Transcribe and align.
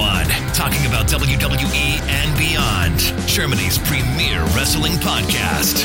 2001, 0.00 0.52
talking 0.54 0.86
about 0.86 1.06
WWE 1.08 2.00
and 2.08 2.36
beyond. 2.38 2.98
Germany's 3.28 3.78
premier 3.78 4.40
wrestling 4.56 4.94
podcast. 4.94 5.84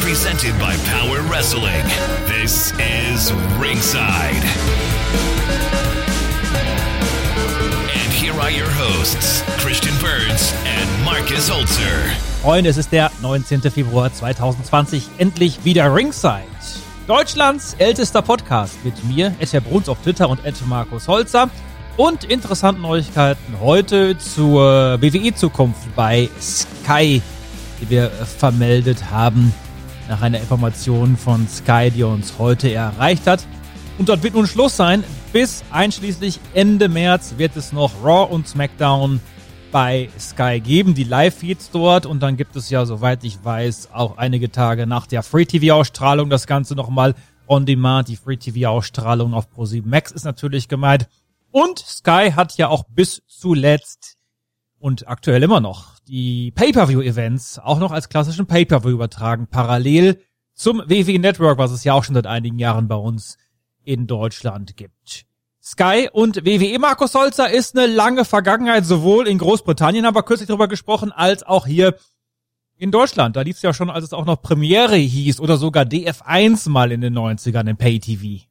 Presented 0.00 0.58
by 0.58 0.76
Power 0.86 1.22
Wrestling. 1.30 1.84
This 2.26 2.72
is 2.80 3.32
Ringside. 3.58 4.42
And 7.94 8.12
here 8.12 8.34
are 8.34 8.50
your 8.50 8.70
hosts, 8.70 9.42
Christian 9.62 9.94
Burns 10.00 10.52
and 10.64 11.04
Marcus 11.04 11.48
Holzer. 11.48 12.10
Freunde, 12.42 12.70
es 12.70 12.76
ist 12.76 12.90
der 12.90 13.10
19. 13.22 13.62
Februar 13.70 14.12
2020, 14.12 15.10
endlich 15.18 15.64
wieder 15.64 15.94
Ringside. 15.94 16.49
Deutschlands 17.10 17.74
ältester 17.80 18.22
Podcast 18.22 18.84
mit 18.84 19.02
mir, 19.02 19.34
Etja 19.40 19.58
Bruns 19.58 19.88
auf 19.88 20.00
Twitter 20.00 20.28
und 20.28 20.40
Markus 20.68 21.08
Holzer. 21.08 21.50
Und 21.96 22.22
interessante 22.22 22.80
Neuigkeiten 22.80 23.58
heute 23.60 24.16
zur 24.16 25.02
WWE-Zukunft 25.02 25.92
bei 25.96 26.28
Sky, 26.40 27.20
die 27.80 27.90
wir 27.90 28.10
vermeldet 28.10 29.10
haben 29.10 29.52
nach 30.08 30.22
einer 30.22 30.38
Information 30.38 31.16
von 31.16 31.48
Sky, 31.48 31.90
die 31.90 32.04
uns 32.04 32.34
heute 32.38 32.72
erreicht 32.72 33.26
hat. 33.26 33.44
Und 33.98 34.08
dort 34.08 34.22
wird 34.22 34.34
nun 34.34 34.46
Schluss 34.46 34.76
sein. 34.76 35.02
Bis 35.32 35.64
einschließlich 35.72 36.38
Ende 36.54 36.88
März 36.88 37.34
wird 37.38 37.56
es 37.56 37.72
noch 37.72 37.90
Raw 38.04 38.32
und 38.32 38.46
SmackDown 38.46 39.18
bei 39.70 40.08
Sky 40.18 40.60
geben, 40.60 40.94
die 40.94 41.04
Live-Feeds 41.04 41.70
dort. 41.70 42.06
Und 42.06 42.20
dann 42.20 42.36
gibt 42.36 42.56
es 42.56 42.70
ja, 42.70 42.86
soweit 42.86 43.24
ich 43.24 43.44
weiß, 43.44 43.90
auch 43.92 44.18
einige 44.18 44.50
Tage 44.50 44.86
nach 44.86 45.06
der 45.06 45.22
Free-TV-Ausstrahlung 45.22 46.30
das 46.30 46.46
Ganze 46.46 46.74
nochmal 46.74 47.14
on 47.46 47.66
demand. 47.66 48.08
Die 48.08 48.16
Free-TV-Ausstrahlung 48.16 49.34
auf 49.34 49.48
Pro7 49.54 49.86
Max 49.86 50.12
ist 50.12 50.24
natürlich 50.24 50.68
gemeint. 50.68 51.08
Und 51.50 51.78
Sky 51.78 52.32
hat 52.34 52.56
ja 52.56 52.68
auch 52.68 52.84
bis 52.84 53.22
zuletzt 53.26 54.16
und 54.78 55.08
aktuell 55.08 55.42
immer 55.42 55.60
noch 55.60 55.98
die 56.08 56.52
Pay-Per-View-Events 56.52 57.58
auch 57.58 57.78
noch 57.78 57.92
als 57.92 58.08
klassischen 58.08 58.46
Pay-Per-View 58.46 58.90
übertragen, 58.90 59.46
parallel 59.48 60.22
zum 60.54 60.78
WWE 60.86 61.18
Network, 61.18 61.58
was 61.58 61.70
es 61.70 61.84
ja 61.84 61.92
auch 61.92 62.04
schon 62.04 62.14
seit 62.14 62.26
einigen 62.26 62.58
Jahren 62.58 62.88
bei 62.88 62.96
uns 62.96 63.36
in 63.84 64.06
Deutschland 64.06 64.76
gibt. 64.76 65.26
Sky 65.62 66.08
und 66.10 66.46
WWE 66.46 66.78
Markus 66.78 67.14
Holzer 67.14 67.50
ist 67.50 67.76
eine 67.76 67.86
lange 67.86 68.24
Vergangenheit, 68.24 68.86
sowohl 68.86 69.28
in 69.28 69.38
Großbritannien, 69.38 70.06
aber 70.06 70.22
kürzlich 70.22 70.48
darüber 70.48 70.68
gesprochen, 70.68 71.12
als 71.12 71.42
auch 71.42 71.66
hier 71.66 71.96
in 72.78 72.90
Deutschland. 72.90 73.36
Da 73.36 73.42
lief 73.42 73.56
es 73.56 73.62
ja 73.62 73.74
schon, 73.74 73.90
als 73.90 74.04
es 74.04 74.12
auch 74.14 74.24
noch 74.24 74.40
Premiere 74.40 74.96
hieß 74.96 75.38
oder 75.38 75.58
sogar 75.58 75.84
DF1 75.84 76.70
mal 76.70 76.92
in 76.92 77.02
den 77.02 77.16
90ern 77.16 77.68
im 77.68 77.76
Pay-TV. 77.76 78.46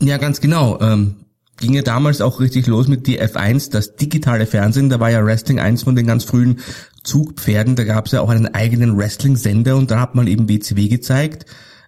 Ja, 0.00 0.16
ganz 0.16 0.40
genau. 0.40 0.80
Ähm, 0.80 1.16
ging 1.58 1.74
ja 1.74 1.82
damals 1.82 2.22
auch 2.22 2.40
richtig 2.40 2.66
los 2.66 2.88
mit 2.88 3.06
DF1, 3.06 3.70
das 3.70 3.96
digitale 3.96 4.46
Fernsehen. 4.46 4.88
Da 4.88 4.98
war 4.98 5.10
ja 5.10 5.22
Wrestling 5.22 5.60
eins 5.60 5.82
von 5.82 5.94
den 5.94 6.06
ganz 6.06 6.24
frühen 6.24 6.60
Zugpferden. 7.04 7.76
Da 7.76 7.84
gab 7.84 8.06
es 8.06 8.12
ja 8.12 8.22
auch 8.22 8.30
einen 8.30 8.54
eigenen 8.54 8.96
Wrestling-Sender 8.96 9.76
und 9.76 9.90
da 9.90 10.00
hat 10.00 10.14
man 10.14 10.26
eben 10.26 10.48
WCW 10.48 10.88
gezeigt, 10.88 11.44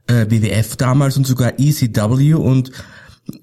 äh, 0.09 0.27
WWF 0.28 0.77
damals 0.77 1.16
und 1.16 1.27
sogar 1.27 1.54
ECW 1.59 2.34
und 2.34 2.71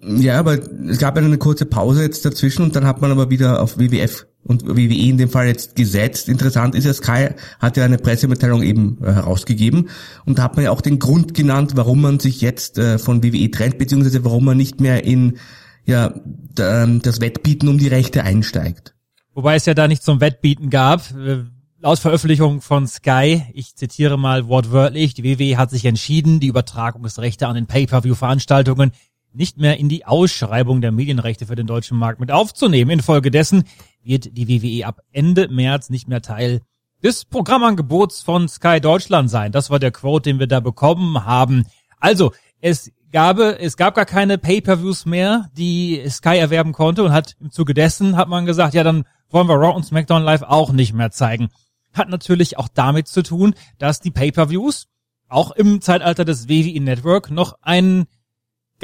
ja, 0.02 0.40
aber 0.40 0.60
es 0.88 1.00
gab 1.00 1.18
eine 1.18 1.38
kurze 1.38 1.66
Pause 1.66 2.04
jetzt 2.04 2.26
dazwischen 2.26 2.64
und 2.64 2.76
dann 2.76 2.86
hat 2.86 3.02
man 3.02 3.12
aber 3.12 3.30
wieder 3.30 3.62
auf 3.62 3.78
WWF 3.78 4.26
und 4.44 4.66
WWE 4.68 4.94
in 4.94 5.18
dem 5.18 5.30
Fall 5.30 5.48
jetzt 5.48 5.76
gesetzt. 5.76 6.30
Interessant 6.30 6.76
ist 6.76 6.86
ja, 6.86 6.94
Sky 6.94 7.30
hat 7.60 7.78
ja 7.78 7.86
eine 7.86 7.98
Pressemitteilung 7.98 8.64
eben 8.64 8.98
äh, 9.04 9.12
herausgegeben 9.12 9.90
und 10.26 10.40
da 10.40 10.44
hat 10.44 10.56
man 10.56 10.66
ja 10.66 10.72
auch 10.72 10.82
den 10.82 11.00
Grund 11.00 11.34
genannt, 11.34 11.74
warum 11.76 12.02
man 12.02 12.20
sich 12.20 12.42
jetzt 12.42 12.78
äh, 12.78 12.98
von 12.98 13.24
WWE 13.24 13.52
trennt, 13.52 13.78
beziehungsweise 13.78 14.24
warum 14.24 14.46
man 14.46 14.58
nicht 14.58 14.82
mehr 14.82 15.04
in 15.04 15.38
ja, 15.86 16.14
ähm, 16.60 17.02
das 17.02 17.22
Wettbieten 17.22 17.70
um 17.70 17.78
die 17.78 17.88
Rechte 17.88 18.24
einsteigt. 18.24 18.96
Wobei 19.34 19.56
es 19.56 19.66
ja 19.66 19.74
da 19.74 19.88
nicht 19.88 20.04
zum 20.04 20.22
Wettbieten 20.22 20.70
gab. 20.70 21.12
Äh, 21.12 21.44
Laut 21.86 22.00
Veröffentlichung 22.00 22.62
von 22.62 22.88
Sky, 22.88 23.44
ich 23.54 23.76
zitiere 23.76 24.18
mal 24.18 24.48
wortwörtlich, 24.48 25.14
die 25.14 25.24
WWE 25.24 25.58
hat 25.58 25.70
sich 25.70 25.86
entschieden, 25.86 26.40
die 26.40 26.48
Übertragungsrechte 26.48 27.48
an 27.48 27.54
den 27.54 27.68
Pay-Per-View-Veranstaltungen 27.68 28.92
nicht 29.36 29.58
mehr 29.58 29.78
in 29.78 29.90
die 29.90 30.06
Ausschreibung 30.06 30.82
der 30.82 30.92
Medienrechte 30.92 31.46
für 31.46 31.56
den 31.56 31.68
deutschen 31.68 31.98
Markt 31.98 32.20
mit 32.20 32.32
aufzunehmen. 32.32 32.92
Infolgedessen 32.92 33.64
wird 34.04 34.38
die 34.38 34.48
WWE 34.48 34.88
ab 34.88 35.02
Ende 35.12 35.48
März 35.50 35.90
nicht 35.90 36.08
mehr 36.08 36.22
Teil 36.22 36.62
des 37.04 37.26
Programmangebots 37.26 38.24
von 38.24 38.48
Sky 38.48 38.80
Deutschland 38.82 39.30
sein. 39.30 39.52
Das 39.52 39.70
war 39.70 39.80
der 39.80 39.92
Quote, 39.92 40.30
den 40.30 40.40
wir 40.40 40.48
da 40.48 40.60
bekommen 40.60 41.26
haben. 41.26 41.66
Also, 42.00 42.32
es 42.62 42.92
gab, 43.12 43.38
es 43.40 43.78
gab 43.78 43.96
gar 43.96 44.06
keine 44.06 44.38
Pay-per-Views 44.38 45.06
mehr, 45.06 45.50
die 45.56 46.04
Sky 46.10 46.38
erwerben 46.38 46.74
konnte 46.74 47.04
und 47.04 47.12
hat 47.12 47.36
im 47.40 47.52
Zuge 47.52 47.74
dessen 47.74 48.18
hat 48.18 48.28
man 48.28 48.46
gesagt, 48.46 48.74
ja, 48.74 48.84
dann 48.84 49.04
wollen 49.30 49.48
wir 49.48 49.56
Raw 49.56 49.76
und 49.76 49.86
SmackDown 49.86 50.24
Live 50.24 50.44
auch 50.44 50.72
nicht 50.72 50.94
mehr 50.94 51.12
zeigen. 51.12 51.50
Hat 51.94 52.10
natürlich 52.10 52.58
auch 52.58 52.68
damit 52.74 53.08
zu 53.08 53.22
tun, 53.24 53.56
dass 53.78 54.00
die 54.00 54.12
Pay-per-Views 54.12 54.88
auch 55.28 55.52
im 55.52 55.82
Zeitalter 55.82 56.26
des 56.26 56.50
WWE 56.50 56.80
Network 56.82 57.32
noch 57.32 57.58
ein 57.62 58.06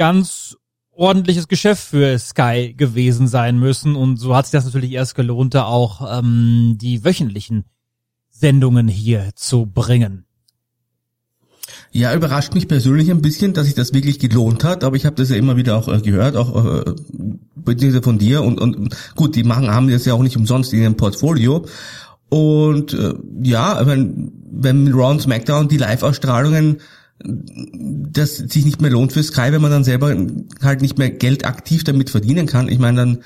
ganz 0.02 0.56
ordentliches 0.90 1.46
Geschäft 1.46 1.84
für 1.84 2.18
Sky 2.18 2.74
gewesen 2.76 3.28
sein 3.28 3.56
müssen. 3.56 3.94
Und 3.94 4.16
so 4.16 4.34
hat 4.34 4.46
sich 4.46 4.50
das 4.50 4.64
natürlich 4.64 4.90
erst 4.90 5.14
gelohnt, 5.14 5.54
da 5.54 5.62
auch 5.62 6.18
ähm, 6.18 6.76
die 6.80 7.04
wöchentlichen 7.04 7.66
Sendungen 8.28 8.88
hier 8.88 9.30
zu 9.36 9.64
bringen. 9.64 10.24
Ja, 11.92 12.12
überrascht 12.12 12.52
mich 12.54 12.66
persönlich 12.66 13.12
ein 13.12 13.22
bisschen, 13.22 13.52
dass 13.52 13.66
sich 13.66 13.76
das 13.76 13.94
wirklich 13.94 14.18
gelohnt 14.18 14.64
hat, 14.64 14.82
aber 14.82 14.96
ich 14.96 15.06
habe 15.06 15.14
das 15.14 15.30
ja 15.30 15.36
immer 15.36 15.56
wieder 15.56 15.76
auch 15.76 15.86
äh, 15.86 16.00
gehört, 16.00 16.34
auch 16.34 16.82
äh, 16.84 18.02
von 18.02 18.18
dir 18.18 18.42
und, 18.42 18.60
und 18.60 18.96
gut, 19.14 19.36
die 19.36 19.44
machen 19.44 19.70
haben 19.70 19.88
das 19.88 20.04
ja 20.04 20.14
auch 20.14 20.22
nicht 20.24 20.36
umsonst 20.36 20.72
in 20.72 20.82
ihrem 20.82 20.96
Portfolio. 20.96 21.64
Und 22.28 22.92
äh, 22.92 23.14
ja, 23.44 23.86
wenn, 23.86 24.32
wenn 24.50 24.92
und 24.92 25.22
SmackDown 25.22 25.68
die 25.68 25.76
Live-Ausstrahlungen 25.76 26.80
das 27.24 28.36
sich 28.36 28.64
nicht 28.64 28.80
mehr 28.80 28.90
lohnt 28.90 29.12
für 29.12 29.22
Sky, 29.22 29.52
wenn 29.52 29.62
man 29.62 29.70
dann 29.70 29.84
selber 29.84 30.14
halt 30.62 30.82
nicht 30.82 30.98
mehr 30.98 31.10
Geld 31.10 31.46
aktiv 31.46 31.84
damit 31.84 32.10
verdienen 32.10 32.46
kann. 32.46 32.68
Ich 32.68 32.78
meine, 32.78 32.96
dann 32.96 33.18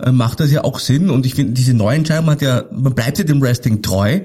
äh, 0.00 0.12
macht 0.12 0.40
das 0.40 0.50
ja 0.50 0.64
auch 0.64 0.78
Sinn 0.78 1.10
und 1.10 1.26
ich 1.26 1.34
finde, 1.34 1.52
diese 1.52 1.74
neue 1.74 1.96
Entscheidung 1.96 2.26
hat 2.26 2.42
ja, 2.42 2.64
man 2.72 2.94
bleibt 2.94 3.18
ja 3.18 3.24
dem 3.24 3.40
Wrestling 3.40 3.82
treu. 3.82 4.20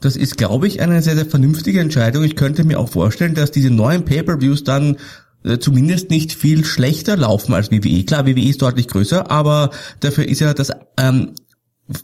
Das 0.00 0.16
ist, 0.16 0.36
glaube 0.36 0.66
ich, 0.66 0.80
eine 0.80 1.00
sehr, 1.00 1.14
sehr 1.14 1.26
vernünftige 1.26 1.80
Entscheidung. 1.80 2.24
Ich 2.24 2.34
könnte 2.34 2.64
mir 2.64 2.80
auch 2.80 2.88
vorstellen, 2.88 3.34
dass 3.34 3.52
diese 3.52 3.70
neuen 3.70 4.04
Pay-Per-Views 4.04 4.64
dann 4.64 4.96
äh, 5.44 5.58
zumindest 5.58 6.10
nicht 6.10 6.32
viel 6.32 6.64
schlechter 6.64 7.16
laufen 7.16 7.54
als 7.54 7.70
WWE. 7.70 8.04
Klar, 8.04 8.26
WWE 8.26 8.48
ist 8.48 8.62
deutlich 8.62 8.88
größer, 8.88 9.30
aber 9.30 9.70
dafür 10.00 10.28
ist 10.28 10.40
ja 10.40 10.54
das 10.54 10.72
ähm, 10.98 11.34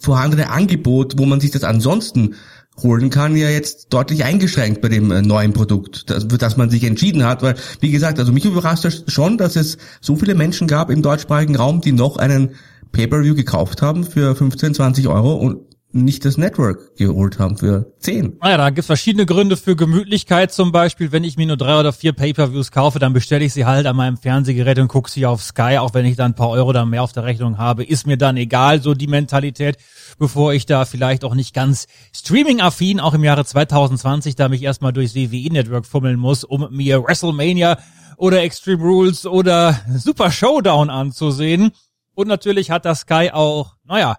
vorhandene 0.00 0.50
Angebot, 0.50 1.18
wo 1.18 1.26
man 1.26 1.40
sich 1.40 1.50
das 1.50 1.64
ansonsten 1.64 2.34
holen 2.82 3.10
kann, 3.10 3.36
ja 3.36 3.48
jetzt 3.48 3.92
deutlich 3.92 4.24
eingeschränkt 4.24 4.80
bei 4.80 4.88
dem 4.88 5.10
äh, 5.10 5.22
neuen 5.22 5.52
Produkt, 5.52 6.04
für 6.08 6.38
das 6.38 6.56
man 6.56 6.70
sich 6.70 6.84
entschieden 6.84 7.24
hat. 7.24 7.42
Weil, 7.42 7.56
wie 7.80 7.90
gesagt, 7.90 8.18
also 8.18 8.32
mich 8.32 8.44
überrascht 8.44 8.84
das 8.84 9.04
schon, 9.08 9.38
dass 9.38 9.56
es 9.56 9.78
so 10.00 10.16
viele 10.16 10.34
Menschen 10.34 10.68
gab 10.68 10.90
im 10.90 11.02
deutschsprachigen 11.02 11.56
Raum, 11.56 11.80
die 11.80 11.92
noch 11.92 12.16
einen 12.16 12.50
Pay-Per-View 12.92 13.34
gekauft 13.34 13.82
haben 13.82 14.04
für 14.04 14.34
15, 14.34 14.74
20 14.74 15.08
Euro 15.08 15.34
und 15.34 15.67
nicht 15.90 16.24
das 16.26 16.36
Network 16.36 16.96
geholt 16.96 17.38
haben 17.38 17.56
für 17.56 17.94
10. 18.00 18.36
Naja, 18.42 18.58
da 18.58 18.70
gibt's 18.70 18.86
verschiedene 18.86 19.24
Gründe 19.24 19.56
für 19.56 19.74
Gemütlichkeit 19.74 20.52
zum 20.52 20.70
Beispiel. 20.70 21.12
Wenn 21.12 21.24
ich 21.24 21.38
mir 21.38 21.46
nur 21.46 21.56
drei 21.56 21.80
oder 21.80 21.94
vier 21.94 22.12
Pay-Per-Views 22.12 22.70
kaufe, 22.70 22.98
dann 22.98 23.14
bestelle 23.14 23.44
ich 23.44 23.54
sie 23.54 23.64
halt 23.64 23.86
an 23.86 23.96
meinem 23.96 24.18
Fernsehgerät 24.18 24.78
und 24.78 24.88
gucke 24.88 25.10
sie 25.10 25.24
auf 25.24 25.42
Sky, 25.42 25.78
auch 25.78 25.94
wenn 25.94 26.04
ich 26.04 26.16
dann 26.16 26.32
ein 26.32 26.34
paar 26.34 26.50
Euro 26.50 26.72
da 26.74 26.84
mehr 26.84 27.02
auf 27.02 27.12
der 27.12 27.24
Rechnung 27.24 27.56
habe. 27.56 27.84
Ist 27.84 28.06
mir 28.06 28.18
dann 28.18 28.36
egal, 28.36 28.82
so 28.82 28.92
die 28.92 29.06
Mentalität, 29.06 29.78
bevor 30.18 30.52
ich 30.52 30.66
da 30.66 30.84
vielleicht 30.84 31.24
auch 31.24 31.34
nicht 31.34 31.54
ganz 31.54 31.86
streaming-affin, 32.12 33.00
auch 33.00 33.14
im 33.14 33.24
Jahre 33.24 33.46
2020, 33.46 34.36
da 34.36 34.50
mich 34.50 34.62
erstmal 34.62 34.92
durchs 34.92 35.14
WWE-Network 35.14 35.86
fummeln 35.86 36.18
muss, 36.18 36.44
um 36.44 36.68
mir 36.70 37.02
WrestleMania 37.02 37.78
oder 38.18 38.42
Extreme 38.42 38.82
Rules 38.82 39.24
oder 39.24 39.80
Super 39.96 40.30
Showdown 40.30 40.90
anzusehen. 40.90 41.70
Und 42.14 42.28
natürlich 42.28 42.70
hat 42.70 42.84
das 42.84 43.00
Sky 43.00 43.30
auch, 43.32 43.76
naja, 43.84 44.18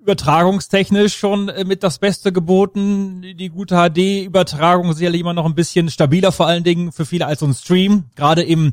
übertragungstechnisch 0.00 1.16
schon 1.16 1.48
äh, 1.48 1.64
mit 1.64 1.82
das 1.82 1.98
Beste 1.98 2.32
geboten. 2.32 3.22
Die 3.36 3.50
gute 3.50 3.76
HD-Übertragung 3.76 4.92
sicherlich 4.92 5.20
immer 5.20 5.34
noch 5.34 5.46
ein 5.46 5.54
bisschen 5.54 5.90
stabiler, 5.90 6.32
vor 6.32 6.46
allen 6.46 6.64
Dingen 6.64 6.92
für 6.92 7.06
viele 7.06 7.26
als 7.26 7.40
so 7.40 7.46
ein 7.46 7.54
Stream. 7.54 8.04
Gerade 8.16 8.42
im 8.42 8.72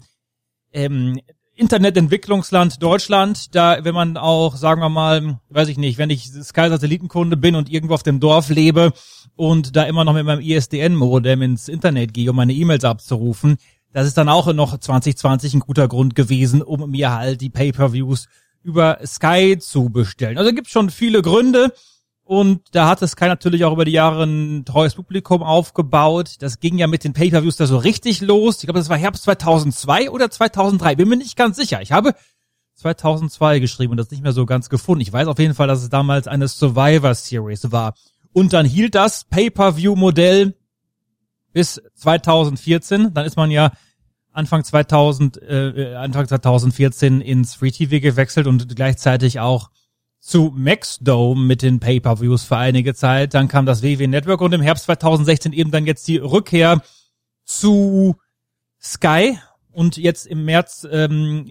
ähm, 0.74 1.20
Internetentwicklungsland 1.56 2.82
Deutschland, 2.84 3.56
da, 3.56 3.84
wenn 3.84 3.96
man 3.96 4.16
auch, 4.16 4.56
sagen 4.56 4.80
wir 4.80 4.90
mal, 4.90 5.40
weiß 5.50 5.70
ich 5.70 5.78
nicht, 5.78 5.98
wenn 5.98 6.12
ich 6.12 6.30
Sky-Satellitenkunde 6.30 7.36
bin 7.36 7.56
und 7.56 7.70
irgendwo 7.70 7.96
auf 7.96 8.04
dem 8.04 8.20
Dorf 8.20 8.50
lebe 8.50 8.94
und 9.36 9.76
da 9.76 9.84
immer 9.84 10.06
noch 10.06 10.14
mit 10.14 10.26
meinem 10.26 10.42
ISDN-Modem 10.42 11.42
ins 11.42 11.68
Internet 11.68 12.14
gehe, 12.14 12.30
um 12.30 12.36
meine 12.36 12.54
E-Mails 12.54 12.86
abzurufen, 12.86 13.58
das 13.92 14.06
ist 14.06 14.18
dann 14.18 14.30
auch 14.30 14.54
noch 14.54 14.78
2020 14.78 15.56
ein 15.56 15.60
guter 15.62 15.88
Grund 15.88 16.14
gewesen, 16.14 16.62
um 16.62 16.92
mir 16.92 17.12
halt 17.12 17.42
die 17.42 17.50
Pay-Per-Views 17.50 18.28
über 18.68 19.00
Sky 19.06 19.58
zu 19.58 19.90
bestellen. 19.90 20.38
Also 20.38 20.54
gibt 20.54 20.70
schon 20.70 20.90
viele 20.90 21.22
Gründe. 21.22 21.74
Und 22.26 22.62
da 22.74 22.90
hat 22.90 23.00
Sky 23.00 23.28
natürlich 23.28 23.64
auch 23.64 23.72
über 23.72 23.86
die 23.86 23.94
Jahre 23.94 24.26
ein 24.26 24.66
treues 24.66 24.96
Publikum 24.96 25.42
aufgebaut. 25.42 26.36
Das 26.40 26.60
ging 26.60 26.78
ja 26.78 26.86
mit 26.86 27.06
den 27.06 27.14
Pay-Per-Views 27.14 27.56
da 27.56 27.66
so 27.66 27.78
richtig 27.78 28.20
los. 28.20 28.58
Ich 28.58 28.64
glaube, 28.64 28.80
das 28.80 28.90
war 28.90 28.98
Herbst 28.98 29.24
2002 29.24 30.12
oder 30.12 30.30
2003. 30.30 30.98
Bin 30.98 31.08
mir 31.08 31.16
nicht 31.16 31.38
ganz 31.38 31.56
sicher. 31.56 31.82
Ich 31.82 31.94
habe 31.94 32.14
2002 32.74 33.60
geschrieben 33.60 33.92
und 33.92 33.98
das 33.98 34.12
nicht 34.12 34.24
mehr 34.24 34.34
so 34.34 34.46
ganz 34.46 34.68
gefunden. 34.68 35.02
Ich 35.02 35.14
weiß 35.14 35.28
auf 35.28 35.40
jeden 35.40 35.54
Fall, 35.54 35.70
dass 35.70 35.82
es 35.82 35.88
damals 35.88 36.28
eine 36.28 36.50
Survivor 36.50 37.16
Series 37.16 37.72
war. 37.72 37.94
Und 38.34 38.52
dann 38.52 38.66
hielt 38.66 38.96
das 38.96 39.24
Pay-Per-View-Modell 39.24 40.54
bis 41.54 41.82
2014. 41.96 43.14
Dann 43.14 43.26
ist 43.26 43.38
man 43.38 43.50
ja 43.50 43.72
Anfang 44.38 44.64
2000, 44.64 45.42
äh, 45.42 45.96
Anfang 45.96 46.28
2014 46.28 47.22
ins 47.22 47.56
Free 47.56 47.72
TV 47.72 48.00
gewechselt 48.00 48.46
und 48.46 48.76
gleichzeitig 48.76 49.40
auch 49.40 49.72
zu 50.20 50.54
Maxdome 50.56 51.42
mit 51.42 51.64
den 51.64 51.80
Pay-Per-Views 51.80 52.44
für 52.44 52.58
einige 52.58 52.94
Zeit. 52.94 53.34
Dann 53.34 53.48
kam 53.48 53.66
das 53.66 53.82
WW 53.82 54.06
Network 54.06 54.42
und 54.42 54.54
im 54.54 54.62
Herbst 54.62 54.86
2016 54.86 55.54
eben 55.54 55.72
dann 55.72 55.88
jetzt 55.88 56.08
die 56.08 56.18
Rückkehr 56.18 56.82
zu 57.46 58.16
Sky 58.80 59.40
und 59.72 59.98
jetzt 59.98 60.28
im 60.28 60.46
März, 60.46 60.88
ähm, 60.92 61.50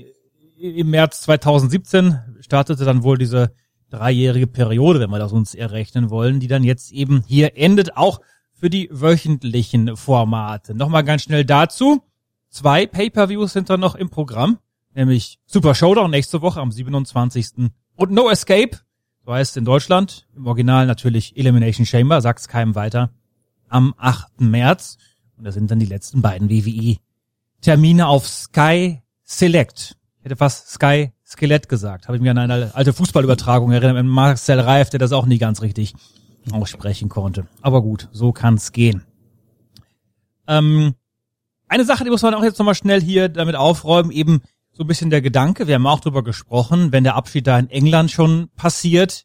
im 0.56 0.91
März 0.91 1.23
2017 1.23 2.21
startete 2.41 2.85
dann 2.85 3.03
wohl 3.03 3.19
diese 3.19 3.53
dreijährige 3.91 4.47
Periode, 4.47 5.00
wenn 5.00 5.11
wir 5.11 5.19
das 5.19 5.32
uns 5.32 5.56
errechnen 5.56 6.09
wollen, 6.11 6.39
die 6.39 6.49
dann 6.49 6.62
jetzt 6.62 6.93
eben 6.93 7.25
hier 7.27 7.56
endet, 7.56 7.97
auch 7.97 8.21
für 8.53 8.71
die 8.71 8.89
wöchentlichen 8.93 9.97
Formate. 9.97 10.77
Nochmal 10.77 11.03
ganz 11.03 11.23
schnell 11.23 11.44
dazu. 11.44 12.03
Zwei 12.48 12.87
Pay-Per-Views 12.87 13.52
sind 13.52 13.70
dann 13.70 13.81
noch 13.81 13.94
im 13.94 14.08
Programm, 14.08 14.58
nämlich 14.94 15.38
Super 15.46 15.75
Showdown 15.75 16.10
nächste 16.10 16.43
Woche 16.43 16.60
am 16.60 16.72
27. 16.72 17.70
und 17.96 18.10
No 18.10 18.31
Escape, 18.31 18.78
so 19.25 19.32
heißt 19.32 19.52
es 19.52 19.56
in 19.56 19.64
Deutschland, 19.64 20.26
im 20.37 20.46
Original 20.46 20.87
natürlich 20.87 21.37
Elimination 21.37 21.84
Chamber, 21.84 22.20
sagt's 22.20 22.48
keinem 22.48 22.75
weiter, 22.75 23.10
am 23.69 23.94
8. 23.98 24.40
März. 24.40 24.98
Und 25.37 25.44
das 25.44 25.54
sind 25.54 25.70
dann 25.70 25.78
die 25.78 25.87
letzten 25.87 26.22
beiden 26.22 26.48
WWE-Termine 26.48 28.06
auf 28.06 28.26
Sky 28.26 29.02
Select. 29.25 29.96
Ich 30.19 30.25
hätte 30.25 30.37
fast 30.37 30.70
Sky 30.70 31.12
Skelett 31.26 31.69
gesagt. 31.69 32.06
Habe 32.06 32.16
ich 32.16 32.22
mir 32.22 32.31
an 32.31 32.38
eine 32.38 32.75
alte 32.75 32.93
Fußballübertragung 32.93 33.72
erinnert 33.72 33.96
mit 33.96 34.06
Marcel 34.06 34.60
Reif, 34.60 34.90
der 34.90 35.00
das 35.00 35.12
auch 35.12 35.26
nie 35.26 35.38
ganz 35.38 35.60
richtig 35.60 35.94
aussprechen 36.52 37.08
konnte. 37.08 37.48
Aber 37.60 37.82
gut, 37.82 38.08
so 38.12 38.32
kann's 38.32 38.70
gehen. 38.72 39.02
Ähm, 40.46 40.94
eine 41.69 41.85
Sache, 41.85 42.05
die 42.05 42.11
muss 42.11 42.23
man 42.23 42.35
auch 42.35 42.43
jetzt 42.43 42.59
nochmal 42.59 42.75
schnell 42.75 43.01
hier 43.01 43.29
damit 43.29 43.57
aufräumen, 43.57 44.11
eben 44.11 44.43
so 44.73 44.85
ein 44.85 44.87
bisschen 44.87 45.11
der 45.11 45.23
Gedanke, 45.23 45.67
wir 45.67 45.77
haben 45.77 45.87
auch 45.87 46.01
drüber 46.01 46.23
gesprochen, 46.23 46.93
wenn 46.93 47.05
der 47.05 47.17
Abschied 47.17 47.47
da 47.47 47.59
in 47.59 47.71
England 47.71 48.11
schon 48.11 48.51
passiert, 48.57 49.25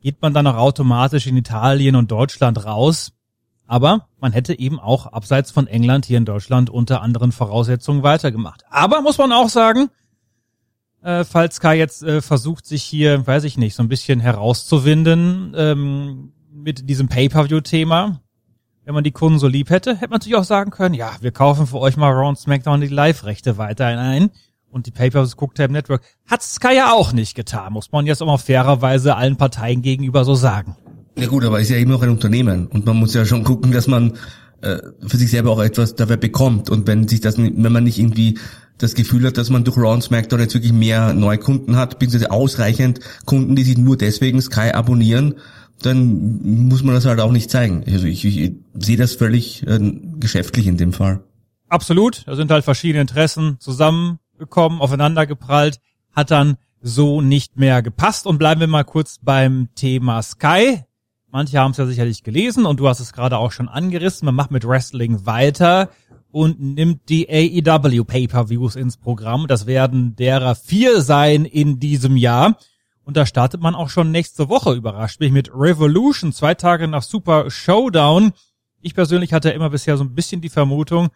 geht 0.00 0.22
man 0.22 0.32
dann 0.32 0.46
auch 0.46 0.56
automatisch 0.56 1.26
in 1.26 1.36
Italien 1.36 1.96
und 1.96 2.10
Deutschland 2.10 2.64
raus. 2.64 3.12
Aber 3.66 4.06
man 4.20 4.32
hätte 4.32 4.56
eben 4.56 4.78
auch 4.78 5.06
abseits 5.06 5.50
von 5.50 5.66
England 5.66 6.06
hier 6.06 6.18
in 6.18 6.24
Deutschland 6.24 6.70
unter 6.70 7.02
anderen 7.02 7.32
Voraussetzungen 7.32 8.04
weitergemacht. 8.04 8.62
Aber 8.70 9.02
muss 9.02 9.18
man 9.18 9.32
auch 9.32 9.48
sagen, 9.48 9.90
äh, 11.02 11.24
falls 11.24 11.56
Sky 11.56 11.72
jetzt 11.72 12.04
äh, 12.04 12.22
versucht, 12.22 12.66
sich 12.66 12.84
hier, 12.84 13.26
weiß 13.26 13.42
ich 13.42 13.58
nicht, 13.58 13.74
so 13.74 13.82
ein 13.82 13.88
bisschen 13.88 14.20
herauszuwinden 14.20 15.52
ähm, 15.56 16.32
mit 16.52 16.88
diesem 16.88 17.08
Pay-Per-View-Thema, 17.08 18.20
wenn 18.86 18.94
man 18.94 19.04
die 19.04 19.10
Kunden 19.10 19.40
so 19.40 19.48
lieb 19.48 19.70
hätte, 19.70 19.96
hätte 19.96 20.10
man 20.10 20.18
natürlich 20.18 20.36
auch 20.36 20.44
sagen 20.44 20.70
können, 20.70 20.94
ja, 20.94 21.10
wir 21.20 21.32
kaufen 21.32 21.66
für 21.66 21.80
euch 21.80 21.96
mal 21.96 22.12
Raw 22.12 22.28
und 22.28 22.38
SmackDown 22.38 22.80
die 22.80 22.86
Live-Rechte 22.86 23.58
weiterhin 23.58 23.98
ein. 23.98 24.30
Und 24.70 24.86
die 24.86 24.92
Papers 24.92 25.36
Cooktab 25.36 25.72
Network 25.72 26.02
hat 26.26 26.42
Sky 26.42 26.76
ja 26.76 26.92
auch 26.92 27.12
nicht 27.12 27.34
getan, 27.34 27.72
muss 27.72 27.90
man 27.90 28.06
jetzt 28.06 28.22
auch 28.22 28.26
mal 28.26 28.38
fairerweise 28.38 29.16
allen 29.16 29.36
Parteien 29.36 29.82
gegenüber 29.82 30.24
so 30.24 30.34
sagen. 30.34 30.76
Ja 31.18 31.26
gut, 31.26 31.44
aber 31.44 31.60
ist 31.60 31.70
ja 31.70 31.78
immer 31.78 31.94
noch 31.94 32.02
ein 32.02 32.10
Unternehmen 32.10 32.68
und 32.68 32.86
man 32.86 32.96
muss 32.96 33.14
ja 33.14 33.24
schon 33.24 33.42
gucken, 33.42 33.72
dass 33.72 33.88
man 33.88 34.12
äh, 34.60 34.78
für 35.04 35.16
sich 35.16 35.30
selber 35.30 35.50
auch 35.50 35.62
etwas 35.62 35.96
dafür 35.96 36.16
bekommt. 36.16 36.70
Und 36.70 36.86
wenn 36.86 37.08
sich 37.08 37.20
das, 37.20 37.38
wenn 37.38 37.72
man 37.72 37.84
nicht 37.84 37.98
irgendwie 37.98 38.38
das 38.78 38.94
Gefühl 38.94 39.26
hat, 39.26 39.36
dass 39.36 39.50
man 39.50 39.64
durch 39.64 39.78
Raw 39.78 39.94
und 39.94 40.02
SmackDown 40.02 40.40
jetzt 40.40 40.54
wirklich 40.54 40.72
mehr 40.72 41.12
Neukunden 41.12 41.76
hat, 41.76 41.98
beziehungsweise 41.98 42.30
ausreichend 42.30 43.00
Kunden, 43.24 43.56
die 43.56 43.64
sich 43.64 43.78
nur 43.78 43.96
deswegen 43.96 44.40
Sky 44.40 44.72
abonnieren, 44.72 45.34
dann 45.82 46.68
muss 46.68 46.82
man 46.82 46.94
das 46.94 47.04
halt 47.04 47.20
auch 47.20 47.32
nicht 47.32 47.50
zeigen. 47.50 47.84
Also 47.86 48.06
ich, 48.06 48.24
ich 48.24 48.52
sehe 48.74 48.96
das 48.96 49.14
völlig 49.14 49.66
äh, 49.66 49.78
geschäftlich 50.18 50.66
in 50.66 50.76
dem 50.76 50.92
Fall. 50.92 51.22
Absolut. 51.68 52.22
Da 52.26 52.36
sind 52.36 52.50
halt 52.50 52.64
verschiedene 52.64 53.02
Interessen 53.02 53.56
zusammengekommen, 53.58 54.80
aufeinandergeprallt, 54.80 55.80
hat 56.12 56.30
dann 56.30 56.56
so 56.80 57.20
nicht 57.20 57.56
mehr 57.56 57.82
gepasst. 57.82 58.26
Und 58.26 58.38
bleiben 58.38 58.60
wir 58.60 58.68
mal 58.68 58.84
kurz 58.84 59.18
beim 59.20 59.68
Thema 59.74 60.22
Sky. 60.22 60.80
Manche 61.30 61.58
haben 61.58 61.72
es 61.72 61.76
ja 61.76 61.86
sicherlich 61.86 62.22
gelesen 62.22 62.64
und 62.64 62.80
du 62.80 62.88
hast 62.88 63.00
es 63.00 63.12
gerade 63.12 63.36
auch 63.38 63.52
schon 63.52 63.68
angerissen. 63.68 64.26
Man 64.26 64.34
macht 64.34 64.50
mit 64.50 64.66
Wrestling 64.66 65.26
weiter 65.26 65.90
und 66.30 66.60
nimmt 66.60 67.08
die 67.08 67.28
AEW 67.28 68.04
Pay-per-Views 68.04 68.76
ins 68.76 68.96
Programm. 68.96 69.46
Das 69.46 69.66
werden 69.66 70.14
derer 70.16 70.54
vier 70.54 71.02
sein 71.02 71.44
in 71.44 71.80
diesem 71.80 72.16
Jahr. 72.16 72.56
Und 73.06 73.16
da 73.16 73.24
startet 73.24 73.60
man 73.60 73.76
auch 73.76 73.88
schon 73.88 74.10
nächste 74.10 74.48
Woche, 74.48 74.72
überrascht 74.72 75.20
mich, 75.20 75.30
mit 75.30 75.48
Revolution, 75.54 76.32
zwei 76.32 76.54
Tage 76.54 76.88
nach 76.88 77.04
Super 77.04 77.48
Showdown. 77.52 78.32
Ich 78.80 78.96
persönlich 78.96 79.32
hatte 79.32 79.50
immer 79.50 79.70
bisher 79.70 79.96
so 79.96 80.02
ein 80.02 80.16
bisschen 80.16 80.40
die 80.40 80.48
Vermutung, 80.48 81.10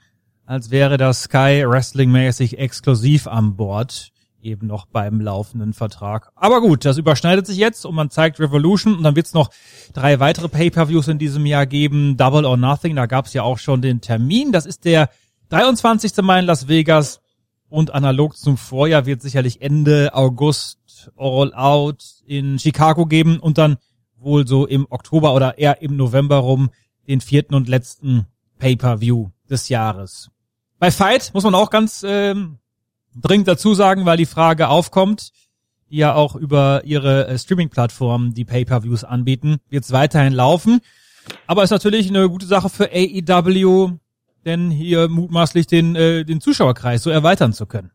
als 0.46 0.70
wäre 0.70 0.98
das 0.98 1.22
Sky 1.22 1.64
Wrestling-mäßig 1.66 2.58
exklusiv 2.58 3.26
an 3.26 3.56
Bord, 3.56 4.12
eben 4.40 4.68
noch 4.68 4.86
beim 4.86 5.20
laufenden 5.20 5.72
Vertrag. 5.72 6.30
Aber 6.36 6.60
gut, 6.60 6.84
das 6.84 6.96
überschneidet 6.96 7.44
sich 7.44 7.56
jetzt 7.56 7.84
und 7.84 7.96
man 7.96 8.08
zeigt 8.08 8.38
Revolution 8.38 8.96
und 8.96 9.02
dann 9.02 9.16
wird's 9.16 9.34
noch 9.34 9.50
drei 9.92 10.20
weitere 10.20 10.48
Pay-Per-Views 10.48 11.08
in 11.08 11.18
diesem 11.18 11.44
Jahr 11.44 11.66
geben. 11.66 12.16
Double 12.16 12.44
or 12.44 12.56
Nothing, 12.56 12.94
da 12.94 13.06
gab's 13.06 13.32
ja 13.32 13.42
auch 13.42 13.58
schon 13.58 13.82
den 13.82 14.00
Termin. 14.00 14.52
Das 14.52 14.64
ist 14.64 14.84
der 14.84 15.10
23. 15.48 16.16
Mai 16.22 16.38
in 16.38 16.46
Las 16.46 16.68
Vegas 16.68 17.20
und 17.68 17.92
analog 17.92 18.36
zum 18.36 18.56
Vorjahr 18.56 19.06
wird 19.06 19.22
sicherlich 19.22 19.60
Ende 19.60 20.14
August 20.14 20.79
All 21.16 21.54
Out 21.54 22.04
in 22.26 22.58
Chicago 22.58 23.06
geben 23.06 23.38
und 23.38 23.58
dann 23.58 23.78
wohl 24.16 24.46
so 24.46 24.66
im 24.66 24.86
Oktober 24.90 25.34
oder 25.34 25.58
eher 25.58 25.82
im 25.82 25.96
November 25.96 26.36
rum 26.36 26.70
den 27.08 27.20
vierten 27.20 27.54
und 27.54 27.68
letzten 27.68 28.26
Pay-per-View 28.58 29.30
des 29.48 29.68
Jahres. 29.68 30.30
Bei 30.78 30.90
Fight 30.90 31.32
muss 31.34 31.44
man 31.44 31.54
auch 31.54 31.70
ganz 31.70 32.04
ähm, 32.06 32.58
dringend 33.14 33.48
dazu 33.48 33.74
sagen, 33.74 34.06
weil 34.06 34.16
die 34.16 34.26
Frage 34.26 34.68
aufkommt, 34.68 35.32
die 35.90 35.98
ja 35.98 36.14
auch 36.14 36.36
über 36.36 36.84
ihre 36.84 37.26
äh, 37.26 37.38
Streaming-Plattformen 37.38 38.34
die 38.34 38.44
Pay-per-Views 38.44 39.04
anbieten, 39.04 39.58
wird 39.68 39.84
es 39.84 39.92
weiterhin 39.92 40.32
laufen. 40.32 40.80
Aber 41.46 41.62
ist 41.62 41.70
natürlich 41.70 42.08
eine 42.08 42.28
gute 42.28 42.46
Sache 42.46 42.68
für 42.68 42.90
AEW, 42.92 43.98
denn 44.44 44.70
hier 44.70 45.08
mutmaßlich 45.08 45.66
den, 45.66 45.96
äh, 45.96 46.24
den 46.24 46.40
Zuschauerkreis 46.40 47.02
so 47.02 47.10
erweitern 47.10 47.52
zu 47.52 47.66
können. 47.66 47.90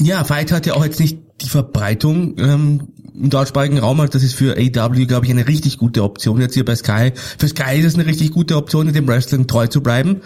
Ja, 0.00 0.24
Fight 0.24 0.52
hat 0.52 0.66
ja 0.66 0.74
auch 0.74 0.84
jetzt 0.84 1.00
nicht 1.00 1.18
die 1.40 1.48
Verbreitung 1.48 2.36
ähm, 2.38 2.88
im 3.14 3.30
deutschsprachigen 3.30 3.78
Raum. 3.78 4.00
Also 4.00 4.12
das 4.12 4.22
ist 4.22 4.34
für 4.34 4.56
AW, 4.56 5.06
glaube 5.06 5.26
ich, 5.26 5.32
eine 5.32 5.48
richtig 5.48 5.78
gute 5.78 6.02
Option 6.02 6.40
jetzt 6.40 6.54
hier 6.54 6.64
bei 6.64 6.76
Sky. 6.76 7.12
Für 7.14 7.48
Sky 7.48 7.78
ist 7.78 7.86
es 7.86 7.94
eine 7.94 8.06
richtig 8.06 8.32
gute 8.32 8.56
Option, 8.56 8.88
in 8.88 8.94
dem 8.94 9.08
Wrestling 9.08 9.46
treu 9.46 9.66
zu 9.66 9.82
bleiben. 9.82 10.20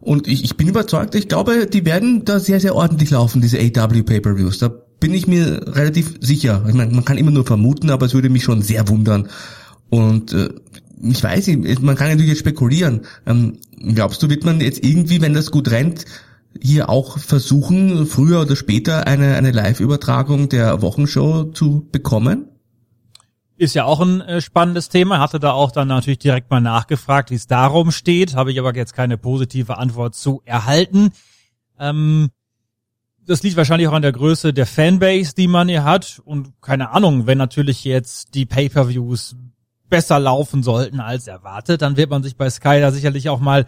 Und 0.00 0.28
ich, 0.28 0.44
ich 0.44 0.56
bin 0.56 0.68
überzeugt, 0.68 1.14
ich 1.14 1.28
glaube, 1.28 1.66
die 1.66 1.84
werden 1.84 2.24
da 2.24 2.38
sehr, 2.38 2.60
sehr 2.60 2.74
ordentlich 2.74 3.10
laufen, 3.10 3.42
diese 3.42 3.58
AW 3.58 4.02
Pay-Per-Views. 4.02 4.58
Da 4.58 4.68
bin 4.68 5.12
ich 5.12 5.26
mir 5.26 5.60
relativ 5.66 6.14
sicher. 6.20 6.64
Ich 6.68 6.74
meine, 6.74 6.92
man 6.92 7.04
kann 7.04 7.18
immer 7.18 7.32
nur 7.32 7.44
vermuten, 7.44 7.90
aber 7.90 8.06
es 8.06 8.14
würde 8.14 8.28
mich 8.28 8.44
schon 8.44 8.62
sehr 8.62 8.88
wundern. 8.88 9.28
Und 9.90 10.32
äh, 10.32 10.50
ich 11.02 11.22
weiß 11.22 11.48
nicht, 11.48 11.82
man 11.82 11.96
kann 11.96 12.08
natürlich 12.08 12.30
jetzt 12.30 12.38
spekulieren. 12.38 13.02
Ähm, 13.26 13.58
glaubst 13.94 14.22
du, 14.22 14.30
wird 14.30 14.44
man 14.44 14.60
jetzt 14.60 14.84
irgendwie, 14.84 15.20
wenn 15.20 15.34
das 15.34 15.50
gut 15.50 15.70
rennt, 15.70 16.04
hier 16.62 16.88
auch 16.88 17.18
versuchen, 17.18 18.06
früher 18.06 18.42
oder 18.42 18.56
später 18.56 19.06
eine, 19.06 19.36
eine 19.36 19.50
Live-Übertragung 19.50 20.48
der 20.48 20.82
Wochenshow 20.82 21.44
zu 21.44 21.88
bekommen? 21.90 22.48
Ist 23.58 23.74
ja 23.74 23.84
auch 23.84 24.00
ein 24.00 24.20
äh, 24.20 24.40
spannendes 24.40 24.90
Thema. 24.90 25.18
Hatte 25.18 25.40
da 25.40 25.52
auch 25.52 25.70
dann 25.70 25.88
natürlich 25.88 26.18
direkt 26.18 26.50
mal 26.50 26.60
nachgefragt, 26.60 27.30
wie 27.30 27.36
es 27.36 27.46
darum 27.46 27.90
steht. 27.90 28.34
Habe 28.34 28.52
ich 28.52 28.58
aber 28.58 28.74
jetzt 28.74 28.92
keine 28.92 29.16
positive 29.16 29.78
Antwort 29.78 30.14
zu 30.14 30.42
erhalten. 30.44 31.10
Ähm, 31.78 32.28
das 33.26 33.42
liegt 33.42 33.56
wahrscheinlich 33.56 33.88
auch 33.88 33.94
an 33.94 34.02
der 34.02 34.12
Größe 34.12 34.52
der 34.52 34.66
Fanbase, 34.66 35.34
die 35.34 35.48
man 35.48 35.68
hier 35.68 35.84
hat. 35.84 36.20
Und 36.24 36.60
keine 36.60 36.90
Ahnung, 36.90 37.26
wenn 37.26 37.38
natürlich 37.38 37.82
jetzt 37.84 38.34
die 38.34 38.46
Pay-per-Views 38.46 39.36
besser 39.88 40.18
laufen 40.18 40.62
sollten 40.62 41.00
als 41.00 41.26
erwartet, 41.26 41.82
dann 41.82 41.96
wird 41.96 42.10
man 42.10 42.22
sich 42.22 42.36
bei 42.36 42.50
Sky 42.50 42.80
da 42.80 42.90
sicherlich 42.90 43.28
auch 43.28 43.40
mal 43.40 43.66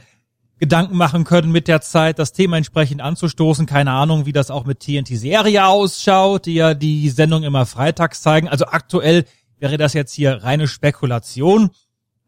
Gedanken 0.58 0.96
machen 0.96 1.24
können 1.24 1.52
mit 1.52 1.68
der 1.68 1.80
Zeit, 1.80 2.18
das 2.18 2.32
Thema 2.32 2.56
entsprechend 2.56 3.00
anzustoßen. 3.00 3.66
Keine 3.66 3.92
Ahnung, 3.92 4.26
wie 4.26 4.32
das 4.32 4.50
auch 4.50 4.64
mit 4.64 4.80
TNT-Serie 4.80 5.66
ausschaut, 5.66 6.46
die 6.46 6.54
ja 6.54 6.74
die 6.74 7.08
Sendung 7.10 7.44
immer 7.44 7.64
freitags 7.64 8.22
zeigen. 8.22 8.48
Also 8.48 8.66
aktuell 8.66 9.24
wäre 9.58 9.76
das 9.76 9.92
jetzt 9.92 10.12
hier 10.12 10.42
reine 10.42 10.66
Spekulation. 10.66 11.70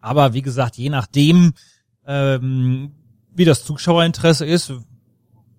Aber 0.00 0.32
wie 0.32 0.42
gesagt, 0.42 0.76
je 0.76 0.90
nachdem, 0.90 1.54
ähm, 2.06 2.92
wie 3.34 3.44
das 3.44 3.64
Zuschauerinteresse 3.64 4.46
ist, 4.46 4.72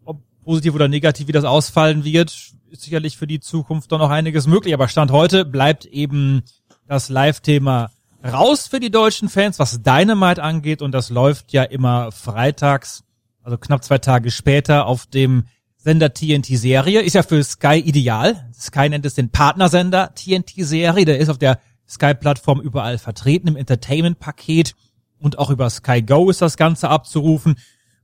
ob 0.06 0.22
positiv 0.44 0.74
oder 0.74 0.88
negativ, 0.88 1.28
wie 1.28 1.34
das 1.34 1.46
ausfallen 1.46 2.06
wird, 2.06 2.54
ist 2.70 2.84
sicherlich 2.84 3.18
für 3.18 3.28
die 3.28 3.42
Zukunft 3.42 3.92
doch 3.92 4.00
noch 4.00 4.10
einiges 4.10 4.48
möglich. 4.48 4.74
Aber 4.74 4.88
Stand 4.88 5.12
heute 5.12 5.44
bleibt 5.44 5.86
eben 5.86 6.44
das 6.88 7.10
Live-Thema 7.10 7.92
raus 8.24 8.68
für 8.68 8.80
die 8.80 8.92
deutschen 8.92 9.30
Fans, 9.30 9.60
was 9.60 9.82
Dynamite 9.82 10.42
angeht. 10.42 10.82
Und 10.82 10.92
das 10.92 11.10
läuft 11.10 11.54
ja 11.54 11.64
immer 11.64 12.12
freitags, 12.12 13.04
also 13.44 13.58
knapp 13.58 13.84
zwei 13.84 13.98
Tage 13.98 14.32
später 14.32 14.86
auf 14.86 15.06
dem 15.06 15.46
Sender 15.78 16.14
TNT 16.14 16.46
Serie. 16.46 17.02
Ist 17.02 17.14
ja 17.14 17.24
für 17.24 17.44
Sky 17.44 17.80
ideal. 17.80 18.50
Sky 18.54 18.90
nennt 18.90 19.06
es 19.06 19.16
den 19.16 19.30
Partnersender 19.30 20.14
TNT 20.14 20.52
Serie. 20.58 21.06
Der 21.06 21.18
ist 21.18 21.30
auf 21.30 21.40
der 21.40 21.60
Sky-Plattform 21.90 22.62
überall 22.62 22.98
vertreten 22.98 23.48
im 23.48 23.58
Entertainment-Paket. 23.58 24.76
Und 25.20 25.40
auch 25.40 25.50
über 25.50 25.70
Sky 25.70 26.02
Go 26.02 26.30
ist 26.30 26.42
das 26.42 26.56
Ganze 26.56 26.90
abzurufen. 26.90 27.56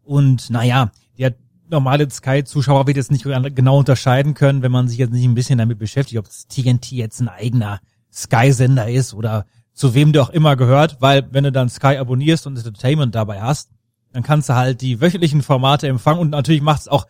Und 0.03 0.49
naja, 0.49 0.91
der 1.17 1.35
normale 1.69 2.09
Sky-Zuschauer 2.09 2.87
wird 2.87 2.97
jetzt 2.97 3.11
nicht 3.11 3.23
genau 3.23 3.79
unterscheiden 3.79 4.33
können, 4.33 4.61
wenn 4.61 4.71
man 4.71 4.87
sich 4.87 4.97
jetzt 4.97 5.11
nicht 5.11 5.25
ein 5.25 5.35
bisschen 5.35 5.59
damit 5.59 5.79
beschäftigt, 5.79 6.19
ob 6.19 6.25
das 6.25 6.47
TNT 6.47 6.91
jetzt 6.91 7.19
ein 7.19 7.29
eigener 7.29 7.79
Sky-Sender 8.11 8.89
ist 8.89 9.13
oder 9.13 9.45
zu 9.77 9.93
wem 9.93 10.11
du 10.11 10.21
auch 10.21 10.31
immer 10.31 10.55
gehört, 10.55 10.97
weil 10.99 11.27
wenn 11.31 11.43
du 11.43 11.51
dann 11.51 11.69
Sky 11.69 11.97
abonnierst 11.97 12.47
und 12.47 12.57
Entertainment 12.57 13.13
dabei 13.13 13.41
hast, 13.41 13.69
dann 14.11 14.23
kannst 14.23 14.49
du 14.49 14.55
halt 14.55 14.81
die 14.81 14.99
wöchentlichen 14.99 15.43
Formate 15.43 15.87
empfangen 15.87 16.19
und 16.19 16.31
natürlich 16.31 16.61
macht 16.61 16.81
es 16.81 16.87
auch 16.87 17.05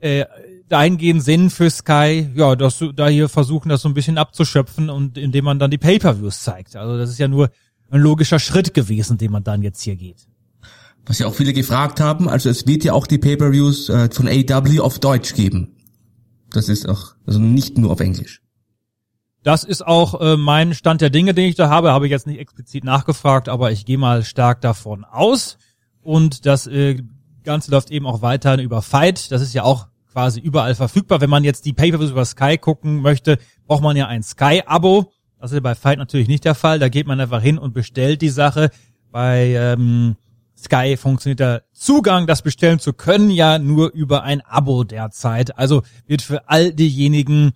äh, 0.00 0.24
dahingehend 0.68 1.22
Sinn 1.22 1.50
für 1.50 1.68
Sky, 1.68 2.30
ja, 2.34 2.56
dass 2.56 2.78
du 2.78 2.92
da 2.92 3.08
hier 3.08 3.28
versuchen, 3.28 3.68
das 3.68 3.82
so 3.82 3.88
ein 3.88 3.94
bisschen 3.94 4.16
abzuschöpfen 4.16 4.88
und 4.88 5.18
indem 5.18 5.44
man 5.44 5.58
dann 5.58 5.70
die 5.70 5.76
Pay-per-Views 5.76 6.42
zeigt. 6.42 6.76
Also 6.76 6.96
das 6.96 7.10
ist 7.10 7.18
ja 7.18 7.28
nur 7.28 7.50
ein 7.90 8.00
logischer 8.00 8.38
Schritt 8.38 8.72
gewesen, 8.72 9.18
den 9.18 9.30
man 9.30 9.44
dann 9.44 9.60
jetzt 9.60 9.82
hier 9.82 9.96
geht. 9.96 10.26
Was 11.04 11.18
ja 11.18 11.26
auch 11.26 11.34
viele 11.34 11.52
gefragt 11.52 12.00
haben, 12.00 12.26
also 12.26 12.48
es 12.48 12.66
wird 12.66 12.84
ja 12.84 12.94
auch 12.94 13.06
die 13.06 13.18
Pay-per-Views 13.18 13.90
äh, 13.90 14.08
von 14.10 14.28
AW 14.28 14.80
auf 14.80 14.98
Deutsch 14.98 15.34
geben. 15.34 15.76
Das 16.50 16.70
ist 16.70 16.88
auch, 16.88 17.16
also 17.26 17.38
nicht 17.38 17.76
nur 17.76 17.90
auf 17.90 18.00
Englisch. 18.00 18.41
Das 19.42 19.64
ist 19.64 19.84
auch 19.84 20.20
äh, 20.20 20.36
mein 20.36 20.72
Stand 20.72 21.00
der 21.00 21.10
Dinge, 21.10 21.34
den 21.34 21.48
ich 21.48 21.56
da 21.56 21.68
habe. 21.68 21.92
Habe 21.92 22.06
ich 22.06 22.10
jetzt 22.10 22.26
nicht 22.26 22.38
explizit 22.38 22.84
nachgefragt, 22.84 23.48
aber 23.48 23.72
ich 23.72 23.84
gehe 23.84 23.98
mal 23.98 24.24
stark 24.24 24.60
davon 24.60 25.04
aus. 25.04 25.58
Und 26.00 26.46
das 26.46 26.66
äh, 26.66 27.02
Ganze 27.42 27.70
läuft 27.72 27.90
eben 27.90 28.06
auch 28.06 28.22
weiterhin 28.22 28.60
über 28.60 28.82
Fight. 28.82 29.32
Das 29.32 29.42
ist 29.42 29.52
ja 29.52 29.64
auch 29.64 29.88
quasi 30.12 30.40
überall 30.40 30.74
verfügbar. 30.74 31.20
Wenn 31.20 31.30
man 31.30 31.42
jetzt 31.42 31.64
die 31.64 31.72
Pay-Per-Views 31.72 32.10
über 32.10 32.24
Sky 32.24 32.56
gucken 32.56 33.00
möchte, 33.00 33.38
braucht 33.66 33.82
man 33.82 33.96
ja 33.96 34.06
ein 34.06 34.22
Sky-Abo. 34.22 35.10
Das 35.40 35.50
ist 35.50 35.62
bei 35.62 35.74
Fight 35.74 35.98
natürlich 35.98 36.28
nicht 36.28 36.44
der 36.44 36.54
Fall. 36.54 36.78
Da 36.78 36.88
geht 36.88 37.08
man 37.08 37.18
einfach 37.18 37.42
hin 37.42 37.58
und 37.58 37.74
bestellt 37.74 38.22
die 38.22 38.28
Sache. 38.28 38.70
Bei 39.10 39.54
ähm, 39.56 40.16
Sky 40.56 40.96
funktioniert 40.96 41.40
der 41.40 41.62
Zugang, 41.72 42.28
das 42.28 42.42
bestellen 42.42 42.78
zu 42.78 42.92
können, 42.92 43.30
ja 43.30 43.58
nur 43.58 43.92
über 43.92 44.22
ein 44.22 44.40
Abo 44.42 44.84
derzeit. 44.84 45.58
Also 45.58 45.82
wird 46.06 46.22
für 46.22 46.48
all 46.48 46.72
diejenigen, 46.72 47.52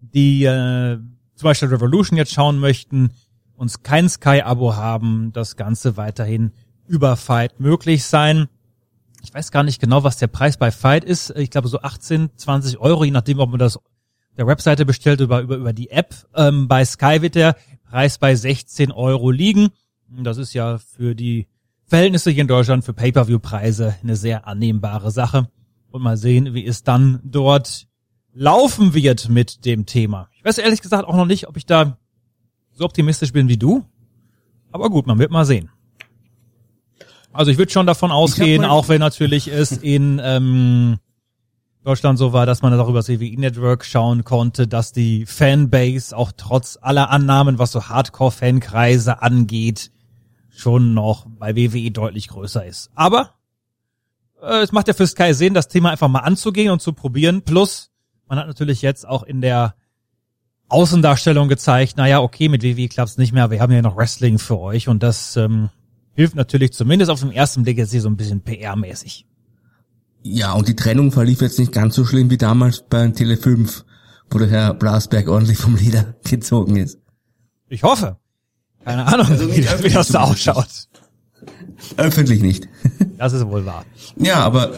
die 0.00 0.44
äh, 0.44 0.98
zum 1.38 1.46
Beispiel 1.46 1.68
Revolution 1.68 2.18
jetzt 2.18 2.32
schauen 2.32 2.58
möchten, 2.58 3.12
uns 3.54 3.84
kein 3.84 4.08
Sky-Abo 4.08 4.74
haben, 4.74 5.32
das 5.32 5.54
Ganze 5.54 5.96
weiterhin 5.96 6.52
über 6.88 7.16
Fight 7.16 7.60
möglich 7.60 8.04
sein. 8.04 8.48
Ich 9.22 9.32
weiß 9.32 9.52
gar 9.52 9.62
nicht 9.62 9.80
genau, 9.80 10.02
was 10.02 10.16
der 10.16 10.26
Preis 10.26 10.56
bei 10.56 10.72
Fight 10.72 11.04
ist. 11.04 11.30
Ich 11.36 11.50
glaube 11.50 11.68
so 11.68 11.80
18, 11.80 12.30
20 12.36 12.78
Euro, 12.78 13.04
je 13.04 13.12
nachdem, 13.12 13.38
ob 13.38 13.50
man 13.50 13.60
das 13.60 13.78
der 14.36 14.46
Webseite 14.46 14.84
bestellt 14.84 15.20
oder 15.20 15.40
über, 15.40 15.56
über 15.56 15.72
die 15.72 15.90
App. 15.90 16.14
Ähm, 16.34 16.66
bei 16.66 16.84
Sky 16.84 17.22
wird 17.22 17.36
der 17.36 17.56
Preis 17.88 18.18
bei 18.18 18.34
16 18.34 18.90
Euro 18.90 19.30
liegen. 19.30 19.68
Das 20.08 20.38
ist 20.38 20.54
ja 20.54 20.78
für 20.78 21.14
die 21.14 21.46
Verhältnisse 21.84 22.30
hier 22.30 22.42
in 22.42 22.48
Deutschland 22.48 22.84
für 22.84 22.94
Pay-Per-View-Preise 22.94 23.96
eine 24.02 24.16
sehr 24.16 24.46
annehmbare 24.46 25.10
Sache. 25.10 25.48
Und 25.90 26.02
mal 26.02 26.16
sehen, 26.16 26.54
wie 26.54 26.66
es 26.66 26.82
dann 26.82 27.20
dort 27.24 27.87
laufen 28.38 28.94
wird 28.94 29.28
mit 29.28 29.64
dem 29.64 29.84
Thema. 29.84 30.28
Ich 30.36 30.44
weiß 30.44 30.58
ehrlich 30.58 30.80
gesagt 30.80 31.04
auch 31.04 31.16
noch 31.16 31.26
nicht, 31.26 31.48
ob 31.48 31.56
ich 31.56 31.66
da 31.66 31.98
so 32.72 32.84
optimistisch 32.84 33.32
bin 33.32 33.48
wie 33.48 33.56
du. 33.56 33.84
Aber 34.70 34.90
gut, 34.90 35.08
man 35.08 35.18
wird 35.18 35.32
mal 35.32 35.44
sehen. 35.44 35.70
Also 37.32 37.50
ich 37.50 37.58
würde 37.58 37.72
schon 37.72 37.86
davon 37.86 38.12
ausgehen, 38.12 38.64
auch 38.64 38.88
wenn 38.88 39.00
natürlich 39.00 39.48
es 39.48 39.72
in 39.72 40.20
ähm, 40.22 40.98
Deutschland 41.82 42.16
so 42.18 42.32
war, 42.32 42.46
dass 42.46 42.62
man 42.62 42.70
das 42.70 42.80
auch 42.80 42.88
über 42.88 43.00
das 43.00 43.08
WWE 43.08 43.40
Network 43.40 43.84
schauen 43.84 44.22
konnte, 44.22 44.68
dass 44.68 44.92
die 44.92 45.26
Fanbase 45.26 46.16
auch 46.16 46.30
trotz 46.36 46.78
aller 46.80 47.10
Annahmen, 47.10 47.58
was 47.58 47.72
so 47.72 47.88
Hardcore-Fankreise 47.88 49.20
angeht, 49.20 49.90
schon 50.48 50.94
noch 50.94 51.26
bei 51.28 51.56
WWE 51.56 51.90
deutlich 51.90 52.28
größer 52.28 52.64
ist. 52.64 52.90
Aber 52.94 53.34
äh, 54.40 54.62
es 54.62 54.70
macht 54.70 54.86
ja 54.86 54.94
für 54.94 55.06
Sky 55.08 55.34
Sinn, 55.34 55.54
das 55.54 55.66
Thema 55.66 55.90
einfach 55.90 56.08
mal 56.08 56.20
anzugehen 56.20 56.70
und 56.70 56.80
zu 56.80 56.92
probieren. 56.92 57.42
Plus, 57.42 57.90
man 58.28 58.38
hat 58.38 58.46
natürlich 58.46 58.82
jetzt 58.82 59.06
auch 59.06 59.22
in 59.22 59.40
der 59.40 59.74
Außendarstellung 60.68 61.48
gezeigt, 61.48 61.96
naja, 61.96 62.20
okay, 62.20 62.48
mit 62.48 62.62
WWE 62.62 62.88
klappt's 62.88 63.16
nicht 63.16 63.32
mehr, 63.32 63.50
wir 63.50 63.60
haben 63.60 63.72
ja 63.72 63.82
noch 63.82 63.96
Wrestling 63.96 64.38
für 64.38 64.58
euch 64.58 64.88
und 64.88 65.02
das 65.02 65.36
ähm, 65.36 65.70
hilft 66.14 66.34
natürlich 66.34 66.72
zumindest 66.72 67.10
auf 67.10 67.20
den 67.20 67.32
ersten 67.32 67.62
Blick 67.62 67.78
jetzt 67.78 67.90
hier 67.90 68.02
so 68.02 68.08
ein 68.08 68.16
bisschen 68.16 68.42
PR-mäßig. 68.42 69.24
Ja, 70.22 70.52
und 70.52 70.68
die 70.68 70.76
Trennung 70.76 71.10
verlief 71.12 71.40
jetzt 71.40 71.58
nicht 71.58 71.72
ganz 71.72 71.94
so 71.94 72.04
schlimm 72.04 72.28
wie 72.28 72.36
damals 72.36 72.84
bei 72.86 73.08
Tele 73.08 73.36
5, 73.36 73.84
wo 74.30 74.38
der 74.38 74.48
Herr 74.48 74.74
Blasberg 74.74 75.28
ordentlich 75.28 75.58
vom 75.58 75.76
Leder 75.76 76.16
gezogen 76.24 76.76
ist. 76.76 76.98
Ich 77.68 77.82
hoffe. 77.82 78.18
Keine 78.84 79.06
Ahnung, 79.06 79.26
also 79.26 79.50
wie, 79.50 79.64
wie 79.84 79.90
das 79.90 80.08
da 80.08 80.22
ausschaut. 80.22 80.88
Öffentlich 81.96 82.42
nicht. 82.42 82.68
Das 83.18 83.32
ist 83.32 83.44
wohl 83.48 83.66
wahr. 83.66 83.84
Ja, 84.16 84.44
aber 84.44 84.72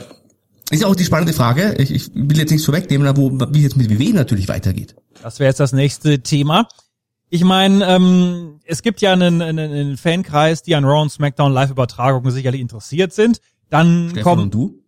ist 0.70 0.82
ja 0.82 0.86
auch 0.86 0.96
die 0.96 1.04
spannende 1.04 1.32
Frage. 1.32 1.74
Ich, 1.78 1.90
ich 1.90 2.10
will 2.14 2.38
jetzt 2.38 2.50
nichts 2.50 2.64
vorwegnehmen, 2.64 3.16
wo, 3.16 3.30
wie 3.52 3.62
jetzt 3.62 3.76
mit 3.76 3.90
WWE 3.90 4.14
natürlich 4.14 4.48
weitergeht. 4.48 4.94
Das 5.22 5.38
wäre 5.38 5.48
jetzt 5.48 5.60
das 5.60 5.72
nächste 5.72 6.22
Thema. 6.22 6.68
Ich 7.28 7.44
meine, 7.44 7.86
ähm, 7.86 8.60
es 8.64 8.82
gibt 8.82 9.00
ja 9.00 9.12
einen, 9.12 9.40
einen, 9.40 9.58
einen 9.58 9.96
Fankreis, 9.96 10.62
die 10.62 10.74
an 10.74 10.84
Raw 10.84 11.02
und 11.02 11.10
SmackDown 11.10 11.52
Live-Übertragungen 11.52 12.32
sicherlich 12.32 12.60
interessiert 12.60 13.12
sind. 13.12 13.40
Dann 13.68 14.08
Stefan 14.10 14.22
kommen 14.22 14.42
und 14.42 14.54
du? 14.54 14.80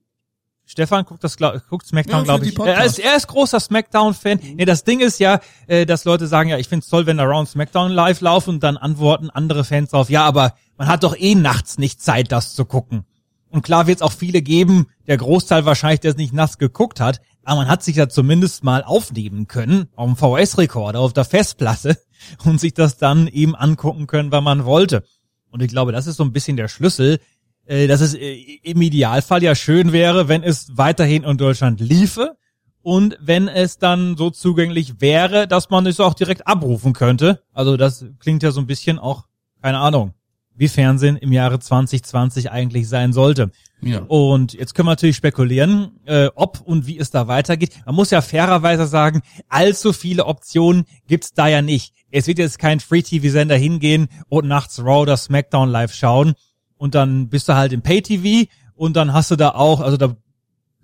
Stefan 0.65 1.05
guckt 1.05 1.23
das 1.23 1.37
guckt 1.37 1.87
SmackDown, 1.87 2.21
Ja, 2.21 2.25
glaube 2.25 2.47
ich. 2.47 2.59
Er 2.59 2.85
ist, 2.85 2.99
er 2.99 3.17
ist 3.17 3.27
großer 3.27 3.61
SmackDown-Fan. 3.61 4.41
Nee, 4.57 4.65
das 4.65 4.85
Ding 4.85 5.01
ist 5.01 5.19
ja, 5.19 5.41
äh, 5.67 5.85
dass 5.85 6.05
Leute 6.05 6.27
sagen, 6.27 6.49
ja, 6.49 6.59
ich 6.59 6.69
find's 6.69 6.89
toll, 6.89 7.07
wenn 7.07 7.19
da 7.19 7.25
Raw 7.25 7.41
und 7.41 7.49
SmackDown 7.49 7.93
live 7.93 8.21
laufen 8.21 8.51
und 8.51 8.63
dann 8.63 8.77
antworten 8.77 9.31
andere 9.31 9.65
Fans 9.65 9.91
drauf, 9.91 10.09
ja, 10.09 10.25
aber 10.25 10.55
man 10.79 10.89
hat 10.89 11.05
doch 11.05 11.17
eh 11.17 11.35
nachts 11.35 11.79
nicht 11.79 12.01
Zeit, 12.01 12.33
das 12.33 12.55
zu 12.55 12.65
gucken. 12.65 13.05
Und 13.53 13.63
klar 13.63 13.87
wird 13.87 13.99
es 13.99 14.03
auch 14.03 14.13
viele 14.13 14.41
geben, 14.41 14.87
der 15.07 15.19
Großteil 15.19 15.67
wahrscheinlich, 15.67 16.01
der 16.01 16.13
es 16.13 16.17
nicht 16.17 16.33
nass 16.33 16.57
geguckt 16.57 17.01
hat, 17.01 17.21
aber 17.45 17.61
man 17.61 17.69
hat 17.69 17.83
sich 17.83 17.97
ja 17.97 18.09
zumindest 18.09 18.65
mal 18.65 18.83
aufnehmen 18.83 19.47
können, 19.47 19.89
auf 19.95 20.07
dem 20.07 20.17
VS-Rekorder, 20.17 21.01
auf 21.01 21.13
der 21.13 21.27
Festplatte 21.27 21.99
und 22.45 22.59
sich 22.59 22.73
das 22.73 22.97
dann 22.97 23.29
eben 23.29 23.55
angucken 23.55 24.07
können, 24.07 24.33
wenn 24.33 24.43
man 24.43 24.65
wollte. 24.65 25.05
Und 25.51 25.63
ich 25.63 25.69
glaube, 25.69 25.93
das 25.93 26.07
ist 26.07 26.17
so 26.17 26.25
ein 26.25 26.33
bisschen 26.33 26.57
der 26.57 26.69
Schlüssel, 26.69 27.21
äh, 27.67 27.89
dass 27.89 28.01
es 28.01 28.15
äh, 28.15 28.33
im 28.63 28.81
Idealfall 28.81 29.43
ja 29.43 29.55
schön 29.55 29.93
wäre, 29.93 30.29
wenn 30.29 30.43
es 30.43 30.79
weiterhin 30.79 31.25
in 31.25 31.37
Deutschland 31.37 31.79
liefe 31.79 32.39
und 32.81 33.19
wenn 33.21 33.49
es 33.49 33.77
dann 33.77 34.17
so 34.17 34.31
zugänglich 34.31 35.03
wäre, 35.03 35.47
dass 35.47 35.69
man 35.69 35.87
es 35.87 36.01
auch 36.01 36.15
direkt 36.15 36.47
abrufen 36.47 36.95
könnte. 36.95 37.43
Also 37.53 37.77
das 37.77 38.07
klingt 38.19 38.43
ja 38.43 38.51
so 38.51 38.61
ein 38.61 38.67
bisschen 38.67 38.99
auch, 38.99 39.27
keine 39.61 39.79
Ahnung, 39.79 40.15
wie 40.55 40.69
Fernsehen 40.69 41.17
im 41.17 41.33
Jahre 41.33 41.59
2020 41.59 42.51
eigentlich 42.51 42.89
sein 42.89 43.13
sollte. 43.13 43.51
Ja. 43.81 44.01
Und 44.07 44.53
jetzt 44.53 44.75
können 44.75 44.87
wir 44.87 44.93
natürlich 44.93 45.17
spekulieren, 45.17 45.99
äh, 46.05 46.29
ob 46.35 46.61
und 46.61 46.87
wie 46.87 46.99
es 46.99 47.11
da 47.11 47.27
weitergeht. 47.27 47.81
Man 47.85 47.95
muss 47.95 48.11
ja 48.11 48.21
fairerweise 48.21 48.87
sagen, 48.87 49.23
allzu 49.49 49.93
viele 49.93 50.27
Optionen 50.27 50.85
gibt's 51.09 51.33
da 51.33 51.49
ja 51.49 51.63
nicht. 51.63 51.95
Es 52.11 52.27
wird 52.27 52.39
jetzt 52.39 52.59
kein 52.59 52.81
Free-TV-Sender 52.81 53.57
hingehen 53.57 54.09
und 54.29 54.47
nachts 54.47 54.79
Raw 54.79 55.01
oder 55.01 55.17
SmackDown 55.17 55.69
live 55.69 55.95
schauen 55.95 56.35
und 56.77 56.95
dann 56.95 57.29
bist 57.29 57.49
du 57.49 57.55
halt 57.55 57.73
im 57.73 57.83
Pay-TV 57.83 58.49
und 58.75 58.97
dann 58.97 59.13
hast 59.13 59.31
du 59.31 59.37
da 59.37 59.51
auch, 59.51 59.81
also 59.81 59.97
da 59.97 60.17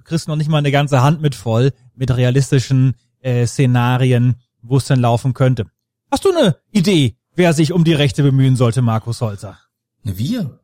kriegst 0.04 0.26
du 0.26 0.30
noch 0.30 0.36
nicht 0.36 0.48
mal 0.48 0.58
eine 0.58 0.72
ganze 0.72 1.02
Hand 1.02 1.20
mit 1.20 1.34
voll 1.34 1.72
mit 1.94 2.16
realistischen 2.16 2.94
äh, 3.20 3.46
Szenarien, 3.46 4.36
wo 4.62 4.78
es 4.78 4.86
denn 4.86 5.00
laufen 5.00 5.34
könnte. 5.34 5.66
Hast 6.10 6.24
du 6.24 6.30
eine 6.30 6.56
Idee, 6.70 7.17
wer 7.38 7.52
sich 7.54 7.72
um 7.72 7.84
die 7.84 7.94
Rechte 7.94 8.22
bemühen 8.22 8.56
sollte, 8.56 8.82
Markus 8.82 9.20
Holzer? 9.20 9.58
Wir. 10.02 10.60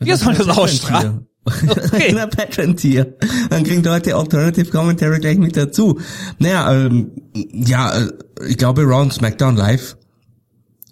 Wir 0.00 0.16
sollen 0.16 0.36
das 0.36 0.48
ausstrahlen. 0.48 1.26
Okay. 1.46 2.10
Na, 2.14 2.26
Patron-Tier. 2.26 3.18
Dann 3.50 3.64
kriegen 3.64 3.82
Leute 3.82 4.16
Alternative 4.16 4.70
Commentary 4.70 5.20
gleich 5.20 5.36
mit 5.36 5.54
dazu. 5.58 6.00
Naja, 6.38 6.72
ähm, 6.72 7.12
ja, 7.34 7.98
äh, 7.98 8.08
ich 8.48 8.56
glaube 8.56 8.84
Raw 8.84 9.02
und 9.02 9.12
SmackDown 9.12 9.54
Live, 9.54 9.98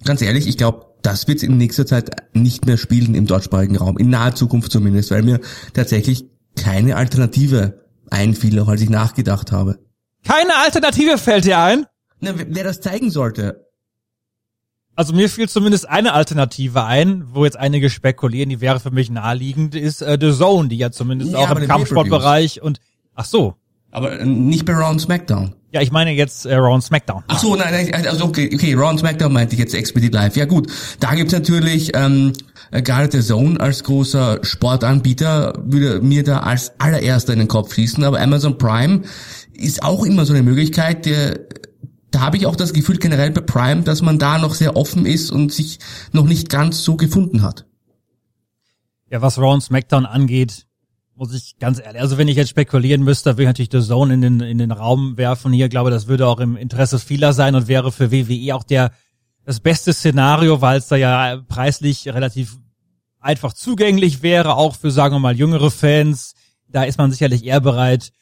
ganz 0.04 0.20
ehrlich, 0.20 0.46
ich 0.46 0.58
glaube, 0.58 0.88
das 1.00 1.26
wird 1.26 1.42
in 1.42 1.56
nächster 1.56 1.86
Zeit 1.86 2.10
nicht 2.34 2.66
mehr 2.66 2.76
spielen 2.76 3.14
im 3.14 3.26
deutschsprachigen 3.26 3.76
Raum, 3.76 3.96
in 3.96 4.10
naher 4.10 4.34
Zukunft 4.34 4.72
zumindest, 4.72 5.10
weil 5.10 5.22
mir 5.22 5.40
tatsächlich 5.72 6.26
keine 6.54 6.96
Alternative 6.96 7.80
einfiel, 8.10 8.60
auch 8.60 8.68
als 8.68 8.82
ich 8.82 8.90
nachgedacht 8.90 9.52
habe. 9.52 9.78
Keine 10.22 10.54
Alternative 10.56 11.16
fällt 11.16 11.46
dir 11.46 11.60
ein? 11.60 11.86
Na, 12.20 12.34
wer 12.36 12.64
das 12.64 12.82
zeigen 12.82 13.10
sollte. 13.10 13.71
Also 14.94 15.14
mir 15.14 15.28
fiel 15.28 15.48
zumindest 15.48 15.88
eine 15.88 16.12
Alternative 16.12 16.84
ein, 16.84 17.24
wo 17.32 17.44
jetzt 17.44 17.56
einige 17.56 17.88
spekulieren, 17.88 18.50
die 18.50 18.60
wäre 18.60 18.78
für 18.78 18.90
mich 18.90 19.10
naheliegend, 19.10 19.74
ist 19.74 20.02
äh, 20.02 20.18
The 20.20 20.32
Zone, 20.32 20.68
die 20.68 20.76
ja 20.76 20.90
zumindest 20.90 21.32
Ja, 21.32 21.38
auch 21.38 21.50
im 21.50 21.66
Kampfsportbereich 21.66 22.60
und 22.60 22.78
ach 23.14 23.24
so. 23.24 23.54
Aber 23.90 24.20
äh, 24.20 24.26
nicht 24.26 24.66
bei 24.66 24.74
Raw 24.74 24.90
und 24.90 25.00
SmackDown. 25.00 25.54
Ja, 25.70 25.80
ich 25.80 25.92
meine 25.92 26.12
jetzt 26.12 26.44
äh, 26.44 26.54
Raw 26.54 26.74
und 26.74 26.82
SmackDown. 26.82 27.24
Ach 27.28 27.38
so, 27.38 27.56
nein, 27.56 27.88
nein, 27.90 28.06
also 28.06 28.26
okay, 28.26 28.50
okay, 28.52 28.74
Raw 28.74 28.90
und 28.90 28.98
SmackDown 28.98 29.32
meinte 29.32 29.54
ich 29.54 29.60
jetzt 29.60 29.74
explizit 29.74 30.12
live. 30.12 30.36
Ja 30.36 30.44
gut, 30.44 30.70
da 31.00 31.14
gibt's 31.14 31.32
natürlich 31.32 31.92
ähm, 31.94 32.34
äh, 32.70 32.82
gerade 32.82 33.10
The 33.10 33.26
Zone 33.26 33.58
als 33.60 33.84
großer 33.84 34.40
Sportanbieter 34.42 35.54
würde 35.64 36.02
mir 36.02 36.22
da 36.22 36.40
als 36.40 36.72
allererster 36.78 37.32
in 37.32 37.38
den 37.38 37.48
Kopf 37.48 37.74
schießen, 37.74 38.04
aber 38.04 38.20
Amazon 38.20 38.58
Prime 38.58 39.02
ist 39.54 39.82
auch 39.82 40.04
immer 40.04 40.26
so 40.26 40.34
eine 40.34 40.42
Möglichkeit, 40.42 41.06
der 41.06 41.40
da 42.12 42.20
habe 42.20 42.36
ich 42.36 42.46
auch 42.46 42.56
das 42.56 42.72
Gefühl 42.72 42.98
generell 42.98 43.30
bei 43.30 43.40
Prime, 43.40 43.82
dass 43.82 44.02
man 44.02 44.18
da 44.18 44.38
noch 44.38 44.54
sehr 44.54 44.76
offen 44.76 45.06
ist 45.06 45.32
und 45.32 45.52
sich 45.52 45.78
noch 46.12 46.26
nicht 46.26 46.48
ganz 46.48 46.84
so 46.84 46.96
gefunden 46.96 47.42
hat. 47.42 47.66
Ja, 49.10 49.22
was 49.22 49.38
Raw 49.38 49.54
und 49.54 49.62
SmackDown 49.62 50.06
angeht, 50.06 50.66
muss 51.14 51.34
ich 51.34 51.58
ganz 51.58 51.78
ehrlich, 51.78 52.00
also 52.00 52.18
wenn 52.18 52.28
ich 52.28 52.36
jetzt 52.36 52.50
spekulieren 52.50 53.02
müsste, 53.02 53.32
würde 53.32 53.42
ich 53.42 53.48
natürlich 53.48 53.70
The 53.72 53.86
Zone 53.86 54.14
in 54.14 54.20
den, 54.20 54.40
in 54.40 54.58
den 54.58 54.72
Raum 54.72 55.16
werfen 55.16 55.52
hier. 55.52 55.66
Ich 55.66 55.70
glaube, 55.70 55.90
das 55.90 56.06
würde 56.06 56.26
auch 56.26 56.40
im 56.40 56.56
Interesse 56.56 56.98
vieler 56.98 57.32
sein 57.32 57.54
und 57.54 57.68
wäre 57.68 57.92
für 57.92 58.12
WWE 58.12 58.54
auch 58.54 58.62
der, 58.62 58.92
das 59.44 59.60
beste 59.60 59.92
Szenario, 59.92 60.60
weil 60.60 60.78
es 60.78 60.88
da 60.88 60.96
ja 60.96 61.42
preislich 61.48 62.08
relativ 62.08 62.58
einfach 63.20 63.52
zugänglich 63.52 64.22
wäre, 64.22 64.56
auch 64.56 64.76
für, 64.76 64.90
sagen 64.90 65.14
wir 65.14 65.20
mal, 65.20 65.36
jüngere 65.36 65.70
Fans. 65.70 66.34
Da 66.68 66.84
ist 66.84 66.98
man 66.98 67.10
sicherlich 67.10 67.44
eher 67.44 67.60
bereit, 67.60 68.12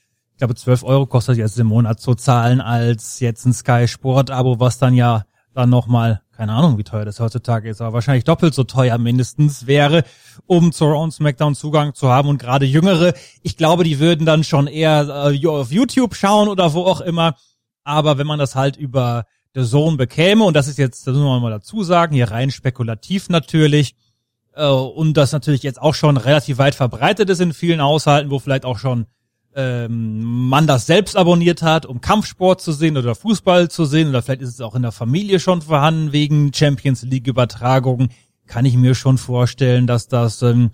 ich 0.40 0.42
glaube, 0.42 0.54
12 0.54 0.84
Euro 0.84 1.04
kostet 1.04 1.36
jetzt 1.36 1.58
im 1.58 1.66
Monat 1.66 2.00
zu 2.00 2.14
zahlen, 2.14 2.62
als 2.62 3.20
jetzt 3.20 3.44
ein 3.44 3.52
Sky 3.52 3.86
Sport 3.86 4.30
Abo, 4.30 4.58
was 4.58 4.78
dann 4.78 4.94
ja 4.94 5.26
dann 5.52 5.68
nochmal, 5.68 6.22
keine 6.34 6.54
Ahnung, 6.54 6.78
wie 6.78 6.82
teuer 6.82 7.04
das 7.04 7.20
heutzutage 7.20 7.68
ist, 7.68 7.82
aber 7.82 7.92
wahrscheinlich 7.92 8.24
doppelt 8.24 8.54
so 8.54 8.64
teuer 8.64 8.96
mindestens 8.96 9.66
wäre, 9.66 10.02
um 10.46 10.72
zur 10.72 10.98
und 10.98 11.12
SmackDown 11.12 11.54
Zugang 11.54 11.92
zu 11.92 12.08
haben. 12.08 12.30
Und 12.30 12.38
gerade 12.38 12.64
Jüngere, 12.64 13.12
ich 13.42 13.58
glaube, 13.58 13.84
die 13.84 13.98
würden 13.98 14.24
dann 14.24 14.42
schon 14.42 14.66
eher 14.66 15.30
äh, 15.30 15.46
auf 15.46 15.72
YouTube 15.72 16.14
schauen 16.14 16.48
oder 16.48 16.72
wo 16.72 16.84
auch 16.84 17.02
immer, 17.02 17.34
aber 17.84 18.16
wenn 18.16 18.26
man 18.26 18.38
das 18.38 18.54
halt 18.54 18.78
über 18.78 19.26
The 19.54 19.66
Zone 19.66 19.98
bekäme, 19.98 20.44
und 20.44 20.56
das 20.56 20.68
ist 20.68 20.78
jetzt, 20.78 21.06
das 21.06 21.14
muss 21.14 21.22
man 21.22 21.42
mal 21.42 21.50
dazu 21.50 21.82
sagen, 21.82 22.14
hier 22.14 22.30
rein 22.30 22.50
spekulativ 22.50 23.28
natürlich, 23.28 23.94
äh, 24.54 24.66
und 24.66 25.18
das 25.18 25.32
natürlich 25.32 25.64
jetzt 25.64 25.82
auch 25.82 25.94
schon 25.94 26.16
relativ 26.16 26.56
weit 26.56 26.74
verbreitet 26.74 27.28
ist 27.28 27.42
in 27.42 27.52
vielen 27.52 27.82
Haushalten, 27.82 28.30
wo 28.30 28.38
vielleicht 28.38 28.64
auch 28.64 28.78
schon 28.78 29.04
ähm, 29.54 30.48
man 30.48 30.66
das 30.66 30.86
selbst 30.86 31.16
abonniert 31.16 31.62
hat, 31.62 31.86
um 31.86 32.00
Kampfsport 32.00 32.60
zu 32.60 32.72
sehen 32.72 32.96
oder 32.96 33.14
Fußball 33.14 33.70
zu 33.70 33.84
sehen 33.84 34.08
oder 34.08 34.22
vielleicht 34.22 34.42
ist 34.42 34.54
es 34.54 34.60
auch 34.60 34.74
in 34.74 34.82
der 34.82 34.92
Familie 34.92 35.40
schon 35.40 35.62
vorhanden 35.62 36.12
wegen 36.12 36.52
Champions 36.54 37.02
League 37.02 37.26
Übertragungen, 37.26 38.10
kann 38.46 38.64
ich 38.64 38.76
mir 38.76 38.94
schon 38.94 39.18
vorstellen, 39.18 39.86
dass 39.86 40.08
das 40.08 40.42
ähm, 40.42 40.70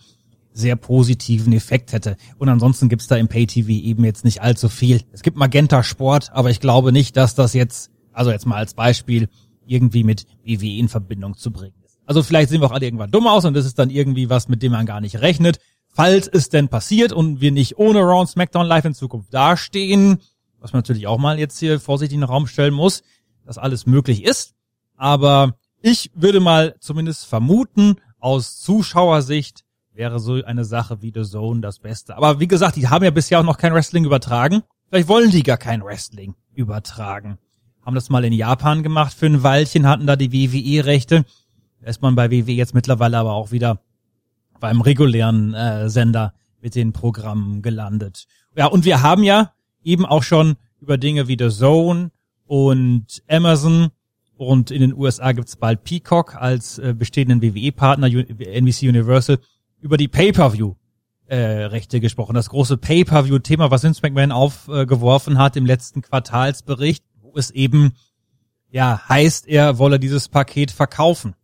sehr 0.53 0.77
positiven 0.77 1.53
Effekt 1.53 1.93
hätte. 1.93 2.17
Und 2.39 2.49
ansonsten 2.49 2.89
gibt's 2.89 3.07
da 3.07 3.17
im 3.17 3.29
Pay-TV 3.29 3.69
eben 3.69 4.05
jetzt 4.05 4.25
nicht 4.25 4.43
allzu 4.43 4.69
viel. 4.69 5.03
Es 5.13 5.23
gibt 5.23 5.37
Magenta 5.37 5.83
Sport, 5.83 6.31
aber 6.33 6.51
ich 6.51 6.61
glaube 6.61 6.93
nicht, 6.93 7.17
dass 7.17 7.35
das 7.35 7.53
jetzt, 7.53 7.91
also 8.13 8.31
jetzt 8.31 8.47
mal 8.47 8.57
als 8.57 8.75
Beispiel, 8.75 9.29
irgendwie 9.67 10.05
mit 10.05 10.27
WWE 10.45 10.79
in 10.79 10.89
Verbindung 10.89 11.37
zu 11.37 11.51
bringen 11.51 11.75
ist. 11.85 11.99
Also 12.07 12.23
vielleicht 12.23 12.51
sehen 12.51 12.61
wir 12.61 12.67
auch 12.67 12.73
alle 12.73 12.87
irgendwann 12.87 13.11
dumm 13.11 13.27
aus 13.27 13.45
und 13.45 13.55
das 13.55 13.67
ist 13.67 13.79
dann 13.79 13.91
irgendwie 13.91 14.31
was, 14.31 14.49
mit 14.49 14.63
dem 14.63 14.73
man 14.73 14.87
gar 14.87 15.01
nicht 15.01 15.21
rechnet 15.21 15.59
falls 15.97 16.29
es 16.29 16.51
denn 16.51 16.69
passiert 16.69 17.13
und 17.13 17.41
wir 17.41 17.51
nicht 17.51 17.79
ohne 17.79 18.01
Raw 18.01 18.21
und 18.21 18.27
SmackDown 18.27 18.67
Live 18.67 18.85
in 18.85 18.95
Zukunft 18.95 19.33
dastehen, 19.33 20.19
was 20.61 20.75
man 20.75 20.81
natürlich 20.81 21.07
auch 21.07 21.19
mal 21.19 21.39
jetzt 21.39 21.59
hier 21.59 21.81
vorsichtig 21.81 22.17
in 22.17 22.21
den 22.21 22.29
Raum 22.29 22.47
stellen 22.47 22.75
muss, 22.75 23.03
dass 23.47 23.57
alles 23.57 23.87
möglich 23.87 24.23
ist. 24.23 24.55
Aber 24.97 25.55
ich 25.81 26.11
würde 26.15 26.41
mal 26.41 26.75
zumindest 26.81 27.25
vermuten, 27.25 27.97
aus 28.19 28.59
Zuschauersicht 28.61 29.65
wäre 29.95 30.21
so 30.21 30.45
eine 30.45 30.67
Sache 30.67 31.01
wie 31.01 31.13
The 31.15 31.23
Zone 31.23 31.63
das 31.63 31.79
Beste. 31.79 32.15
Aber 32.15 32.41
wie 32.41 32.49
gesagt, 32.49 32.77
die 32.77 32.89
haben 32.89 33.05
ja 33.05 33.11
bisher 33.11 33.41
auch 33.41 33.45
noch 33.45 33.57
kein 33.57 33.73
Wrestling 33.73 34.05
übertragen. 34.05 34.65
Vielleicht 34.91 35.09
wollen 35.09 35.31
die 35.31 35.43
gar 35.43 35.57
kein 35.57 35.83
Wrestling 35.83 36.35
übertragen. 36.55 37.39
Haben 37.83 37.95
das 37.95 38.11
mal 38.11 38.25
in 38.25 38.35
Japan 38.35 38.83
gemacht 38.83 39.15
für 39.15 39.27
ein 39.27 39.43
Weilchen, 39.43 39.87
hatten 39.87 40.07
da 40.07 40.17
die 40.17 40.33
WWE-Rechte. 40.33 41.25
Ist 41.81 42.03
man 42.03 42.17
bei 42.17 42.31
WWE 42.31 42.53
jetzt 42.53 42.75
mittlerweile 42.75 43.17
aber 43.17 43.33
auch 43.33 43.51
wieder 43.51 43.81
beim 44.61 44.81
regulären 44.81 45.55
äh, 45.55 45.89
Sender 45.89 46.35
mit 46.61 46.75
den 46.75 46.93
Programmen 46.93 47.63
gelandet. 47.63 48.27
Ja, 48.57 48.67
und 48.67 48.85
wir 48.85 49.03
haben 49.03 49.23
ja 49.23 49.53
eben 49.83 50.05
auch 50.07 50.23
schon 50.23 50.57
über 50.81 50.99
Dinge 50.99 51.29
wie 51.29 51.37
The 51.39 51.51
Zone 51.51 52.11
und 52.47 53.23
Amazon 53.29 53.91
und 54.37 54.71
in 54.71 54.81
den 54.81 54.95
USA 54.95 55.33
gibt's 55.33 55.57
bald 55.57 55.85
Peacock 55.85 56.35
als 56.37 56.79
äh, 56.79 56.95
bestehenden 56.97 57.43
WWE-Partner, 57.43 58.09
NBC 58.09 58.89
Universal, 58.89 59.39
über 59.81 59.97
die 59.97 60.09
Pay-Per-View 60.09 60.75
äh, 61.27 61.37
Rechte 61.37 62.01
gesprochen. 62.01 62.35
Das 62.35 62.51
große 62.51 62.77
Pay-Per-View-Thema, 62.77 63.71
was 63.71 63.83
Vince 63.83 64.01
McMahon 64.03 64.33
aufgeworfen 64.33 65.39
hat 65.39 65.57
im 65.57 65.67
letzten 65.67 66.03
Quartalsbericht, 66.03 67.05
wo 67.21 67.33
es 67.37 67.51
eben 67.51 67.93
ja 68.71 69.09
heißt, 69.09 69.49
er 69.49 69.79
wolle 69.79 69.99
dieses 69.99 70.29
Paket 70.29 70.71
verkaufen. 70.71 71.35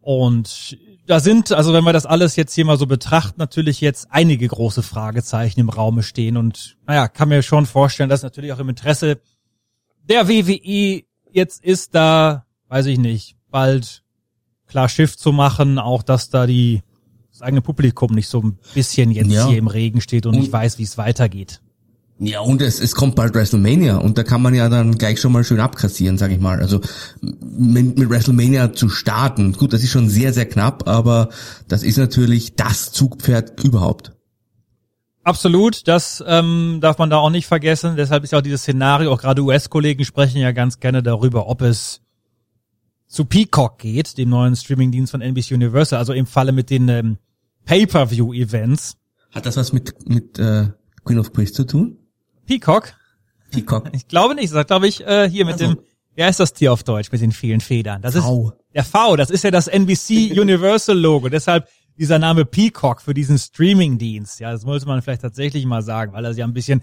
Und 0.00 0.78
da 1.10 1.18
sind, 1.20 1.50
also 1.52 1.72
wenn 1.72 1.82
wir 1.84 1.92
das 1.92 2.06
alles 2.06 2.36
jetzt 2.36 2.54
hier 2.54 2.64
mal 2.64 2.78
so 2.78 2.86
betrachten, 2.86 3.34
natürlich 3.38 3.80
jetzt 3.80 4.06
einige 4.10 4.46
große 4.46 4.82
Fragezeichen 4.82 5.58
im 5.60 5.68
Raume 5.68 6.02
stehen 6.04 6.36
und 6.36 6.76
naja, 6.86 7.08
kann 7.08 7.28
mir 7.28 7.42
schon 7.42 7.66
vorstellen, 7.66 8.08
dass 8.08 8.22
natürlich 8.22 8.52
auch 8.52 8.58
im 8.60 8.68
Interesse 8.68 9.20
der 10.08 10.28
WWE 10.28 11.02
jetzt 11.32 11.64
ist, 11.64 11.94
da, 11.94 12.46
weiß 12.68 12.86
ich 12.86 12.98
nicht, 12.98 13.36
bald 13.50 14.02
klar 14.68 14.88
Schiff 14.88 15.16
zu 15.16 15.32
machen, 15.32 15.78
auch 15.80 16.02
dass 16.04 16.30
da 16.30 16.46
die 16.46 16.82
das 17.32 17.42
eigene 17.42 17.60
Publikum 17.60 18.12
nicht 18.14 18.28
so 18.28 18.40
ein 18.42 18.58
bisschen 18.74 19.10
jetzt 19.10 19.30
Ja. 19.30 19.48
hier 19.48 19.58
im 19.58 19.66
Regen 19.66 20.00
steht 20.00 20.26
und, 20.26 20.34
Und- 20.34 20.40
nicht 20.40 20.52
weiß, 20.52 20.78
wie 20.78 20.82
es 20.84 20.96
weitergeht. 20.96 21.60
Ja, 22.22 22.40
und 22.40 22.60
es, 22.60 22.80
es 22.80 22.94
kommt 22.94 23.16
bald 23.16 23.34
WrestleMania 23.34 23.96
und 23.96 24.18
da 24.18 24.24
kann 24.24 24.42
man 24.42 24.54
ja 24.54 24.68
dann 24.68 24.98
gleich 24.98 25.18
schon 25.18 25.32
mal 25.32 25.42
schön 25.42 25.58
abkassieren, 25.58 26.18
sag 26.18 26.30
ich 26.30 26.38
mal. 26.38 26.60
Also 26.60 26.82
mit, 27.22 27.98
mit 27.98 28.10
WrestleMania 28.10 28.74
zu 28.74 28.90
starten, 28.90 29.54
gut, 29.54 29.72
das 29.72 29.82
ist 29.82 29.90
schon 29.90 30.10
sehr, 30.10 30.34
sehr 30.34 30.44
knapp, 30.44 30.86
aber 30.86 31.30
das 31.66 31.82
ist 31.82 31.96
natürlich 31.96 32.56
das 32.56 32.92
Zugpferd 32.92 33.64
überhaupt. 33.64 34.12
Absolut, 35.22 35.88
das 35.88 36.22
ähm, 36.26 36.80
darf 36.82 36.98
man 36.98 37.08
da 37.08 37.16
auch 37.16 37.30
nicht 37.30 37.46
vergessen. 37.46 37.96
Deshalb 37.96 38.22
ist 38.22 38.32
ja 38.32 38.38
auch 38.38 38.42
dieses 38.42 38.62
Szenario, 38.62 39.12
auch 39.12 39.22
gerade 39.22 39.42
US-Kollegen 39.42 40.04
sprechen 40.04 40.42
ja 40.42 40.52
ganz 40.52 40.78
gerne 40.78 41.02
darüber, 41.02 41.48
ob 41.48 41.62
es 41.62 42.02
zu 43.06 43.24
Peacock 43.24 43.78
geht, 43.78 44.18
dem 44.18 44.28
neuen 44.28 44.56
Streamingdienst 44.56 45.10
von 45.10 45.22
NBC 45.22 45.52
Universal, 45.52 45.98
also 45.98 46.12
im 46.12 46.26
Falle 46.26 46.52
mit 46.52 46.68
den 46.68 46.86
ähm, 46.90 47.18
Pay-per-View-Events. 47.64 48.98
Hat 49.30 49.46
das 49.46 49.56
was 49.56 49.72
mit, 49.72 50.06
mit 50.06 50.38
äh, 50.38 50.68
Queen 51.04 51.18
of 51.18 51.32
Priest 51.32 51.54
zu 51.54 51.64
tun? 51.64 51.96
Peacock? 52.50 52.94
Peacock. 53.52 53.90
Ich 53.92 54.08
glaube 54.08 54.34
nicht, 54.34 54.52
das 54.52 54.66
glaube 54.66 54.88
ich 54.88 55.06
äh, 55.06 55.28
hier 55.30 55.44
mit 55.44 55.54
Also. 55.54 55.74
dem, 55.74 55.78
wer 56.16 56.28
ist 56.28 56.40
das 56.40 56.52
Tier 56.52 56.72
auf 56.72 56.82
Deutsch 56.82 57.12
mit 57.12 57.20
den 57.20 57.32
vielen 57.32 57.60
Federn? 57.60 58.02
Das 58.02 58.16
V. 58.16 58.48
ist 58.50 58.74
der 58.74 58.84
V, 58.84 59.16
das 59.16 59.30
ist 59.30 59.44
ja 59.44 59.50
das 59.50 59.68
NBC 59.68 60.32
Universal 60.38 60.98
Logo. 60.98 61.28
Deshalb 61.28 61.68
dieser 61.96 62.18
Name 62.18 62.44
Peacock 62.44 63.02
für 63.02 63.14
diesen 63.14 63.38
Streaming-Dienst. 63.38 64.40
Ja, 64.40 64.52
das 64.52 64.64
wollte 64.64 64.86
man 64.86 65.00
vielleicht 65.02 65.22
tatsächlich 65.22 65.64
mal 65.66 65.82
sagen, 65.82 66.12
weil 66.12 66.22
das 66.22 66.36
ja 66.36 66.44
ein 66.44 66.54
bisschen 66.54 66.82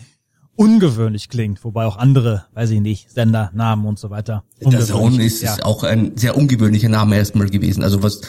ungewöhnlich 0.56 1.30
klingt, 1.30 1.64
wobei 1.64 1.86
auch 1.86 1.98
andere, 1.98 2.46
weiß 2.54 2.72
ich 2.72 2.82
nicht, 2.82 3.12
Sender, 3.12 3.52
Namen 3.54 3.86
und 3.86 4.00
so 4.00 4.10
weiter. 4.10 4.44
Der 4.62 4.80
Zone 4.82 5.24
ist, 5.24 5.42
ja. 5.42 5.54
ist 5.54 5.66
auch 5.66 5.84
ein 5.84 6.18
sehr 6.18 6.36
ungewöhnlicher 6.38 6.90
Name 6.90 7.18
erstmal 7.18 7.50
gewesen. 7.50 7.84
Also 7.84 8.04
was 8.04 8.22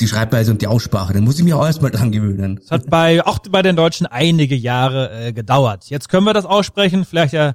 die 0.00 0.08
Schreibweise 0.08 0.50
und 0.50 0.62
die 0.62 0.66
Aussprache. 0.66 1.12
Da 1.12 1.20
muss 1.20 1.38
ich 1.38 1.44
mich 1.44 1.54
auch 1.54 1.64
erstmal 1.64 1.90
dran 1.90 2.12
gewöhnen. 2.12 2.60
Es 2.62 2.70
hat 2.70 2.88
bei, 2.88 3.24
auch 3.24 3.38
bei 3.50 3.62
den 3.62 3.76
Deutschen 3.76 4.06
einige 4.06 4.54
Jahre 4.54 5.10
äh, 5.26 5.32
gedauert. 5.32 5.90
Jetzt 5.90 6.08
können 6.08 6.24
wir 6.24 6.34
das 6.34 6.44
aussprechen. 6.44 7.04
Vielleicht 7.04 7.32
ja 7.32 7.54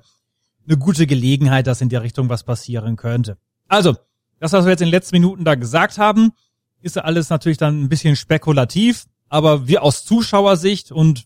eine 0.68 0.78
gute 0.78 1.08
Gelegenheit, 1.08 1.68
dass 1.68 1.82
in 1.82 1.90
der 1.90 2.04
Richtung 2.04 2.30
was 2.30 2.44
passieren 2.44 2.96
könnte. 2.96 3.38
Also, 3.68 3.96
das, 4.40 4.54
was 4.54 4.66
wir 4.66 4.72
jetzt 4.72 4.82
in 4.82 4.88
den 4.88 4.94
letzten 4.94 5.16
Minuten 5.16 5.46
da 5.46 5.56
gesagt 5.56 5.98
haben, 5.98 6.32
ist 6.82 6.96
ja 6.96 7.04
alles 7.04 7.30
natürlich 7.30 7.58
dann 7.58 7.84
ein 7.84 7.90
bisschen 7.90 8.16
spekulativ, 8.16 9.06
aber 9.30 9.68
wir 9.68 9.84
aus 9.84 10.06
Zuschauersicht 10.06 10.92
und 10.92 11.26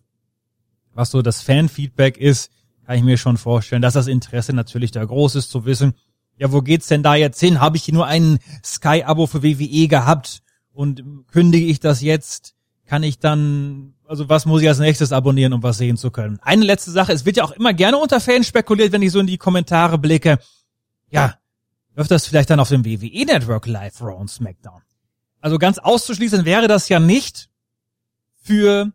was 0.94 1.12
so 1.12 1.22
das 1.22 1.42
Fanfeedback 1.42 2.18
ist, 2.18 2.52
kann 2.86 2.98
ich 2.98 3.04
mir 3.04 3.18
schon 3.18 3.38
vorstellen, 3.38 3.82
dass 3.82 3.94
das 3.94 4.08
Interesse 4.08 4.54
natürlich 4.54 4.92
da 4.92 5.04
groß 5.04 5.36
ist 5.36 5.52
zu 5.52 5.66
wissen, 5.66 5.94
ja, 6.38 6.52
wo 6.52 6.62
geht's 6.62 6.88
denn 6.88 7.04
da 7.04 7.16
jetzt 7.16 7.40
hin? 7.40 7.60
Habe 7.60 7.78
ich 7.78 7.84
hier 7.84 7.96
nur 7.96 8.06
ein 8.06 8.38
Sky-Abo 8.64 9.26
für 9.26 9.42
WWE 9.42 9.88
gehabt 9.88 10.44
und 10.78 11.04
kündige 11.32 11.66
ich 11.66 11.80
das 11.80 12.02
jetzt? 12.02 12.54
Kann 12.86 13.02
ich 13.04 13.20
dann, 13.20 13.96
also 14.08 14.30
was 14.30 14.46
muss 14.46 14.62
ich 14.62 14.68
als 14.68 14.80
nächstes 14.80 15.12
abonnieren, 15.12 15.52
um 15.52 15.64
was 15.64 15.80
sehen 15.80 15.98
zu 15.98 16.12
können? 16.12 16.40
Eine 16.42 16.64
letzte 16.64 16.92
Sache, 16.92 17.12
es 17.12 17.26
wird 17.26 17.38
ja 17.38 17.44
auch 17.44 17.52
immer 17.52 17.74
gerne 17.74 17.98
unter 17.98 18.22
Fans 18.22 18.48
spekuliert, 18.48 18.92
wenn 18.92 19.02
ich 19.02 19.12
so 19.12 19.20
in 19.20 19.28
die 19.28 19.40
Kommentare 19.40 19.98
blicke. 19.98 20.38
Ja, 21.10 21.34
läuft 21.96 22.12
das 22.12 22.28
vielleicht 22.28 22.52
dann 22.52 22.60
auf 22.60 22.70
dem 22.70 22.86
WWE 22.86 23.26
Network 23.26 23.66
Live 23.66 24.02
Raw 24.02 24.16
und 24.16 24.30
SmackDown? 24.30 24.82
Also 25.42 25.58
ganz 25.58 25.80
auszuschließen 25.80 26.46
wäre 26.46 26.68
das 26.68 26.88
ja 26.90 27.00
nicht 27.00 27.50
für 28.42 28.92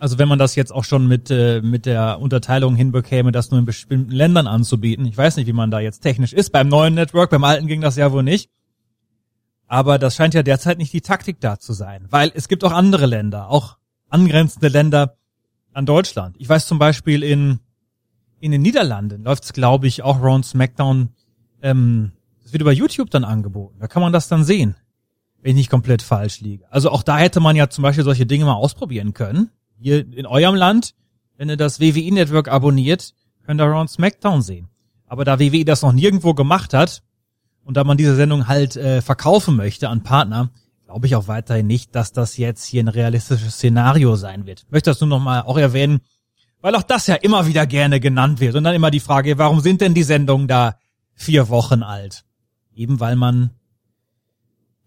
also 0.00 0.18
wenn 0.18 0.28
man 0.28 0.40
das 0.40 0.56
jetzt 0.56 0.72
auch 0.72 0.84
schon 0.84 1.06
mit, 1.06 1.30
äh, 1.30 1.62
mit 1.62 1.86
der 1.86 2.18
Unterteilung 2.20 2.74
hinbekäme, 2.74 3.30
das 3.30 3.52
nur 3.52 3.60
in 3.60 3.64
bestimmten 3.64 4.10
Ländern 4.10 4.48
anzubieten. 4.48 5.06
Ich 5.06 5.16
weiß 5.16 5.36
nicht, 5.36 5.46
wie 5.46 5.52
man 5.52 5.70
da 5.70 5.78
jetzt 5.78 6.00
technisch 6.00 6.32
ist. 6.32 6.50
Beim 6.50 6.68
neuen 6.68 6.94
Network, 6.94 7.30
beim 7.30 7.44
alten 7.44 7.68
ging 7.68 7.80
das 7.80 7.94
ja 7.94 8.10
wohl 8.10 8.24
nicht. 8.24 8.50
Aber 9.66 9.98
das 9.98 10.16
scheint 10.16 10.34
ja 10.34 10.42
derzeit 10.42 10.78
nicht 10.78 10.92
die 10.92 11.00
Taktik 11.00 11.40
da 11.40 11.58
zu 11.58 11.72
sein, 11.72 12.06
weil 12.10 12.30
es 12.34 12.48
gibt 12.48 12.64
auch 12.64 12.72
andere 12.72 13.06
Länder, 13.06 13.48
auch 13.48 13.78
angrenzende 14.08 14.68
Länder 14.68 15.16
an 15.72 15.86
Deutschland. 15.86 16.36
Ich 16.38 16.48
weiß 16.48 16.66
zum 16.66 16.78
Beispiel 16.78 17.22
in, 17.22 17.60
in 18.40 18.52
den 18.52 18.62
Niederlanden 18.62 19.24
läuft 19.24 19.44
es, 19.44 19.52
glaube 19.52 19.86
ich, 19.86 20.02
auch 20.02 20.22
Raw 20.22 20.42
SmackDown, 20.42 21.08
ähm, 21.62 22.12
das 22.42 22.52
wird 22.52 22.62
über 22.62 22.72
YouTube 22.72 23.10
dann 23.10 23.24
angeboten. 23.24 23.78
Da 23.80 23.88
kann 23.88 24.02
man 24.02 24.12
das 24.12 24.28
dann 24.28 24.44
sehen, 24.44 24.76
wenn 25.40 25.50
ich 25.50 25.56
nicht 25.56 25.70
komplett 25.70 26.02
falsch 26.02 26.40
liege. 26.40 26.64
Also 26.70 26.90
auch 26.90 27.02
da 27.02 27.16
hätte 27.16 27.40
man 27.40 27.56
ja 27.56 27.70
zum 27.70 27.82
Beispiel 27.82 28.04
solche 28.04 28.26
Dinge 28.26 28.44
mal 28.44 28.54
ausprobieren 28.54 29.14
können 29.14 29.50
hier 29.78 30.00
in 30.14 30.26
eurem 30.26 30.54
Land, 30.54 30.94
wenn 31.36 31.48
ihr 31.48 31.56
das 31.56 31.80
WWE-Network 31.80 32.48
abonniert, 32.48 33.14
könnt 33.44 33.60
ihr 33.60 33.66
Raw 33.66 33.86
SmackDown 33.86 34.42
sehen. 34.42 34.68
Aber 35.06 35.24
da 35.24 35.38
WWE 35.38 35.64
das 35.64 35.82
noch 35.82 35.92
nirgendwo 35.92 36.34
gemacht 36.34 36.72
hat 36.72 37.02
und 37.64 37.76
da 37.76 37.84
man 37.84 37.96
diese 37.96 38.16
Sendung 38.16 38.46
halt 38.48 38.76
äh, 38.76 39.02
verkaufen 39.02 39.56
möchte 39.56 39.88
an 39.88 40.02
Partner, 40.02 40.50
glaube 40.84 41.06
ich 41.06 41.16
auch 41.16 41.28
weiterhin 41.28 41.66
nicht, 41.66 41.94
dass 41.94 42.12
das 42.12 42.36
jetzt 42.36 42.64
hier 42.64 42.82
ein 42.82 42.88
realistisches 42.88 43.54
Szenario 43.54 44.16
sein 44.16 44.46
wird. 44.46 44.66
Möchte 44.70 44.90
das 44.90 45.00
nur 45.00 45.08
noch 45.08 45.20
mal 45.20 45.42
auch 45.42 45.58
erwähnen, 45.58 46.00
weil 46.60 46.74
auch 46.76 46.82
das 46.82 47.06
ja 47.06 47.16
immer 47.16 47.46
wieder 47.46 47.66
gerne 47.66 48.00
genannt 48.00 48.40
wird 48.40 48.54
und 48.54 48.64
dann 48.64 48.74
immer 48.74 48.90
die 48.90 49.00
Frage, 49.00 49.38
warum 49.38 49.60
sind 49.60 49.80
denn 49.80 49.94
die 49.94 50.02
Sendungen 50.02 50.48
da 50.48 50.78
vier 51.14 51.48
Wochen 51.48 51.82
alt? 51.82 52.24
Eben 52.74 53.00
weil 53.00 53.16
man, 53.16 53.50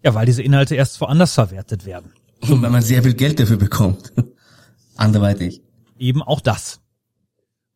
ja, 0.02 0.14
weil 0.14 0.26
diese 0.26 0.42
Inhalte 0.42 0.74
erst 0.74 1.00
woanders 1.00 1.34
verwertet 1.34 1.84
werden. 1.84 2.12
Und 2.40 2.62
weil 2.62 2.70
man 2.70 2.82
sehr 2.82 3.02
viel 3.02 3.14
Geld 3.14 3.40
dafür 3.40 3.56
bekommt 3.56 4.12
anderweitig. 4.96 5.62
Eben 5.98 6.22
auch 6.22 6.40
das. 6.40 6.80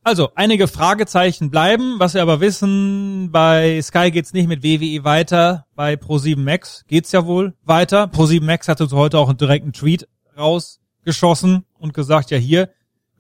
Also, 0.05 0.31
einige 0.35 0.67
Fragezeichen 0.67 1.51
bleiben. 1.51 2.01
Was 2.01 2.15
wir 2.15 2.23
aber 2.23 2.41
wissen, 2.41 3.31
bei 3.31 3.81
Sky 3.81 4.11
geht's 4.11 4.33
nicht 4.33 4.49
mit 4.49 4.65
WWE 4.65 5.05
weiter. 5.05 5.67
Bei 5.77 5.95
Pro7 5.95 6.41
Max 6.41 6.85
geht's 6.89 7.13
ja 7.13 7.25
wohl 7.25 7.55
weiter. 7.63 8.07
Pro7 8.07 8.43
Max 8.43 8.67
hatte 8.67 8.89
so 8.89 8.97
heute 8.97 9.19
auch 9.19 9.29
einen 9.29 9.39
direkten 9.39 9.73
Tweet 9.73 10.09
rausgeschossen 10.37 11.67
und 11.79 11.95
gesagt, 11.95 12.33
ja 12.33 12.37
hier, 12.37 12.71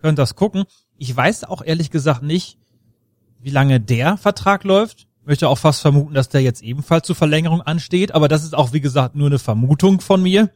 könnt 0.01 0.18
das 0.18 0.35
gucken. 0.35 0.64
Ich 0.99 1.16
weiß 1.16 1.45
auch 1.45 1.62
ehrlich 1.62 1.92
gesagt 1.92 2.25
nicht, 2.25 2.59
wie 3.40 3.51
lange 3.51 3.79
der 3.79 4.16
Vertrag 4.16 4.64
läuft. 4.64 5.07
Möchte 5.25 5.49
auch 5.49 5.59
fast 5.59 5.83
vermuten, 5.83 6.14
dass 6.14 6.31
der 6.31 6.42
jetzt 6.42 6.62
ebenfalls 6.62 7.07
zur 7.07 7.14
Verlängerung 7.14 7.62
ansteht. 7.62 8.12
Aber 8.12 8.27
das 8.27 8.42
ist 8.42 8.57
auch, 8.57 8.73
wie 8.73 8.81
gesagt, 8.81 9.14
nur 9.14 9.29
eine 9.29 9.38
Vermutung 9.38 10.01
von 10.01 10.21
mir. 10.21 10.51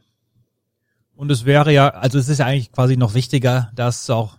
Und 1.15 1.31
es 1.31 1.45
wäre 1.45 1.71
ja, 1.71 1.87
also 1.87 2.19
es 2.19 2.27
ist 2.27 2.39
ja 2.39 2.47
eigentlich 2.47 2.73
quasi 2.73 2.97
noch 2.97 3.13
wichtiger, 3.13 3.71
dass 3.75 4.09
auch 4.09 4.37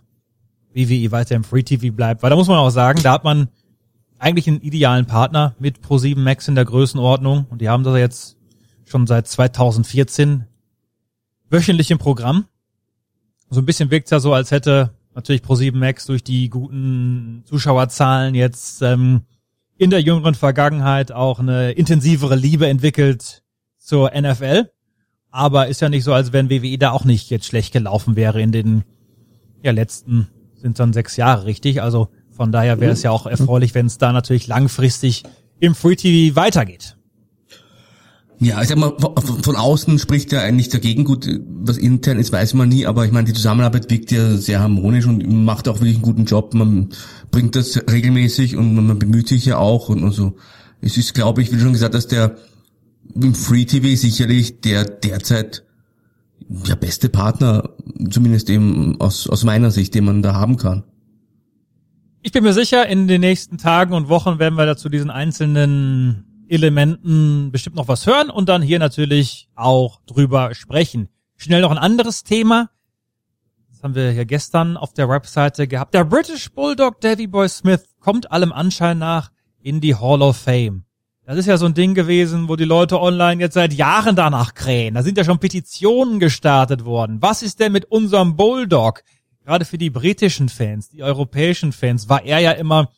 WWE 0.73 1.11
weiter 1.11 1.35
im 1.35 1.43
Free 1.43 1.63
TV 1.63 1.93
bleibt, 1.93 2.23
weil 2.23 2.29
da 2.29 2.35
muss 2.35 2.47
man 2.47 2.57
auch 2.57 2.69
sagen, 2.69 3.01
da 3.03 3.13
hat 3.13 3.23
man 3.23 3.49
eigentlich 4.17 4.47
einen 4.47 4.61
idealen 4.61 5.05
Partner 5.05 5.55
mit 5.59 5.79
Pro7 5.79 6.19
Max 6.19 6.47
in 6.47 6.55
der 6.55 6.65
Größenordnung 6.65 7.47
und 7.49 7.61
die 7.61 7.69
haben 7.69 7.83
das 7.83 7.97
jetzt 7.97 8.37
schon 8.85 9.07
seit 9.07 9.27
2014 9.27 10.45
wöchentlich 11.49 11.91
im 11.91 11.97
Programm. 11.97 12.45
So 13.49 13.61
ein 13.61 13.65
bisschen 13.65 13.89
wirkt 13.89 14.07
es 14.07 14.11
ja 14.11 14.19
so, 14.19 14.33
als 14.33 14.51
hätte 14.51 14.91
natürlich 15.15 15.41
Pro7 15.41 15.75
Max 15.75 16.05
durch 16.05 16.23
die 16.23 16.49
guten 16.49 17.43
Zuschauerzahlen 17.45 18.35
jetzt 18.35 18.81
ähm, 18.81 19.21
in 19.77 19.89
der 19.89 20.01
jüngeren 20.01 20.35
Vergangenheit 20.35 21.11
auch 21.11 21.39
eine 21.39 21.71
intensivere 21.71 22.35
Liebe 22.35 22.67
entwickelt 22.67 23.43
zur 23.77 24.11
NFL. 24.11 24.69
Aber 25.31 25.67
ist 25.67 25.81
ja 25.81 25.89
nicht 25.89 26.03
so, 26.03 26.13
als 26.13 26.33
wenn 26.33 26.49
WWE 26.49 26.77
da 26.77 26.91
auch 26.91 27.05
nicht 27.05 27.29
jetzt 27.29 27.45
schlecht 27.45 27.71
gelaufen 27.71 28.15
wäre 28.15 28.41
in 28.41 28.51
den 28.51 28.83
ja, 29.63 29.71
letzten 29.71 30.27
sind 30.61 30.79
dann 30.79 30.93
sechs 30.93 31.17
Jahre, 31.17 31.45
richtig? 31.45 31.81
Also 31.81 32.09
von 32.31 32.51
daher 32.51 32.79
wäre 32.79 32.93
es 32.93 33.03
ja 33.03 33.11
auch 33.11 33.25
erfreulich, 33.25 33.75
wenn 33.75 33.85
es 33.85 33.97
da 33.97 34.11
natürlich 34.11 34.47
langfristig 34.47 35.23
im 35.59 35.75
Free 35.75 35.95
TV 35.95 36.35
weitergeht. 36.35 36.95
Ja, 38.41 38.61
ich 38.61 38.69
sag 38.69 38.77
mal, 38.77 38.93
von 38.97 39.55
außen 39.57 39.99
spricht 39.99 40.31
ja 40.31 40.39
eigentlich 40.39 40.69
dagegen. 40.69 41.03
Gut, 41.03 41.29
was 41.45 41.77
intern 41.77 42.19
ist, 42.19 42.31
weiß 42.31 42.53
man 42.53 42.69
nie, 42.69 42.85
aber 42.85 43.05
ich 43.05 43.11
meine, 43.11 43.25
die 43.25 43.33
Zusammenarbeit 43.33 43.91
wirkt 43.91 44.11
ja 44.11 44.37
sehr 44.37 44.61
harmonisch 44.61 45.05
und 45.05 45.27
macht 45.43 45.67
auch 45.67 45.81
wirklich 45.81 45.95
einen 45.95 46.03
guten 46.03 46.23
Job. 46.23 46.53
Man 46.53 46.89
bringt 47.31 47.57
das 47.57 47.77
regelmäßig 47.91 48.55
und 48.55 48.73
man 48.75 48.97
bemüht 48.97 49.27
sich 49.27 49.45
ja 49.45 49.57
auch 49.57 49.89
und, 49.89 50.03
und 50.03 50.13
so. 50.13 50.37
Es 50.79 50.95
ist, 50.95 51.13
glaube 51.13 51.41
ich, 51.41 51.51
wie 51.51 51.59
schon 51.59 51.73
gesagt 51.73 51.93
hast, 51.93 52.13
der 52.13 52.37
im 53.13 53.35
Free 53.35 53.65
TV 53.65 53.99
sicherlich 53.99 54.61
der 54.61 54.85
derzeit 54.85 55.65
ja 56.49 56.75
beste 56.75 57.09
Partner, 57.09 57.69
zumindest 58.09 58.49
eben 58.49 58.99
aus, 58.99 59.27
aus 59.27 59.43
meiner 59.43 59.71
Sicht, 59.71 59.93
den 59.93 60.05
man 60.05 60.21
da 60.21 60.33
haben 60.33 60.57
kann. 60.57 60.83
Ich 62.21 62.31
bin 62.31 62.43
mir 62.43 62.53
sicher, 62.53 62.87
in 62.87 63.07
den 63.07 63.21
nächsten 63.21 63.57
Tagen 63.57 63.93
und 63.93 64.09
Wochen 64.09 64.39
werden 64.39 64.55
wir 64.55 64.65
dazu 64.65 64.89
diesen 64.89 65.09
einzelnen 65.09 66.45
Elementen 66.49 67.51
bestimmt 67.51 67.75
noch 67.75 67.87
was 67.87 68.05
hören 68.07 68.29
und 68.29 68.49
dann 68.49 68.61
hier 68.61 68.79
natürlich 68.79 69.47
auch 69.55 70.01
drüber 70.05 70.53
sprechen. 70.55 71.09
Schnell 71.37 71.61
noch 71.61 71.71
ein 71.71 71.77
anderes 71.77 72.23
Thema. 72.23 72.69
Das 73.71 73.83
haben 73.83 73.95
wir 73.95 74.11
ja 74.11 74.25
gestern 74.25 74.75
auf 74.75 74.93
der 74.93 75.07
Webseite 75.07 75.67
gehabt. 75.67 75.93
Der 75.93 76.03
British 76.03 76.51
Bulldog 76.51 76.99
Davy 76.99 77.27
Boy 77.27 77.47
Smith 77.47 77.85
kommt 77.99 78.31
allem 78.31 78.51
Anschein 78.51 78.97
nach 78.97 79.31
in 79.61 79.79
die 79.79 79.95
Hall 79.95 80.21
of 80.21 80.35
Fame. 80.35 80.83
Das 81.29 81.37
ist 81.37 81.45
ja 81.45 81.57
so 81.57 81.67
ein 81.67 81.75
Ding 81.75 81.93
gewesen, 81.93 82.49
wo 82.49 82.55
die 82.55 82.63
Leute 82.63 82.99
online 82.99 83.39
jetzt 83.39 83.53
seit 83.53 83.71
Jahren 83.71 84.15
danach 84.15 84.55
krähen. 84.55 84.95
Da 84.95 85.03
sind 85.03 85.15
ja 85.15 85.23
schon 85.23 85.37
Petitionen 85.37 86.19
gestartet 86.19 86.85
worden. 86.85 87.21
Was 87.21 87.43
ist 87.43 87.59
denn 87.59 87.71
mit 87.71 87.85
unserem 87.85 88.35
Bulldog? 88.35 89.03
Gerade 89.45 89.63
für 89.63 89.77
die 89.77 89.91
britischen 89.91 90.49
Fans, 90.49 90.89
die 90.89 91.03
europäischen 91.03 91.71
Fans, 91.71 92.09
war 92.09 92.25
er 92.25 92.39
ja 92.39 92.53
immer, 92.53 92.89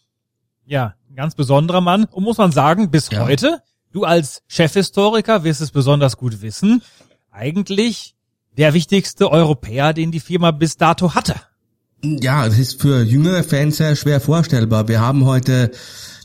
ja, 0.65 0.95
ein 1.09 1.15
ganz 1.15 1.35
besonderer 1.35 1.81
Mann. 1.81 2.05
Und 2.05 2.23
muss 2.23 2.37
man 2.37 2.53
sagen, 2.53 2.89
bis 2.89 3.09
ja. 3.09 3.25
heute, 3.25 3.59
du 3.91 4.05
als 4.05 4.43
Chefhistoriker 4.47 5.43
wirst 5.43 5.59
es 5.59 5.71
besonders 5.71 6.15
gut 6.15 6.41
wissen, 6.41 6.81
eigentlich 7.31 8.15
der 8.57 8.73
wichtigste 8.73 9.29
Europäer, 9.29 9.91
den 9.91 10.13
die 10.13 10.21
Firma 10.21 10.51
bis 10.51 10.77
dato 10.77 11.15
hatte. 11.15 11.35
Ja, 12.01 12.45
das 12.45 12.57
ist 12.57 12.81
für 12.81 13.03
jüngere 13.03 13.43
Fans 13.43 13.75
sehr 13.75 13.97
schwer 13.97 14.21
vorstellbar. 14.21 14.87
Wir 14.87 15.01
haben 15.01 15.25
heute 15.25 15.71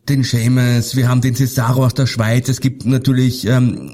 den 0.09 0.23
Seamus, 0.23 0.95
wir 0.95 1.09
haben 1.09 1.21
den 1.21 1.35
Cesaro 1.35 1.85
aus 1.85 1.95
der 1.95 2.07
Schweiz, 2.07 2.49
es 2.49 2.61
gibt 2.61 2.87
natürlich 2.87 3.47
ähm, 3.47 3.91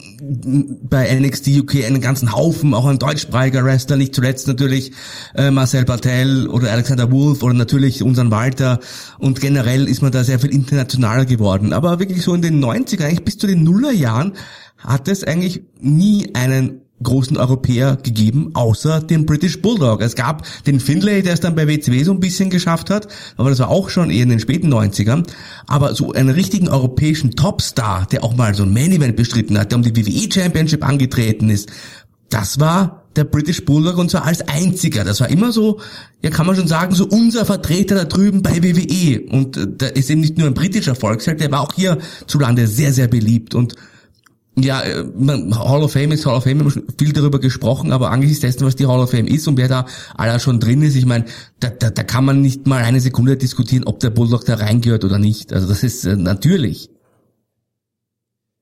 bei 0.83 1.13
NXT 1.19 1.49
UK 1.49 1.85
einen 1.85 2.01
ganzen 2.01 2.33
Haufen, 2.33 2.75
auch 2.75 2.87
ein 2.87 2.99
deutschsprachiger 2.99 3.65
Wrestler, 3.65 3.97
nicht 3.97 4.15
zuletzt 4.15 4.47
natürlich 4.47 4.93
äh, 5.35 5.51
Marcel 5.51 5.85
Bartel 5.85 6.49
oder 6.49 6.71
Alexander 6.71 7.11
Wolf 7.11 7.43
oder 7.43 7.55
natürlich 7.55 8.03
unseren 8.03 8.31
Walter. 8.31 8.81
Und 9.19 9.41
generell 9.41 9.89
ist 9.89 10.03
man 10.03 10.13
da 10.13 10.23
sehr 10.23 10.39
viel 10.39 10.51
internationaler 10.51 11.25
geworden. 11.25 11.73
Aber 11.73 11.99
wirklich 11.99 12.23
so 12.23 12.35
in 12.35 12.43
den 12.43 12.63
90er, 12.63 13.05
eigentlich 13.05 13.25
bis 13.25 13.39
zu 13.39 13.47
den 13.47 13.65
Nullerjahren 13.65 14.35
hat 14.79 15.09
es 15.09 15.25
eigentlich 15.25 15.63
nie 15.81 16.35
einen 16.35 16.82
großen 17.03 17.37
Europäer 17.37 17.97
gegeben, 18.03 18.51
außer 18.55 19.01
den 19.01 19.27
British 19.27 19.61
Bulldog. 19.61 20.03
Es 20.03 20.15
gab 20.15 20.47
den 20.65 20.81
Finlay, 20.81 21.23
der 21.23 21.35
es 21.35 21.41
dann 21.41 21.55
bei 21.55 21.69
WCW 21.69 22.03
so 22.05 22.13
ein 22.13 22.21
bisschen 22.21 22.51
geschafft 22.51 22.91
hat, 22.91 23.09
aber 23.37 23.51
das 23.51 23.59
war 23.59 23.69
auch 23.69 23.89
schon 23.89 24.11
eher 24.11 24.23
in 24.23 24.29
den 24.29 24.41
späten 24.41 24.73
90ern. 24.73 25.27
Aber 25.67 25.95
so 25.95 26.13
einen 26.13 26.31
richtigen 26.31 26.69
europäischen 26.69 27.33
Topstar, 27.33 28.07
der 28.07 28.25
auch 28.25 28.37
mal 28.37 28.55
so 28.55 28.63
ein 28.63 28.73
Main 28.73 28.93
Event 28.93 29.17
bestritten 29.17 29.59
hat, 29.59 29.73
der 29.73 29.79
um 29.79 29.83
die 29.83 29.97
WWE 29.97 30.33
Championship 30.33 30.87
angetreten 30.87 31.51
ist, 31.51 31.71
das 32.29 32.59
war 32.59 33.03
der 33.17 33.25
British 33.25 33.65
Bulldog 33.65 33.99
und 33.99 34.11
zwar 34.11 34.25
als 34.25 34.41
einziger. 34.49 35.05
Das 35.05 35.21
war 35.21 35.29
immer 35.29 35.53
so, 35.53 35.81
ja 36.23 36.31
kann 36.31 36.47
man 36.47 36.57
schon 36.57 36.67
sagen, 36.67 36.95
so 36.95 37.07
unser 37.07 37.45
Vertreter 37.45 37.95
da 37.95 38.05
drüben 38.05 38.43
bei 38.43 38.63
WWE. 38.63 39.21
Und 39.31 39.57
äh, 39.57 39.67
da 39.69 39.87
ist 39.87 40.11
eben 40.11 40.21
nicht 40.21 40.39
nur 40.39 40.47
ein 40.47 40.55
britischer 40.55 40.95
Volksheld, 40.95 41.41
der 41.41 41.51
war 41.51 41.61
auch 41.61 41.75
hier 41.75 41.99
zu 42.27 42.39
Lande 42.39 42.67
sehr, 42.67 42.93
sehr 42.93 43.09
beliebt. 43.09 43.55
Und 43.55 43.75
Ja, 44.59 44.83
äh, 44.83 45.05
Hall 45.55 45.83
of 45.83 45.93
Fame 45.93 46.13
ist 46.13 46.27
Hall 46.27 46.35
of 46.35 46.45
Fame, 46.45 46.59
wir 46.59 46.65
haben 46.67 46.87
viel 46.99 47.13
darüber 47.15 47.41
gesprochen, 47.41 47.91
aber 47.91 48.11
angesichts 48.11 48.41
dessen, 48.41 48.67
was 48.67 48.77
die 48.77 48.87
Hall 48.87 49.01
of 49.01 49.11
Fame 49.11 49.27
ist 49.27 49.49
und 49.49 49.57
wer 49.57 49.69
da 49.69 49.87
aller 50.15 50.39
schon 50.41 50.61
drin 50.61 50.83
ist, 50.83 50.95
ich 50.95 51.07
meine, 51.07 51.25
da, 51.61 51.71
da, 51.71 51.89
da 51.89 52.03
kann 52.03 52.27
man 52.27 52.43
nicht 52.43 52.67
mal 52.67 52.83
eine 52.83 53.01
Sekunde 53.01 53.39
diskutieren, 53.39 53.85
ob 53.85 54.01
der 54.01 54.11
Bulldog 54.11 54.45
da 54.45 54.57
reingehört 54.57 55.05
oder 55.05 55.19
nicht. 55.19 55.55
Also 55.55 55.69
das 55.69 55.83
ist 55.83 56.05
äh, 56.05 56.17
natürlich. 56.17 56.91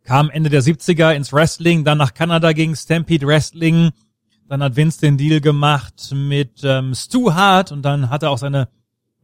Kam 0.05 0.31
Ende 0.31 0.49
der 0.49 0.63
70er 0.63 1.13
ins 1.13 1.33
Wrestling, 1.33 1.85
dann 1.85 1.99
nach 1.99 2.15
Kanada 2.15 2.53
ging 2.53 2.77
Stampede 2.77 3.27
Wrestling, 3.27 3.91
dann 4.49 4.63
hat 4.63 4.77
Vince 4.77 5.01
den 5.01 5.19
Deal 5.19 5.41
gemacht 5.41 6.13
mit 6.15 6.61
ähm, 6.63 6.95
Stu 6.95 7.33
Hart 7.33 7.73
und 7.73 7.83
dann 7.83 8.11
hat 8.11 8.23
er 8.23 8.31
auch 8.31 8.39
seine 8.39 8.69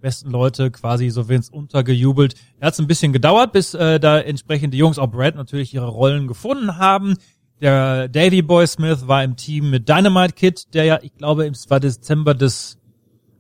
besten 0.07 0.31
Leute 0.31 0.71
quasi 0.71 1.11
so 1.11 1.29
Vince 1.29 1.51
untergejubelt. 1.51 2.37
Er 2.61 2.69
hat 2.69 2.75
es 2.75 2.79
ein 2.79 2.87
bisschen 2.87 3.12
gedauert, 3.12 3.51
bis 3.51 3.75
äh, 3.75 3.99
da 3.99 4.21
entsprechend 4.21 4.73
Jungs, 4.73 5.01
auch 5.01 5.09
Brad, 5.09 5.35
natürlich 5.35 5.75
ihre 5.75 5.88
Rollen 5.88 6.29
gefunden 6.29 6.79
haben. 6.79 7.16
Der 7.61 8.07
Davy 8.07 8.42
Boy 8.42 8.69
Smith 8.69 9.09
war 9.09 9.25
im 9.25 9.35
Team 9.35 9.69
mit 9.69 9.88
Dynamite 9.88 10.35
Kid, 10.35 10.75
der 10.75 10.85
ja, 10.85 11.01
ich 11.03 11.12
glaube, 11.16 11.49
es 11.49 11.69
war 11.71 11.81
Dezember 11.81 12.35
des 12.35 12.79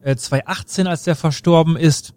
äh, 0.02 0.16
2018, 0.16 0.88
als 0.88 1.04
der 1.04 1.14
verstorben 1.14 1.76
ist. 1.76 2.14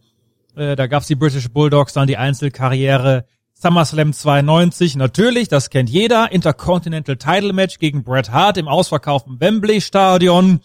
Äh, 0.55 0.75
da 0.75 0.87
gab's 0.87 1.05
die 1.05 1.15
British 1.15 1.47
Bulldogs, 1.49 1.93
dann 1.93 2.07
die 2.07 2.17
Einzelkarriere. 2.17 3.25
SummerSlam 3.53 4.13
92, 4.13 4.95
natürlich, 4.95 5.47
das 5.47 5.69
kennt 5.69 5.91
jeder. 5.91 6.31
Intercontinental 6.31 7.17
Title 7.17 7.53
Match 7.53 7.77
gegen 7.77 8.03
Bret 8.03 8.31
Hart 8.31 8.57
im 8.57 8.67
ausverkauften 8.67 9.39
Wembley 9.39 9.79
Stadion. 9.79 10.61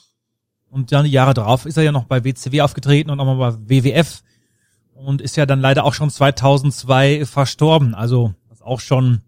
Und 0.74 0.90
dann 0.90 1.04
die 1.04 1.12
Jahre 1.12 1.34
drauf 1.34 1.66
ist 1.66 1.76
er 1.76 1.84
ja 1.84 1.92
noch 1.92 2.06
bei 2.06 2.24
WCW 2.24 2.60
aufgetreten 2.60 3.08
und 3.08 3.20
auch 3.20 3.24
mal 3.24 3.52
bei 3.52 3.84
WWF 3.84 4.24
und 4.92 5.20
ist 5.20 5.36
ja 5.36 5.46
dann 5.46 5.60
leider 5.60 5.84
auch 5.84 5.94
schon 5.94 6.10
2002 6.10 7.26
verstorben. 7.26 7.94
Also 7.94 8.34
das 8.48 8.58
ist 8.58 8.66
auch 8.66 8.80
schon 8.80 9.20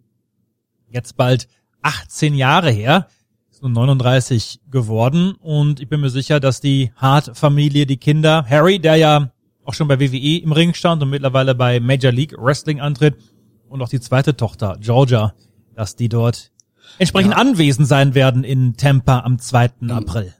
jetzt 0.90 1.16
bald 1.16 1.46
18 1.82 2.35
Jahre 2.35 2.72
her. 2.72 3.06
Ist 3.48 3.62
nun 3.62 3.74
39 3.74 4.59
geworden 4.72 5.37
und 5.40 5.78
ich 5.78 5.88
bin 5.88 6.00
mir 6.00 6.11
sicher, 6.11 6.40
dass 6.40 6.61
die 6.61 6.90
Hart-Familie, 6.96 7.87
die 7.87 7.96
Kinder, 7.96 8.44
Harry, 8.50 8.80
der 8.80 8.96
ja 8.96 9.30
auch 9.64 9.74
schon 9.74 9.87
bei 9.87 10.00
WWE 10.00 10.38
im 10.38 10.50
Ring 10.50 10.74
stand 10.74 11.00
und 11.00 11.11
mittlerweile 11.11 11.54
bei 11.54 11.78
Major 11.78 12.11
League 12.11 12.35
Wrestling 12.37 12.80
antritt 12.80 13.18
und 13.68 13.82
auch 13.82 13.88
die 13.88 14.00
zweite 14.00 14.37
Tochter, 14.37 14.78
Georgia, 14.80 15.32
dass 15.76 15.94
die 15.94 16.09
dort 16.09 16.50
entsprechend 16.98 17.35
ja. 17.35 17.38
anwesend 17.38 17.87
sein 17.87 18.16
werden 18.16 18.42
in 18.42 18.76
Tampa 18.76 19.20
am 19.20 19.38
2. 19.38 19.70
Mhm. 19.78 19.90
April. 19.92 20.35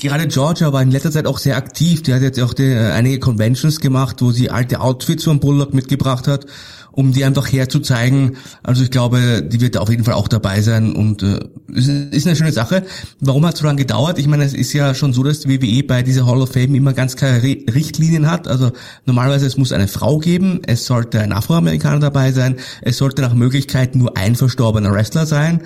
Gerade 0.00 0.28
Georgia 0.28 0.72
war 0.72 0.80
in 0.80 0.92
letzter 0.92 1.10
Zeit 1.10 1.26
auch 1.26 1.38
sehr 1.38 1.56
aktiv. 1.56 2.02
Die 2.02 2.14
hat 2.14 2.22
jetzt 2.22 2.40
auch 2.40 2.54
die, 2.54 2.62
äh, 2.62 2.92
einige 2.92 3.18
Conventions 3.18 3.80
gemacht, 3.80 4.22
wo 4.22 4.30
sie 4.30 4.48
alte 4.48 4.80
Outfits 4.80 5.24
von 5.24 5.40
Bullock 5.40 5.74
mitgebracht 5.74 6.28
hat, 6.28 6.46
um 6.92 7.12
die 7.12 7.24
einfach 7.24 7.50
herzuzeigen. 7.50 8.36
Also 8.62 8.84
ich 8.84 8.92
glaube, 8.92 9.42
die 9.42 9.60
wird 9.60 9.76
auf 9.76 9.88
jeden 9.88 10.04
Fall 10.04 10.14
auch 10.14 10.28
dabei 10.28 10.60
sein 10.60 10.92
und 10.92 11.24
äh, 11.24 11.40
ist, 11.72 11.88
ist 11.88 12.26
eine 12.28 12.36
schöne 12.36 12.52
Sache. 12.52 12.84
Warum 13.18 13.44
hat 13.44 13.54
es 13.54 13.60
so 13.60 13.66
lange 13.66 13.78
gedauert? 13.78 14.20
Ich 14.20 14.28
meine, 14.28 14.44
es 14.44 14.54
ist 14.54 14.72
ja 14.72 14.94
schon 14.94 15.12
so, 15.12 15.24
dass 15.24 15.40
die 15.40 15.48
WWE 15.48 15.82
bei 15.82 16.04
dieser 16.04 16.26
Hall 16.26 16.40
of 16.42 16.52
Fame 16.52 16.76
immer 16.76 16.92
ganz 16.92 17.16
klare 17.16 17.42
Richtlinien 17.42 18.30
hat. 18.30 18.46
Also 18.46 18.70
normalerweise 19.04 19.46
es 19.46 19.56
muss 19.56 19.72
eine 19.72 19.88
Frau 19.88 20.18
geben, 20.18 20.60
es 20.64 20.86
sollte 20.86 21.20
ein 21.20 21.32
Afroamerikaner 21.32 21.98
dabei 21.98 22.30
sein, 22.30 22.56
es 22.82 22.98
sollte 22.98 23.22
nach 23.22 23.34
Möglichkeit 23.34 23.96
nur 23.96 24.16
ein 24.16 24.36
verstorbener 24.36 24.92
Wrestler 24.92 25.26
sein. 25.26 25.62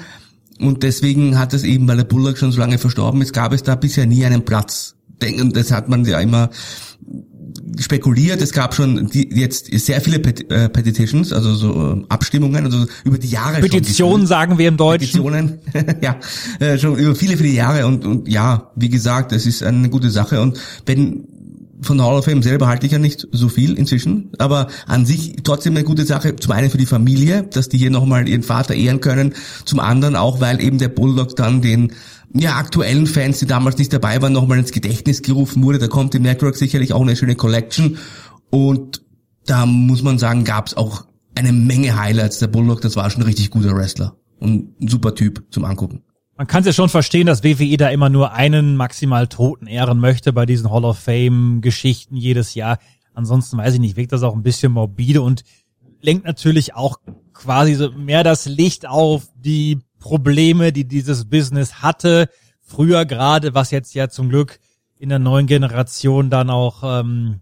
Und 0.60 0.82
deswegen 0.82 1.38
hat 1.38 1.54
es 1.54 1.64
eben, 1.64 1.88
weil 1.88 1.96
der 1.96 2.04
Bullock 2.04 2.38
schon 2.38 2.52
so 2.52 2.60
lange 2.60 2.78
verstorben 2.78 3.20
ist, 3.22 3.32
gab 3.32 3.52
es 3.52 3.62
da 3.62 3.74
bisher 3.74 4.06
nie 4.06 4.24
einen 4.24 4.44
Platz. 4.44 4.94
Und 5.22 5.56
das 5.56 5.70
hat 5.70 5.88
man 5.88 6.04
ja 6.04 6.20
immer 6.20 6.50
spekuliert. 7.78 8.42
Es 8.42 8.52
gab 8.52 8.74
schon 8.74 9.08
die, 9.08 9.28
jetzt 9.32 9.66
sehr 9.72 10.00
viele 10.00 10.18
Pet 10.18 10.50
äh, 10.50 10.68
Petitions, 10.68 11.32
also 11.32 11.54
so 11.54 11.94
äh, 11.94 12.04
Abstimmungen, 12.08 12.64
also 12.64 12.86
über 13.04 13.18
die 13.18 13.28
Jahre. 13.28 13.60
Petitionen 13.60 14.26
sagen 14.26 14.58
wir 14.58 14.68
im 14.68 14.76
Deutschen. 14.76 15.22
Petitionen, 15.22 15.60
ja, 16.00 16.18
äh, 16.58 16.78
schon 16.78 16.96
über 16.96 17.14
viele, 17.14 17.36
viele 17.36 17.50
Jahre. 17.50 17.86
Und, 17.86 18.04
und 18.04 18.28
ja, 18.28 18.70
wie 18.76 18.88
gesagt, 18.88 19.32
es 19.32 19.46
ist 19.46 19.62
eine 19.62 19.88
gute 19.88 20.10
Sache. 20.10 20.40
Und 20.40 20.58
wenn 20.86 21.24
von 21.82 22.00
Hall 22.00 22.16
of 22.16 22.24
Fame 22.24 22.42
selber 22.42 22.68
halte 22.68 22.86
ich 22.86 22.92
ja 22.92 22.98
nicht 22.98 23.26
so 23.32 23.48
viel 23.48 23.74
inzwischen, 23.74 24.30
aber 24.38 24.68
an 24.86 25.04
sich 25.04 25.36
trotzdem 25.42 25.76
eine 25.76 25.84
gute 25.84 26.04
Sache. 26.04 26.36
Zum 26.36 26.52
einen 26.52 26.70
für 26.70 26.78
die 26.78 26.86
Familie, 26.86 27.42
dass 27.42 27.68
die 27.68 27.78
hier 27.78 27.90
nochmal 27.90 28.28
ihren 28.28 28.42
Vater 28.42 28.74
ehren 28.74 29.00
können. 29.00 29.34
Zum 29.64 29.80
anderen 29.80 30.16
auch, 30.16 30.40
weil 30.40 30.60
eben 30.62 30.78
der 30.78 30.88
Bulldog 30.88 31.36
dann 31.36 31.60
den 31.60 31.92
ja, 32.34 32.56
aktuellen 32.56 33.06
Fans, 33.06 33.40
die 33.40 33.46
damals 33.46 33.78
nicht 33.78 33.92
dabei 33.92 34.22
waren, 34.22 34.32
nochmal 34.32 34.58
ins 34.58 34.72
Gedächtnis 34.72 35.22
gerufen 35.22 35.62
wurde. 35.62 35.78
Da 35.78 35.88
kommt 35.88 36.14
im 36.14 36.22
Network 36.22 36.56
sicherlich 36.56 36.92
auch 36.92 37.02
eine 37.02 37.16
schöne 37.16 37.34
Collection. 37.34 37.98
Und 38.50 39.02
da 39.46 39.66
muss 39.66 40.02
man 40.02 40.18
sagen, 40.18 40.44
gab 40.44 40.68
es 40.68 40.76
auch 40.76 41.04
eine 41.34 41.52
Menge 41.52 41.98
Highlights. 41.98 42.38
Der 42.38 42.46
Bulldog, 42.46 42.80
das 42.80 42.96
war 42.96 43.10
schon 43.10 43.22
ein 43.22 43.26
richtig 43.26 43.50
guter 43.50 43.74
Wrestler. 43.76 44.16
Und 44.38 44.80
ein 44.80 44.88
super 44.88 45.14
Typ 45.14 45.44
zum 45.50 45.64
Angucken 45.64 46.02
man 46.36 46.46
kann 46.46 46.60
es 46.60 46.66
ja 46.66 46.72
schon 46.72 46.88
verstehen, 46.88 47.26
dass 47.26 47.44
WWE 47.44 47.76
da 47.76 47.88
immer 47.88 48.08
nur 48.08 48.32
einen 48.32 48.76
maximal 48.76 49.26
Toten 49.26 49.66
ehren 49.66 49.98
möchte 49.98 50.32
bei 50.32 50.46
diesen 50.46 50.70
Hall 50.70 50.84
of 50.84 50.98
Fame 50.98 51.60
Geschichten 51.60 52.16
jedes 52.16 52.54
Jahr. 52.54 52.78
Ansonsten 53.14 53.58
weiß 53.58 53.74
ich 53.74 53.80
nicht, 53.80 53.96
wirkt 53.96 54.12
das 54.12 54.22
auch 54.22 54.34
ein 54.34 54.42
bisschen 54.42 54.72
morbide 54.72 55.20
und 55.20 55.44
lenkt 56.00 56.24
natürlich 56.24 56.74
auch 56.74 56.98
quasi 57.32 57.74
so 57.74 57.92
mehr 57.92 58.24
das 58.24 58.46
Licht 58.46 58.86
auf 58.86 59.28
die 59.36 59.80
Probleme, 59.98 60.72
die 60.72 60.86
dieses 60.86 61.26
Business 61.26 61.82
hatte. 61.82 62.28
Früher 62.60 63.04
gerade, 63.04 63.54
was 63.54 63.70
jetzt 63.70 63.94
ja 63.94 64.08
zum 64.08 64.28
Glück 64.28 64.58
in 64.98 65.10
der 65.10 65.18
neuen 65.18 65.46
Generation 65.46 66.30
dann 66.30 66.48
auch 66.48 66.82
ähm, 66.84 67.40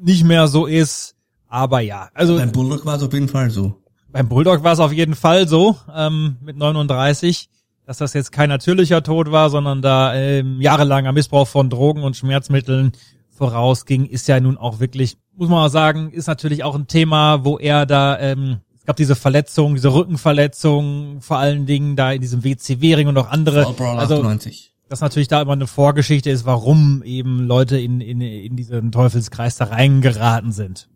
nicht 0.00 0.24
mehr 0.24 0.48
so 0.48 0.66
ist. 0.66 1.14
Aber 1.46 1.80
ja, 1.80 2.08
also. 2.14 2.36
Beim 2.36 2.52
Bulldog 2.52 2.86
war 2.86 2.96
es 2.96 3.02
auf 3.02 3.12
jeden 3.12 3.28
Fall 3.28 3.50
so. 3.50 3.82
Beim 4.10 4.28
Bulldog 4.28 4.62
war 4.62 4.72
es 4.72 4.80
auf 4.80 4.92
jeden 4.92 5.14
Fall 5.14 5.48
so, 5.48 5.76
ähm, 5.94 6.36
mit 6.40 6.56
39 6.56 7.48
dass 7.86 7.98
das 7.98 8.14
jetzt 8.14 8.32
kein 8.32 8.48
natürlicher 8.48 9.02
Tod 9.02 9.32
war, 9.32 9.50
sondern 9.50 9.82
da 9.82 10.14
ähm, 10.14 10.60
jahrelanger 10.60 11.12
Missbrauch 11.12 11.48
von 11.48 11.70
Drogen 11.70 12.02
und 12.02 12.16
Schmerzmitteln 12.16 12.92
vorausging, 13.30 14.06
ist 14.06 14.28
ja 14.28 14.38
nun 14.38 14.56
auch 14.56 14.78
wirklich, 14.78 15.16
muss 15.36 15.48
man 15.48 15.66
auch 15.66 15.70
sagen, 15.70 16.12
ist 16.12 16.28
natürlich 16.28 16.62
auch 16.62 16.74
ein 16.74 16.86
Thema, 16.86 17.44
wo 17.44 17.58
er 17.58 17.86
da, 17.86 18.18
ähm, 18.18 18.58
es 18.78 18.84
gab 18.84 18.96
diese 18.96 19.16
Verletzung, 19.16 19.74
diese 19.74 19.92
Rückenverletzung, 19.92 21.20
vor 21.20 21.38
allen 21.38 21.66
Dingen 21.66 21.96
da 21.96 22.12
in 22.12 22.20
diesem 22.20 22.44
WCW-Ring 22.44 23.08
und 23.08 23.18
auch 23.18 23.30
andere. 23.30 23.66
Also, 23.66 24.14
98. 24.16 24.72
Das 24.88 25.00
natürlich 25.00 25.28
da 25.28 25.40
immer 25.40 25.52
eine 25.52 25.66
Vorgeschichte 25.66 26.30
ist, 26.30 26.44
warum 26.44 27.02
eben 27.02 27.46
Leute 27.46 27.78
in, 27.78 28.00
in, 28.00 28.20
in 28.20 28.56
diesen 28.56 28.92
Teufelskreis 28.92 29.56
da 29.56 29.64
reingeraten 29.64 30.52
sind. 30.52 30.88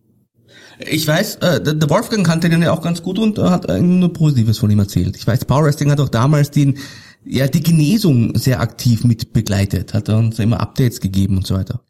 Ich 0.79 1.07
weiß, 1.07 1.37
äh, 1.37 1.63
der 1.63 1.91
Wolfgang 1.91 2.27
kannte 2.27 2.49
den 2.49 2.63
ja 2.63 2.73
auch 2.73 2.83
ganz 2.83 3.03
gut 3.03 3.19
und 3.19 3.39
äh, 3.39 3.43
hat 3.43 3.69
eigentlich 3.69 4.01
nur 4.01 4.13
Positives 4.13 4.59
von 4.59 4.71
ihm 4.71 4.79
erzählt. 4.79 5.17
Ich 5.17 5.27
weiß, 5.27 5.45
Power 5.45 5.65
Wrestling 5.65 5.91
hat 5.91 6.01
auch 6.01 6.09
damals 6.09 6.51
den, 6.51 6.79
ja, 7.25 7.47
die 7.49 7.63
Genesung 7.63 8.37
sehr 8.37 8.61
aktiv 8.61 9.05
mit 9.05 9.33
begleitet, 9.33 9.95
hat 9.95 10.09
er 10.09 10.19
uns 10.19 10.39
immer 10.39 10.61
Updates 10.61 11.01
gegeben 11.01 11.39
und 11.39 11.47
so 11.47 11.55
weiter. 11.55 11.81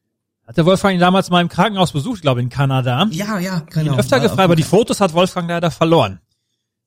Hat 0.46 0.56
der 0.56 0.64
Wolfgang 0.64 0.94
ihn 0.94 1.00
damals 1.00 1.28
mal 1.28 1.40
im 1.40 1.48
Krankenhaus 1.48 1.92
besucht, 1.92 2.22
glaube 2.22 2.40
ich, 2.40 2.44
in 2.44 2.50
Kanada? 2.50 3.08
Ja, 3.10 3.38
ja, 3.40 3.62
genau. 3.68 3.94
Ihn 3.94 3.98
öfter 3.98 4.20
gefragt, 4.20 4.40
aber 4.40 4.54
die 4.54 4.62
Fotos 4.62 5.00
hat 5.00 5.12
Wolfgang 5.12 5.48
leider 5.48 5.72
verloren. 5.72 6.20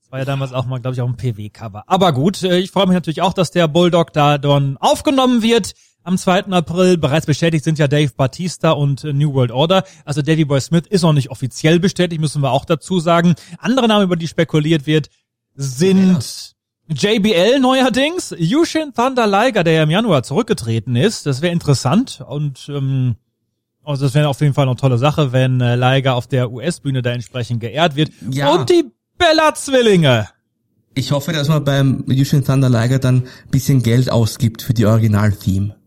Das 0.02 0.12
war 0.14 0.20
ja 0.20 0.26
damals 0.26 0.54
auch 0.54 0.66
mal, 0.66 0.80
glaube 0.80 0.96
ich, 0.96 1.02
auch 1.02 1.08
ein 1.08 1.18
PW-Cover. 1.18 1.84
Aber 1.86 2.14
gut, 2.14 2.42
äh, 2.42 2.58
ich 2.58 2.72
freue 2.72 2.88
mich 2.88 2.94
natürlich 2.94 3.22
auch, 3.22 3.34
dass 3.34 3.52
der 3.52 3.68
Bulldog 3.68 4.14
da 4.14 4.38
dann 4.38 4.78
aufgenommen 4.78 5.42
wird 5.42 5.74
am 6.10 6.18
2. 6.18 6.46
April. 6.46 6.98
Bereits 6.98 7.28
bestätigt 7.28 7.64
sind 7.64 7.78
ja 7.78 7.88
Dave 7.88 8.12
Batista 8.18 8.72
und 8.72 9.04
äh, 9.04 9.14
New 9.14 9.34
World 9.34 9.52
Order. 9.52 9.84
Also 10.06 10.22
Davy 10.22 10.44
Boy 10.44 10.60
Smith 10.60 10.86
ist 10.90 11.04
noch 11.04 11.14
nicht 11.14 11.30
offiziell 11.30 11.80
bestätigt, 11.80 12.20
müssen 12.20 12.42
wir 12.42 12.52
auch 12.52 12.66
dazu 12.66 13.00
sagen. 13.00 13.36
Andere 13.60 13.88
Namen, 13.88 14.06
über 14.06 14.16
die 14.16 14.28
spekuliert 14.28 14.88
wird, 14.88 15.10
sind 15.56 16.56
JBL 16.88 17.60
neuerdings, 17.60 18.34
Yushin 18.38 18.94
Thunder 18.96 19.28
Liger, 19.28 19.64
der 19.64 19.74
ja 19.74 19.84
im 19.84 19.92
Januar 19.92 20.24
zurückgetreten 20.24 20.96
ist. 20.96 21.28
Das 21.28 21.44
wäre 21.44 21.54
interessant 21.54 22.24
und 22.28 22.68
ähm, 22.70 23.16
also 23.84 24.06
das 24.06 24.16
wäre 24.16 24.28
auf 24.28 24.42
jeden 24.42 24.56
Fall 24.56 24.68
eine 24.68 24.76
tolle 24.76 24.98
Sache, 24.98 25.32
wenn 25.32 25.62
äh, 25.62 25.76
Liger 25.76 26.16
auf 26.16 26.26
der 26.26 26.52
US-Bühne 26.52 27.04
da 27.04 27.12
entsprechend 27.12 27.60
geehrt 27.60 27.96
wird. 27.96 28.12
Ja. 28.32 28.52
Und 28.52 28.70
die 28.72 28.86
Bella-Zwillinge. 29.20 30.28
Ich 30.96 31.12
hoffe, 31.12 31.32
dass 31.32 31.48
man 31.48 31.64
beim 31.64 32.04
Yushin 32.08 32.44
Thunder 32.44 32.70
Liger 32.70 32.98
dann 32.98 33.28
bisschen 33.52 33.84
Geld 33.84 34.10
ausgibt 34.10 34.64
für 34.64 34.74
die 34.74 34.88
Original-Theme. 34.88 35.79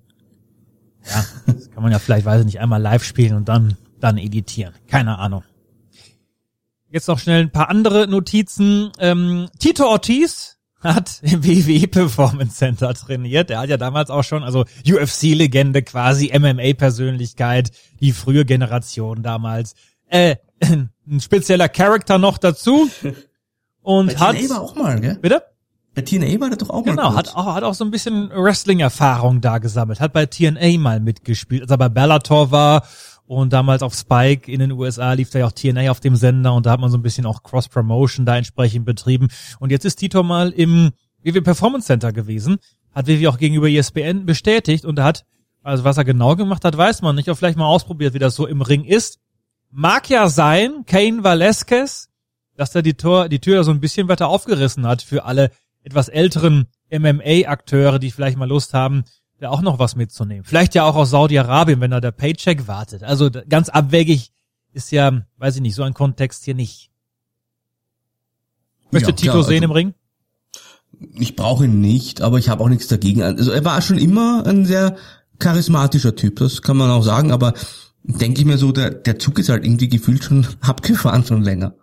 Ja, 1.09 1.25
das 1.47 1.71
kann 1.71 1.83
man 1.83 1.93
ja 1.93 1.99
vielleicht, 1.99 2.27
weiß 2.27 2.41
ich 2.41 2.47
nicht, 2.47 2.61
einmal 2.61 2.81
live 2.81 3.05
spielen 3.05 3.35
und 3.35 3.49
dann, 3.49 3.77
dann 4.01 4.19
editieren. 4.19 4.75
Keine 4.89 5.19
Ahnung. 5.19 5.43
Jetzt 6.91 7.09
noch 7.09 7.19
schnell 7.19 7.41
ein 7.41 7.51
paar 7.51 7.71
andere 7.71 8.07
Notizen. 8.07 8.93
Ähm, 8.99 9.49
Tito 9.59 9.87
Ortiz 9.87 10.59
hat 10.81 11.21
im 11.23 11.45
WWE 11.45 11.89
Performance 11.89 12.57
Center 12.57 12.93
trainiert. 12.95 13.51
Der 13.51 13.61
hat 13.61 13.71
ja 13.71 13.77
damals 13.77 14.11
auch 14.11 14.25
schon, 14.25 14.43
also 14.43 14.65
UFC-Legende 14.87 15.83
quasi, 15.83 16.33
MMA-Persönlichkeit, 16.39 17.71
die 18.01 18.13
frühe 18.13 18.45
Generation 18.45 19.23
damals. 19.23 19.75
Äh, 20.09 20.37
ein 20.61 21.21
spezieller 21.21 21.69
Charakter 21.69 22.19
noch 22.19 22.39
dazu. 22.39 22.91
Und 23.81 24.21
hat. 24.21 24.37
war 24.51 24.61
auch 24.61 24.77
mal, 24.77 25.01
gell? 25.01 25.19
Bitte? 25.21 25.43
Bei 25.95 26.03
TNA 26.03 26.41
war 26.41 26.49
der 26.49 26.59
doch 26.59 26.71
auch 26.71 26.85
genau, 26.85 27.11
mal 27.11 27.17
hat 27.17 27.35
auch, 27.35 27.55
hat 27.55 27.65
auch 27.65 27.75
so 27.75 27.85
ein 27.85 27.91
bisschen 27.91 28.31
Wrestling-Erfahrung 28.31 29.41
da 29.41 29.59
gesammelt. 29.59 30.01
Hat 30.01 30.13
bei 30.13 30.27
TNA 30.27 30.79
mal 30.79 31.01
mitgespielt, 31.01 31.63
als 31.63 31.71
er 31.71 31.79
bei 31.79 31.91
Bellator 31.91 32.51
war 32.51 32.85
Und 33.27 33.53
damals 33.53 33.83
auf 33.83 33.95
Spike 33.95 34.51
in 34.51 34.61
den 34.61 34.73
USA 34.73 35.13
lief 35.13 35.31
da 35.31 35.39
ja 35.39 35.47
auch 35.47 35.53
TNA 35.53 35.91
auf 35.91 36.01
dem 36.01 36.17
Sender 36.17 36.53
und 36.55 36.67
da 36.67 36.73
hat 36.73 36.81
man 36.81 36.91
so 36.91 36.99
ein 36.99 37.03
bisschen 37.03 37.25
auch 37.25 37.43
Cross-Promotion 37.43 38.27
da 38.27 38.37
entsprechend 38.37 38.85
betrieben. 38.85 39.29
Und 39.59 39.71
jetzt 39.71 39.85
ist 39.85 39.97
Tito 39.97 40.23
mal 40.23 40.51
im 40.51 40.91
WWE 41.23 41.41
Performance 41.41 41.87
Center 41.87 42.13
gewesen, 42.13 42.59
hat 42.95 43.07
WWE 43.07 43.31
auch 43.31 43.39
gegenüber 43.39 43.69
ESPN 43.69 44.27
bestätigt 44.27 44.85
und 44.85 45.01
hat, 45.01 45.25
also 45.63 45.85
was 45.85 45.97
er 45.97 46.05
genau 46.05 46.37
gemacht 46.37 46.65
hat, 46.65 46.77
weiß 46.77 47.01
man 47.03 47.17
nicht, 47.17 47.29
aber 47.29 47.37
vielleicht 47.37 47.57
mal 47.57 47.67
ausprobiert, 47.67 48.13
wie 48.13 48.19
das 48.19 48.35
so 48.35 48.47
im 48.47 48.61
Ring 48.61 48.85
ist. 48.85 49.19
Mag 49.71 50.11
ja 50.11 50.29
sein, 50.29 50.85
Kane 50.85 51.25
Velasquez, 51.25 52.11
dass 52.57 52.73
der 52.73 52.83
die, 52.83 52.95
Tor, 52.95 53.31
die 53.31 53.39
Tür 53.39 53.65
so 53.65 53.71
ein 53.71 53.81
bisschen 53.81 54.09
weiter 54.09 54.29
aufgerissen 54.29 54.87
hat 54.87 55.01
für 55.01 55.25
alle 55.25 55.51
etwas 55.83 56.09
älteren 56.09 56.67
MMA-Akteure, 56.91 57.99
die 57.99 58.11
vielleicht 58.11 58.37
mal 58.39 58.49
Lust 58.49 58.75
haben, 58.75 59.05
da 59.39 59.51
auch 59.51 59.63
noch 59.63 59.79
was 59.79 59.97
mitzunehmen. 59.97 60.45
Vielleicht 60.45 60.75
ja 60.75 60.85
auch 60.85 60.95
aus 60.95 61.11
Saudi-Arabien, 61.11 61.81
wenn 61.81 61.91
da 61.91 62.01
der 62.01 62.13
Paycheck 62.13 62.69
wartet. 62.69 63.03
Also 63.03 63.31
ganz 63.49 63.69
abwegig 63.69 64.31
ist 64.73 64.93
ja, 64.93 65.23
weiß 65.39 65.57
ich 65.57 65.63
nicht, 65.63 65.75
so 65.75 65.83
ein 65.83 65.95
Kontext 65.95 66.45
hier 66.45 66.55
nicht. 66.55 66.91
Möchte 68.91 69.11
Ja, 69.11 69.17
Tito 69.17 69.33
klar, 69.33 69.45
sehen 69.45 69.63
also- 69.63 69.65
im 69.65 69.71
Ring? 69.73 69.95
Ich 71.15 71.35
brauche 71.35 71.65
ihn 71.65 71.81
nicht, 71.81 72.21
aber 72.21 72.39
ich 72.39 72.49
habe 72.49 72.63
auch 72.63 72.69
nichts 72.69 72.87
dagegen. 72.87 73.23
Also 73.23 73.51
er 73.51 73.65
war 73.65 73.81
schon 73.83 73.99
immer 73.99 74.45
ein 74.47 74.67
sehr 74.67 74.97
charismatischer 75.41 76.15
Typ, 76.15 76.37
das 76.37 76.63
kann 76.63 76.77
man 76.77 76.91
auch 76.91 77.03
sagen, 77.03 77.33
aber 77.33 77.55
denke 78.05 78.41
ich 78.41 78.47
mir 78.47 78.59
so, 78.59 78.71
der, 78.71 78.91
der 78.91 79.19
Zug 79.19 79.39
ist 79.41 79.49
halt 79.49 79.65
irgendwie 79.65 79.89
gefühlt 79.89 80.23
schon 80.23 80.47
abgefahren 80.61 81.25
schon 81.25 81.43
länger. 81.43 81.75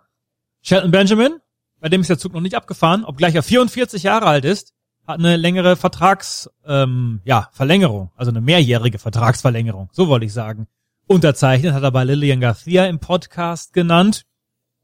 Shelton 0.62 0.90
Benjamin, 0.90 1.32
bei 1.80 1.88
dem 1.88 2.00
ist 2.00 2.10
der 2.10 2.18
Zug 2.18 2.32
noch 2.32 2.40
nicht 2.40 2.54
abgefahren, 2.54 3.04
obgleich 3.04 3.34
er 3.34 3.42
44 3.42 4.02
Jahre 4.02 4.26
alt 4.26 4.44
ist, 4.44 4.74
hat 5.06 5.18
eine 5.18 5.36
längere 5.36 5.76
Vertrags, 5.76 6.50
ähm, 6.64 7.20
ja, 7.24 7.48
Verlängerung, 7.52 8.10
also 8.16 8.30
eine 8.30 8.40
mehrjährige 8.40 8.98
Vertragsverlängerung, 8.98 9.88
so 9.92 10.08
wollte 10.08 10.26
ich 10.26 10.32
sagen. 10.32 10.66
Unterzeichnet 11.06 11.72
hat 11.72 11.82
er 11.82 11.90
bei 11.90 12.04
Lillian 12.04 12.40
Garcia 12.40 12.86
im 12.86 13.00
Podcast 13.00 13.72
genannt. 13.72 14.26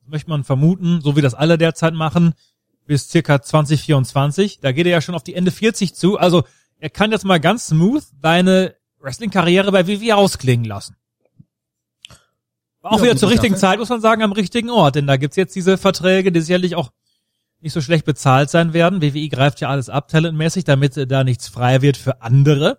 Möchte 0.06 0.30
man 0.30 0.42
vermuten, 0.42 1.00
so 1.00 1.16
wie 1.16 1.20
das 1.20 1.34
alle 1.34 1.58
derzeit 1.58 1.94
machen, 1.94 2.34
bis 2.86 3.08
circa 3.08 3.40
2024. 3.40 4.58
Da 4.60 4.72
geht 4.72 4.86
er 4.86 4.92
ja 4.92 5.00
schon 5.00 5.14
auf 5.14 5.22
die 5.22 5.34
Ende 5.34 5.52
40 5.52 5.94
zu. 5.94 6.18
Also 6.18 6.44
er 6.78 6.90
kann 6.90 7.12
jetzt 7.12 7.24
mal 7.24 7.38
ganz 7.38 7.68
smooth 7.68 8.02
seine 8.20 8.74
Wrestling-Karriere 8.98 9.70
bei 9.70 9.86
WWE 9.86 10.16
ausklingen 10.16 10.64
lassen. 10.64 10.96
Auch 12.86 12.98
Ja, 12.98 13.04
wieder 13.04 13.16
zur 13.16 13.30
richtigen. 13.30 13.56
Zeit, 13.56 13.78
muss 13.78 13.88
man 13.88 14.00
sagen, 14.00 14.22
am 14.22 14.32
richtigen 14.32 14.70
Ort. 14.70 14.94
Denn 14.94 15.06
da 15.06 15.16
gibt's 15.16 15.36
jetzt 15.36 15.54
diese 15.56 15.76
Verträge, 15.76 16.32
die 16.32 16.40
sicherlich 16.40 16.76
auch 16.76 16.90
nicht 17.60 17.72
so 17.72 17.80
schlecht 17.80 18.04
bezahlt 18.04 18.50
sein 18.50 18.72
werden. 18.72 19.02
WWE 19.02 19.28
greift 19.28 19.60
ja 19.60 19.68
alles 19.68 19.88
ab, 19.88 20.08
talentmäßig, 20.08 20.64
damit 20.64 20.96
äh, 20.96 21.06
da 21.06 21.24
nichts 21.24 21.48
frei 21.48 21.82
wird 21.82 21.96
für 21.96 22.22
andere. 22.22 22.78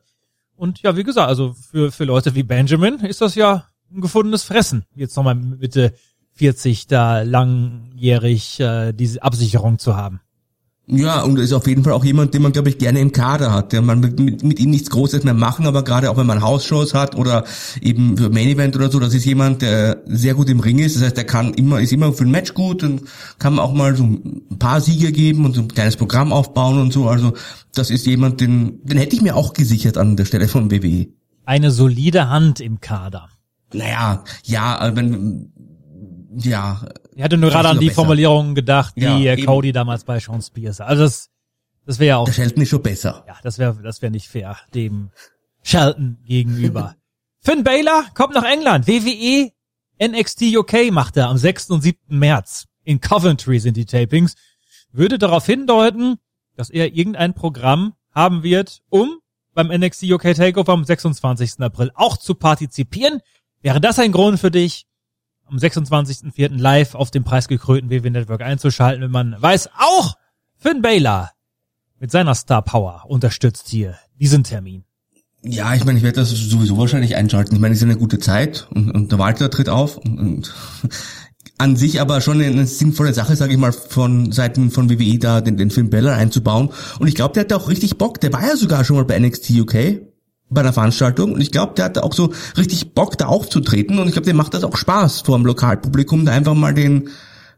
Und 0.56 0.82
ja, 0.82 0.96
wie 0.96 1.04
gesagt, 1.04 1.28
also 1.28 1.54
für, 1.54 1.92
für 1.92 2.06
Leute 2.06 2.36
wie 2.36 2.44
Benjamin 2.44 3.00
ist 3.00 3.22
das 3.22 3.36
ja 3.36 3.66
ein 3.92 4.02
gefundenes 4.02 4.44
Fressen. 4.44 4.86
Jetzt 4.96 5.16
nochmal 5.16 5.36
Mitte 5.36 5.94
40 6.34 6.88
da 6.88 7.22
langjährig 7.22 8.60
äh, 8.60 8.94
diese 8.94 9.22
Absicherung 9.22 9.80
zu 9.80 9.96
haben. 9.96 10.22
Ja, 10.90 11.22
und 11.24 11.38
ist 11.38 11.52
auf 11.52 11.68
jeden 11.68 11.84
Fall 11.84 11.92
auch 11.92 12.06
jemand, 12.06 12.34
den 12.34 12.42
man, 12.42 12.54
glaube 12.54 12.70
ich, 12.70 12.78
gerne 12.78 13.02
im 13.02 13.12
Kader 13.12 13.52
hat. 13.52 13.74
Der 13.74 13.82
man 13.82 14.00
mit, 14.00 14.20
mit, 14.20 14.42
mit 14.42 14.58
ihm 14.58 14.70
nichts 14.70 14.90
Großes 14.90 15.26
mehr 15.26 15.34
machen, 15.34 15.68
aber 15.68 15.84
gerade 15.84 16.10
auch 16.10 16.16
wenn 16.16 16.26
man 16.26 16.42
Hausshows 16.42 16.94
hat 16.94 17.16
oder 17.16 17.44
eben 17.82 18.16
für 18.16 18.30
Main 18.30 18.48
Event 18.48 18.74
oder 18.78 18.90
so, 18.90 18.98
das 18.98 19.14
ist 19.14 19.26
jemand, 19.26 19.62
der 19.62 20.02
sehr 20.06 20.34
gut 20.34 20.50
im 20.50 20.62
Ring 20.62 20.80
ist. 20.80 20.96
Das 20.96 21.04
heißt, 21.04 21.18
der 21.18 21.26
kann 21.26 21.54
immer, 21.56 21.82
ist 21.82 21.92
immer 21.92 22.14
für 22.14 22.24
ein 22.24 22.32
Match 22.32 22.54
gut 22.54 22.84
und 22.84 23.02
kann 23.38 23.60
auch 23.60 23.74
mal 23.74 23.98
so 23.98 24.06
ein 24.06 24.58
paar 24.60 24.80
Siege 24.80 25.12
geben 25.12 25.44
und 25.44 25.56
so 25.56 25.62
ein 25.62 25.68
kleines 25.68 25.98
Programm 25.98 26.32
aufbauen 26.32 26.80
und 26.80 26.94
so. 26.94 27.10
Also 27.10 27.34
das 27.76 27.90
ist 27.90 28.06
jemand, 28.06 28.40
den, 28.40 28.80
den 28.86 28.98
hätte 28.98 29.14
ich 29.14 29.22
mir 29.22 29.36
auch 29.36 29.52
gesichert 29.52 29.98
an 29.98 30.16
der 30.16 30.24
Stelle 30.24 30.48
von 30.48 30.72
WWE. 30.72 31.08
Eine 31.44 31.72
solide 31.72 32.30
Hand 32.30 32.62
im 32.62 32.80
Kader. 32.80 33.28
Naja, 33.74 34.24
ja, 34.44 34.92
wenn, 34.96 35.52
ja, 36.34 36.80
Ich 37.18 37.24
hatte 37.24 37.36
nur 37.36 37.50
gerade 37.50 37.70
an 37.70 37.80
die 37.80 37.88
besser. 37.88 37.96
Formulierungen 37.96 38.54
gedacht, 38.54 38.94
die 38.96 39.02
Ja, 39.02 39.18
äh. 39.18 39.44
Cody 39.44 39.72
damals 39.72 40.04
bei 40.04 40.20
Sean 40.20 40.40
Spears. 40.40 40.82
Also 40.82 41.02
das, 41.02 41.32
das 41.84 41.98
wäre 41.98 42.10
ja 42.10 42.18
auch 42.18 42.26
der 42.26 42.34
Shelton 42.34 42.62
ist 42.62 42.70
schon 42.70 42.84
besser. 42.84 43.24
Ja, 43.28 43.36
das 43.42 43.58
wäre 43.58 43.82
das 43.82 44.04
wäre 44.04 44.12
nicht 44.12 44.28
fair 44.28 44.58
dem 44.76 45.10
Shelton 45.64 46.20
gegenüber. 46.26 46.96
Finn 47.42 47.64
Baylor 47.64 48.06
kommt 48.14 48.36
nach 48.36 48.44
England. 48.44 48.88
WWE 48.88 49.52
NXT 50.00 50.56
UK 50.58 50.92
macht 50.92 51.18
er 51.18 51.30
am 51.30 51.38
6. 51.38 51.72
und 51.72 51.82
7. 51.82 51.98
März. 52.08 52.66
In 52.84 53.02
Coventry 53.02 53.60
sind 53.60 53.78
die 53.78 53.86
Tapings. 53.86 54.36
Würde 54.92 55.18
darauf 55.18 55.46
hindeuten, 55.46 56.18
dass 56.56 56.70
er 56.70 56.94
irgendein 56.94 57.34
Programm 57.34 57.94
haben 58.14 58.44
wird, 58.44 58.82
um 58.90 59.18
beim 59.56 59.70
NXT 59.70 60.04
UK 60.04 60.36
Takeover 60.36 60.74
am 60.74 60.84
26. 60.84 61.62
April 61.62 61.90
auch 61.96 62.18
zu 62.18 62.36
partizipieren. 62.36 63.22
Wäre 63.62 63.82
das 63.82 63.98
ein 63.98 64.12
Grund 64.12 64.40
für 64.40 64.52
dich, 64.52 64.86
am 65.50 65.58
26.04. 65.58 66.58
live 66.58 66.96
auf 66.96 67.12
dem 67.12 67.24
preisgekrönten 67.24 67.90
WWE 67.90 68.12
Network 68.12 68.42
einzuschalten, 68.42 69.02
wenn 69.04 69.12
man 69.12 69.36
weiß, 69.40 69.70
auch 69.78 70.16
Finn 70.58 70.82
Baylor 70.82 71.32
mit 72.00 72.12
seiner 72.12 72.36
Star 72.36 72.62
Power 72.62 73.04
unterstützt 73.08 73.68
hier 73.70 73.96
diesen 74.20 74.44
Termin. 74.44 74.84
Ja, 75.44 75.74
ich 75.76 75.86
meine, 75.86 75.98
ich 75.98 76.04
werde 76.04 76.20
das 76.20 76.30
sowieso 76.30 76.78
wahrscheinlich 76.78 77.16
einschalten. 77.16 77.56
Ich 77.56 77.62
meine, 77.62 77.74
es 77.74 77.80
ist 77.80 77.86
eine 77.86 77.98
gute 77.98 78.20
Zeit 78.20 78.68
und, 78.72 78.92
und 78.92 79.12
der 79.12 79.20
Walter 79.20 79.50
tritt 79.50 79.70
auf 79.70 79.98
und, 79.98 80.20
und 80.20 80.56
an 81.58 81.76
sich 81.76 82.02
aber 82.02 82.22
schon 82.22 82.42
eine 82.42 82.68
sinnvolle 82.68 83.14
Sache, 83.14 83.36
sage 83.36 83.54
ich 83.54 83.60
mal, 83.60 83.72
von 83.72 84.32
Seiten 84.32 84.70
von 84.70 84.90
WWE 84.90 85.18
da 85.18 85.42
den, 85.42 85.58
den 85.58 85.72
Film 85.72 85.90
Bella 85.90 86.16
einzubauen. 86.16 86.70
Und 87.00 87.08
ich 87.08 87.16
glaube, 87.16 87.34
der 87.34 87.44
hat 87.44 87.54
auch 87.54 87.70
richtig 87.70 87.98
Bock. 87.98 88.20
Der 88.22 88.34
war 88.34 88.46
ja 88.46 88.56
sogar 88.56 88.84
schon 88.84 88.98
mal 88.98 89.06
bei 89.06 89.18
NXT 89.18 89.52
UK 89.52 90.02
bei 90.50 90.62
einer 90.62 90.74
Veranstaltung 90.74 91.34
und 91.34 91.42
ich 91.42 91.52
glaube, 91.52 91.74
der 91.76 91.86
hat 91.86 91.98
da 91.98 92.02
auch 92.04 92.14
so 92.14 92.32
richtig 92.58 92.94
Bock, 92.94 93.18
da 93.18 93.28
aufzutreten 93.28 94.00
und 94.00 94.08
ich 94.08 94.14
glaube, 94.14 94.26
dem 94.26 94.38
macht 94.38 94.54
das 94.54 94.64
auch 94.64 94.78
Spaß 94.78 95.22
vor 95.22 95.38
dem 95.38 95.46
Lokalpublikum, 95.46 96.26
da 96.26 96.32
einfach 96.32 96.54
mal 96.54 96.74
den 96.74 97.10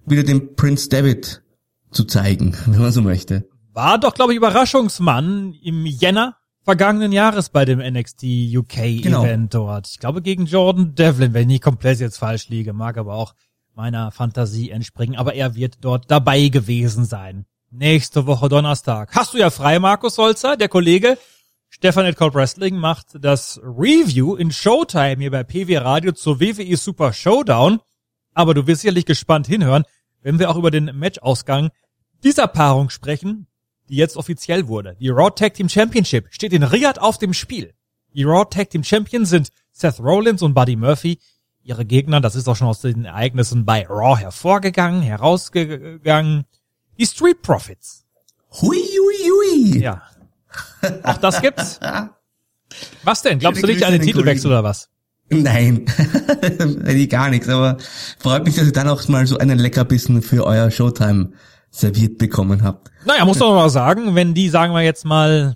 wieder 0.05 0.23
den 0.23 0.55
Prince 0.55 0.89
David 0.89 1.43
zu 1.91 2.03
zeigen, 2.05 2.55
wenn 2.65 2.81
man 2.81 2.91
so 2.91 3.01
möchte. 3.01 3.47
War 3.73 3.99
doch, 3.99 4.13
glaube 4.13 4.33
ich, 4.33 4.37
Überraschungsmann 4.37 5.53
im 5.63 5.85
Jänner 5.85 6.35
vergangenen 6.63 7.11
Jahres 7.11 7.49
bei 7.49 7.65
dem 7.65 7.79
NXT 7.79 8.23
UK 8.55 9.01
Genau. 9.03 9.23
Event 9.23 9.53
dort. 9.53 9.87
Ich 9.89 9.99
glaube 9.99 10.21
gegen 10.21 10.45
Jordan 10.45 10.95
Devlin, 10.95 11.33
wenn 11.33 11.43
ich 11.43 11.47
nicht 11.47 11.63
komplett 11.63 11.99
jetzt 11.99 12.17
falsch 12.17 12.49
liege, 12.49 12.73
mag 12.73 12.97
aber 12.97 13.13
auch 13.13 13.33
meiner 13.75 14.11
Fantasie 14.11 14.71
entspringen, 14.71 15.17
aber 15.17 15.35
er 15.35 15.55
wird 15.55 15.77
dort 15.81 16.11
dabei 16.11 16.49
gewesen 16.49 17.05
sein. 17.05 17.45
Nächste 17.71 18.25
Woche 18.25 18.49
Donnerstag. 18.49 19.15
Hast 19.15 19.33
du 19.33 19.37
ja 19.37 19.51
frei, 19.51 19.79
Markus 19.79 20.17
Holzer, 20.17 20.57
der 20.57 20.69
Kollege 20.69 21.17
Stefan 21.79 22.05
at 22.05 22.17
Cold 22.17 22.33
Wrestling 22.33 22.75
macht 22.75 23.23
das 23.23 23.57
Review 23.63 24.35
in 24.35 24.51
Showtime 24.51 25.15
hier 25.17 25.31
bei 25.31 25.45
PW 25.45 25.77
Radio 25.77 26.11
zur 26.11 26.41
WWE 26.41 26.75
Super 26.75 27.13
Showdown. 27.13 27.79
Aber 28.33 28.53
du 28.53 28.67
wirst 28.67 28.81
sicherlich 28.81 29.05
gespannt 29.05 29.47
hinhören, 29.47 29.85
wenn 30.21 30.39
wir 30.39 30.49
auch 30.49 30.57
über 30.57 30.71
den 30.71 30.91
Matchausgang 30.93 31.69
dieser 32.21 32.47
Paarung 32.47 32.89
sprechen, 32.89 33.47
die 33.87 33.95
jetzt 33.95 34.17
offiziell 34.17 34.67
wurde. 34.67 34.97
Die 34.99 35.07
Raw 35.07 35.29
Tag 35.33 35.53
Team 35.53 35.69
Championship 35.69 36.27
steht 36.31 36.51
in 36.51 36.63
Riyadh 36.63 36.99
auf 36.99 37.17
dem 37.17 37.33
Spiel. 37.33 37.73
Die 38.13 38.25
Raw 38.25 38.43
Tag 38.43 38.71
Team 38.71 38.83
Champions 38.83 39.29
sind 39.29 39.47
Seth 39.71 40.01
Rollins 40.01 40.41
und 40.41 40.53
Buddy 40.53 40.75
Murphy. 40.75 41.17
Ihre 41.63 41.85
Gegner, 41.85 42.19
das 42.19 42.35
ist 42.35 42.49
auch 42.49 42.57
schon 42.57 42.67
aus 42.67 42.81
den 42.81 43.05
Ereignissen 43.05 43.63
bei 43.63 43.87
Raw 43.87 44.19
hervorgegangen, 44.19 45.01
herausgegangen. 45.01 46.43
Die 46.97 47.05
Street 47.05 47.41
Profits. 47.41 48.05
Hui, 48.61 48.75
hui, 48.75 49.31
hui. 49.31 49.79
Ja. 49.79 50.01
Auch 51.03 51.17
das 51.17 51.41
gibt's. 51.41 51.79
Was 53.03 53.21
denn? 53.21 53.39
Glaubst 53.39 53.63
du 53.63 53.67
nicht 53.67 53.83
an 53.83 53.93
den 53.93 54.01
Titelwechsel 54.01 54.51
oder 54.51 54.63
was? 54.63 54.89
Nein, 55.31 55.85
gar 57.09 57.29
nichts, 57.29 57.47
aber 57.49 57.77
freut 58.17 58.45
mich, 58.45 58.55
dass 58.55 58.65
ihr 58.65 58.73
dann 58.73 58.87
auch 58.87 59.07
mal 59.07 59.27
so 59.27 59.37
einen 59.37 59.59
Leckerbissen 59.59 60.23
für 60.23 60.43
euer 60.43 60.71
Showtime 60.71 61.33
serviert 61.69 62.17
bekommen 62.17 62.63
habt. 62.63 62.89
Naja, 63.05 63.25
muss 63.25 63.37
doch 63.37 63.53
mal 63.53 63.69
sagen, 63.69 64.15
wenn 64.15 64.33
die, 64.33 64.49
sagen 64.49 64.73
wir 64.73 64.81
jetzt 64.81 65.05
mal, 65.05 65.55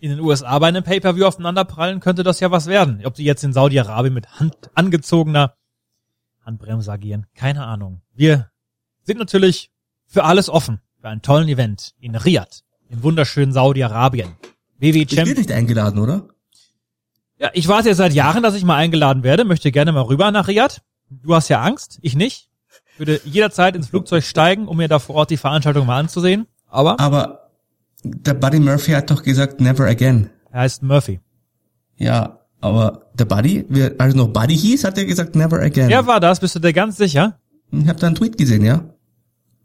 in 0.00 0.10
den 0.10 0.18
USA 0.18 0.58
bei 0.58 0.66
einem 0.66 0.82
Pay-Per-View 0.82 1.24
aufeinanderprallen, 1.24 2.00
könnte 2.00 2.24
das 2.24 2.40
ja 2.40 2.50
was 2.50 2.66
werden. 2.66 3.00
Ob 3.04 3.14
die 3.14 3.22
jetzt 3.24 3.44
in 3.44 3.52
Saudi-Arabien 3.52 4.12
mit 4.12 4.40
Hand 4.40 4.70
angezogener 4.74 5.54
Handbremse 6.44 6.90
agieren, 6.90 7.26
keine 7.36 7.64
Ahnung. 7.64 8.02
Wir 8.12 8.50
sind 9.04 9.18
natürlich 9.18 9.70
für 10.06 10.24
alles 10.24 10.48
offen, 10.48 10.80
für 11.00 11.08
einen 11.08 11.22
tollen 11.22 11.46
Event 11.46 11.94
in 12.00 12.16
Riyadh, 12.16 12.64
im 12.92 13.02
wunderschönen 13.02 13.52
Saudi-Arabien. 13.52 14.28
WWE 14.78 14.98
Ich 14.98 15.08
bin 15.08 15.16
Champion. 15.16 15.36
nicht 15.38 15.50
eingeladen, 15.52 15.98
oder? 15.98 16.28
Ja, 17.38 17.50
ich 17.54 17.66
warte 17.66 17.88
ja 17.88 17.94
seit 17.94 18.12
Jahren, 18.12 18.42
dass 18.42 18.54
ich 18.54 18.64
mal 18.64 18.76
eingeladen 18.76 19.22
werde, 19.24 19.44
möchte 19.44 19.72
gerne 19.72 19.90
mal 19.92 20.02
rüber 20.02 20.30
nach 20.30 20.46
Riyadh. 20.46 20.80
Du 21.10 21.34
hast 21.34 21.48
ja 21.48 21.60
Angst, 21.60 21.98
ich 22.02 22.14
nicht. 22.14 22.48
Würde 22.98 23.20
jederzeit 23.24 23.74
ins 23.74 23.88
Flugzeug 23.88 24.22
steigen, 24.22 24.68
um 24.68 24.76
mir 24.76 24.86
da 24.88 24.98
vor 24.98 25.16
Ort 25.16 25.30
die 25.30 25.36
Veranstaltung 25.36 25.86
mal 25.86 25.98
anzusehen. 25.98 26.46
Aber 26.68 27.00
Aber 27.00 27.50
der 28.04 28.34
Buddy 28.34 28.60
Murphy 28.60 28.92
hat 28.92 29.10
doch 29.10 29.22
gesagt, 29.22 29.60
never 29.60 29.86
again. 29.86 30.30
er 30.50 30.60
heißt 30.60 30.82
Murphy. 30.82 31.20
Ja, 31.96 32.40
aber 32.60 33.06
der 33.14 33.24
Buddy, 33.24 33.64
wie- 33.68 33.98
als 33.98 34.14
noch 34.14 34.28
Buddy 34.28 34.56
hieß, 34.56 34.84
hat 34.84 34.98
er 34.98 35.04
gesagt, 35.04 35.34
never 35.34 35.60
again. 35.60 35.88
Wer 35.88 36.06
war 36.06 36.20
das? 36.20 36.40
Bist 36.40 36.54
du 36.54 36.58
dir 36.60 36.72
ganz 36.72 36.96
sicher? 36.96 37.38
Ich 37.70 37.88
habe 37.88 37.98
da 37.98 38.06
einen 38.08 38.16
Tweet 38.16 38.36
gesehen, 38.36 38.64
ja? 38.64 38.84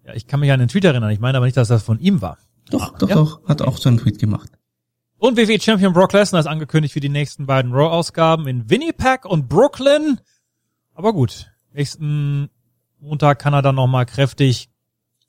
Ja, 0.06 0.14
ich 0.14 0.26
kann 0.28 0.40
mich 0.40 0.52
an 0.52 0.60
den 0.60 0.70
Tweet 0.70 0.86
erinnern. 0.86 1.12
Ich 1.12 1.20
meine 1.20 1.38
aber 1.38 1.46
nicht, 1.46 1.58
dass 1.58 1.68
das 1.68 1.84
von 1.84 2.00
ihm 2.00 2.22
war. 2.22 2.38
Doch, 2.70 2.98
doch, 2.98 3.10
Ja. 3.10 3.16
doch, 3.16 3.44
hat 3.48 3.62
auch 3.62 3.78
so 3.78 3.90
einen 3.90 3.98
Tweet 3.98 4.20
gemacht. 4.20 4.50
Und 5.20 5.38
WWE 5.38 5.60
Champion 5.60 5.94
Brock 5.94 6.14
Lesnar 6.14 6.40
ist 6.42 6.48
angekündigt 6.48 6.94
für 6.94 7.00
die 7.00 7.10
nächsten 7.10 7.46
beiden 7.48 7.74
Raw-Ausgaben 7.74 8.48
in 8.48 8.70
Winnipeg 8.70 9.26
und 9.26 9.50
Brooklyn. 9.50 10.20
Aber 10.94 11.14
gut. 11.14 11.52
Nächsten 11.74 12.50
Montag 13.00 13.40
kann 13.40 13.54
er 13.54 13.62
dann 13.62 13.76
nochmal 13.76 14.06
kräftig 14.06 14.70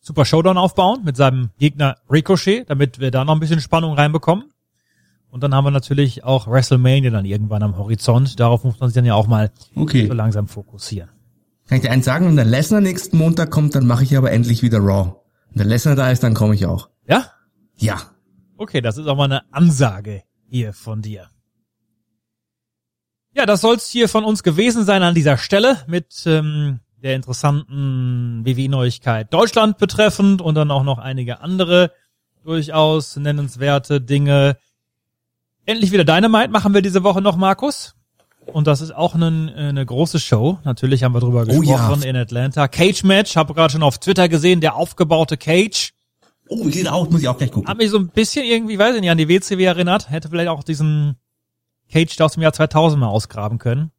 Super 0.01 0.24
Showdown 0.24 0.57
aufbauen 0.57 1.01
mit 1.05 1.16
seinem 1.16 1.51
Gegner 1.59 1.97
Ricochet, 2.11 2.68
damit 2.70 2.99
wir 3.01 3.11
da 3.11 3.24
noch 3.24 3.34
ein 3.34 3.41
bisschen 3.41 3.61
Spannung 3.61 3.95
reinbekommen. 3.95 4.45
Und 5.30 5.43
dann 5.43 5.55
haben 5.55 5.64
wir 5.64 5.70
natürlich 5.70 6.24
auch 6.24 6.47
WrestleMania 6.47 7.11
dann 7.11 7.24
irgendwann 7.26 7.62
am 7.62 7.76
Horizont. 7.76 8.41
Darauf 8.41 8.64
muss 8.64 8.80
man 8.80 8.89
sich 8.89 8.95
dann 8.95 9.05
ja 9.05 9.14
auch 9.14 9.26
mal 9.26 9.51
Okay. 9.74 10.07
so 10.07 10.14
langsam 10.14 10.49
fokussieren. 10.49 11.11
Kann 11.66 11.76
ich 11.76 11.82
dir 11.82 11.91
eins 11.91 12.07
sagen, 12.07 12.26
wenn 12.26 12.36
der 12.36 12.47
Lesnar 12.47 12.80
nächsten 12.80 13.18
Montag 13.18 13.51
kommt, 13.51 13.74
dann 13.74 13.86
mache 13.86 14.05
ich 14.05 14.16
aber 14.16 14.32
endlich 14.32 14.62
wieder 14.62 14.78
Raw. 14.78 15.16
Wenn 15.59 15.67
der 15.67 15.75
Lesnar 15.75 15.97
da 15.97 16.09
ist, 16.13 16.23
dann 16.23 16.35
komme 16.35 16.55
ich 16.55 16.67
auch. 16.67 16.89
Ja? 17.09 17.33
Ja. 17.75 18.01
Okay, 18.57 18.81
das 18.81 18.97
ist 18.97 19.09
auch 19.09 19.17
mal 19.17 19.25
eine 19.25 19.53
Ansage 19.53 20.23
hier 20.49 20.73
von 20.73 21.03
dir. 21.03 21.31
Ja, 23.35 23.45
das 23.45 23.61
soll's 23.61 23.91
hier 23.91 24.09
von 24.09 24.25
uns 24.25 24.45
gewesen 24.45 24.85
sein 24.85 25.03
an 25.03 25.17
dieser 25.17 25.37
Stelle 25.37 25.79
mit 25.89 26.23
ähm, 26.27 26.79
der 27.03 27.17
interessanten 27.17 28.47
WWE-Neuigkeit 28.47 29.35
Deutschland 29.35 29.79
betreffend 29.79 30.43
und 30.43 30.55
dann 30.55 30.71
auch 30.71 30.85
noch 30.85 30.99
einige 30.99 31.41
andere 31.41 31.91
durchaus 32.45 33.17
nennenswerte 33.17 34.01
Dinge. 34.01 34.59
Endlich 35.67 35.91
wieder 35.91 36.05
Dynamite 36.05 36.51
machen 36.53 36.73
wir 36.73 36.83
diese 36.83 37.03
Woche 37.03 37.21
noch, 37.21 37.37
Markus. 37.37 37.97
Und 38.53 38.67
das 38.67 38.81
ist 38.81 38.95
auch 38.95 39.15
eine, 39.15 39.53
eine 39.57 39.85
große 39.85 40.19
Show. 40.19 40.59
Natürlich 40.65 41.03
haben 41.05 41.15
wir 41.15 41.21
drüber 41.21 41.45
Oh 41.49 41.63
ja. 41.63 41.77
gesprochen 41.77 42.03
in 42.03 42.17
Atlanta. 42.17 42.67
Cage 42.69 43.05
Match, 43.05 43.37
habe 43.37 43.55
gerade 43.55 43.73
schon 43.73 43.83
auf 43.83 43.99
Twitter 43.99 44.29
gesehen, 44.29 44.61
der 44.61 44.75
aufgebaute 44.75 45.37
Cage. 45.37 45.93
Oh, 46.49 46.69
sieht 46.71 46.89
aus? 46.89 47.11
Muss 47.11 47.21
ich 47.21 47.29
auch 47.29 47.37
gleich 47.37 47.51
gucken. 47.53 47.69
Hat 47.69 47.77
mich 47.79 47.91
so 47.91 47.99
ein 47.99 48.09
bisschen 48.09 48.45
irgendwie, 48.45 48.79
weiß 48.79 48.95
ich 48.95 49.01
nicht, 49.03 49.11
an 49.11 49.19
die 49.19 49.29
WCW 49.29 49.63
erinnert. 49.65 50.11
Hätte 50.11 50.29
vielleicht 50.31 50.49
auch 50.49 50.65
diesen 50.65 51.17
Cage 51.93 52.21
aus 52.21 52.33
dem 52.33 52.43
Jahr 52.43 52.53
2000 52.53 53.01
mal 53.01 53.09
ausgraben 53.09 53.59
können. 53.59 53.91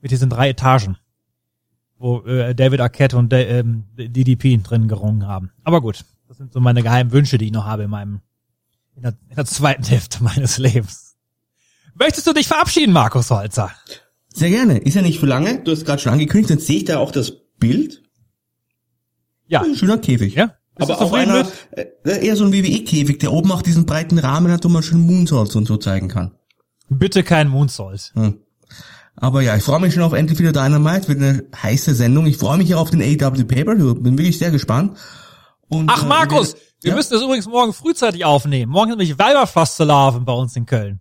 Mit 0.00 0.10
diesen 0.10 0.28
drei 0.28 0.50
Etagen. 0.50 0.98
Wo 1.96 2.20
äh, 2.22 2.54
David 2.54 2.80
Arquette 2.80 3.16
und 3.16 3.32
äh, 3.32 3.60
ähm, 3.60 3.84
DDP 3.96 4.58
drin 4.62 4.86
gerungen 4.88 5.26
haben. 5.26 5.50
Aber 5.62 5.80
gut, 5.80 6.04
das 6.28 6.36
sind 6.36 6.52
so 6.52 6.60
meine 6.60 6.82
geheimen 6.82 7.12
Wünsche, 7.12 7.38
die 7.38 7.46
ich 7.46 7.52
noch 7.52 7.64
habe 7.64 7.84
in 7.84 7.90
meinem, 7.90 8.20
in 8.96 9.02
der, 9.02 9.14
in 9.30 9.36
der 9.36 9.46
zweiten 9.46 9.84
Hälfte 9.84 10.22
meines 10.22 10.58
Lebens. 10.58 11.03
Möchtest 11.94 12.26
du 12.26 12.32
dich 12.32 12.48
verabschieden, 12.48 12.92
Markus 12.92 13.30
Holzer? 13.30 13.70
Sehr 14.28 14.50
gerne. 14.50 14.78
Ist 14.78 14.94
ja 14.94 15.02
nicht 15.02 15.20
für 15.20 15.26
lange. 15.26 15.62
Du 15.62 15.70
hast 15.70 15.84
gerade 15.84 16.02
schon 16.02 16.12
angekündigt, 16.12 16.50
dann 16.50 16.58
sehe 16.58 16.78
ich 16.78 16.84
da 16.84 16.98
auch 16.98 17.12
das 17.12 17.32
Bild. 17.58 18.02
Ja. 19.46 19.62
Ein 19.62 19.76
schöner 19.76 19.98
Käfig. 19.98 20.34
Ja? 20.34 20.54
Bist 20.76 20.90
Aber 20.90 20.98
zufrieden 20.98 21.30
einer, 21.30 21.44
mit? 21.44 21.52
äh, 22.04 22.26
eher 22.26 22.34
so 22.34 22.44
ein 22.44 22.52
WWE-Käfig, 22.52 23.18
der 23.18 23.32
oben 23.32 23.52
auch 23.52 23.62
diesen 23.62 23.86
breiten 23.86 24.18
Rahmen 24.18 24.50
hat, 24.50 24.64
wo 24.64 24.68
man 24.68 24.82
schön 24.82 25.00
Moonsaults 25.00 25.54
und 25.54 25.66
so 25.66 25.76
zeigen 25.76 26.08
kann. 26.08 26.32
Bitte 26.88 27.22
kein 27.22 27.48
Moonsault. 27.48 28.12
Hm. 28.14 28.40
Aber 29.16 29.42
ja, 29.42 29.56
ich 29.56 29.62
freue 29.62 29.80
mich 29.80 29.94
schon 29.94 30.02
auf 30.02 30.12
endlich 30.12 30.40
wieder 30.40 30.52
Dynamite, 30.52 31.06
wird 31.08 31.18
eine 31.22 31.44
heiße 31.62 31.94
Sendung. 31.94 32.26
Ich 32.26 32.36
freue 32.36 32.58
mich 32.58 32.74
auch 32.74 32.80
auf 32.80 32.90
den 32.90 33.00
AW 33.00 33.44
Paper, 33.44 33.76
bin 33.76 34.18
wirklich 34.18 34.38
sehr 34.38 34.50
gespannt. 34.50 34.98
Und, 35.68 35.88
Ach, 35.88 36.02
äh, 36.02 36.06
Markus, 36.06 36.56
wir 36.80 36.90
ja? 36.90 36.96
müssen 36.96 37.12
das 37.12 37.22
übrigens 37.22 37.46
morgen 37.46 37.72
frühzeitig 37.72 38.24
aufnehmen. 38.24 38.72
Morgen 38.72 38.90
ist 38.90 38.98
nämlich 38.98 39.18
Weiberfastelarven 39.18 40.24
bei 40.24 40.32
uns 40.32 40.56
in 40.56 40.66
Köln. 40.66 41.00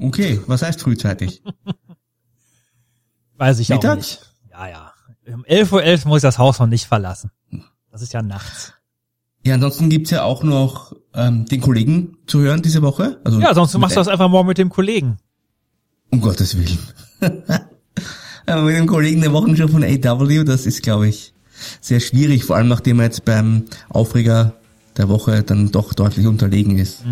Okay, 0.00 0.40
was 0.46 0.62
heißt 0.62 0.80
frühzeitig? 0.80 1.42
Weiß 3.36 3.58
ich 3.58 3.72
auch 3.72 3.76
Mittags? 3.76 3.96
nicht. 3.96 4.34
Ja, 4.50 4.68
ja. 4.68 4.92
Um 5.32 5.44
11.11 5.44 6.02
Uhr 6.04 6.08
muss 6.08 6.18
ich 6.18 6.22
das 6.22 6.38
Haus 6.38 6.58
noch 6.58 6.66
nicht 6.66 6.86
verlassen. 6.86 7.30
Das 7.90 8.02
ist 8.02 8.12
ja 8.12 8.22
nachts. 8.22 8.72
Ja, 9.44 9.54
ansonsten 9.54 9.88
gibt's 9.88 10.10
ja 10.10 10.22
auch 10.22 10.42
noch 10.42 10.94
ähm, 11.14 11.46
den 11.46 11.60
Kollegen 11.60 12.18
zu 12.26 12.40
hören 12.40 12.62
diese 12.62 12.82
Woche. 12.82 13.20
Also 13.24 13.40
Ja, 13.40 13.54
sonst 13.54 13.76
machst 13.78 13.96
du 13.96 14.00
das 14.00 14.08
einfach 14.08 14.28
morgen 14.28 14.48
mit 14.48 14.58
dem 14.58 14.68
Kollegen. 14.68 15.16
Um 16.10 16.20
Gottes 16.20 16.56
Willen. 16.56 16.78
Aber 18.46 18.62
mit 18.62 18.76
dem 18.76 18.86
Kollegen 18.86 19.20
der 19.20 19.32
Wochenshow 19.32 19.68
von 19.68 19.84
AW, 19.84 20.44
das 20.44 20.66
ist, 20.66 20.82
glaube 20.82 21.08
ich, 21.08 21.32
sehr 21.80 22.00
schwierig, 22.00 22.44
vor 22.44 22.56
allem 22.56 22.68
nachdem 22.68 23.00
er 23.00 23.06
jetzt 23.06 23.24
beim 23.24 23.64
Aufreger 23.88 24.54
der 24.96 25.08
Woche 25.08 25.42
dann 25.42 25.70
doch 25.70 25.94
deutlich 25.94 26.26
unterlegen 26.26 26.78
ist. 26.78 27.04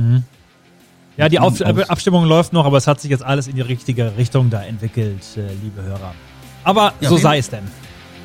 Ja, 1.19 1.29
die 1.29 1.41
Auf 1.41 1.61
auf- 1.61 1.91
Abstimmung 1.91 2.25
läuft 2.27 2.53
noch, 2.53 2.65
aber 2.65 2.77
es 2.77 2.87
hat 2.87 3.01
sich 3.01 3.11
jetzt 3.11 3.25
alles 3.25 3.49
in 3.49 3.57
die 3.57 3.61
richtige 3.61 4.17
Richtung 4.17 4.51
da 4.51 4.63
entwickelt, 4.63 5.21
äh, 5.37 5.41
liebe 5.63 5.83
Hörer. 5.83 6.15
Aber 6.63 6.93
Ja, 7.01 7.09
so 7.09 7.17
sei 7.17 7.39
es 7.39 7.51
denn. 7.51 7.65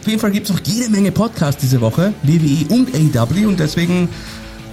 Auf 0.02 0.08
jeden 0.08 0.20
Fall 0.20 0.30
gibt's 0.32 0.50
noch 0.52 0.60
jede 0.64 0.90
Menge 0.92 1.12
Podcasts 1.12 1.60
diese 1.60 1.82
Woche, 1.82 2.14
WWE 2.22 2.72
und 2.74 2.90
AW, 3.18 3.46
und 3.48 3.60
deswegen 3.60 4.08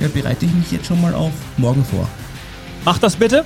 ja, 0.00 0.08
bereite 0.08 0.44
ich 0.44 0.52
mich 0.52 0.70
jetzt 0.70 0.86
schon 0.86 1.00
mal 1.00 1.14
auf 1.14 1.32
morgen 1.56 1.82
vor. 1.84 2.06
Macht 2.84 3.02
das 3.02 3.16
bitte, 3.16 3.42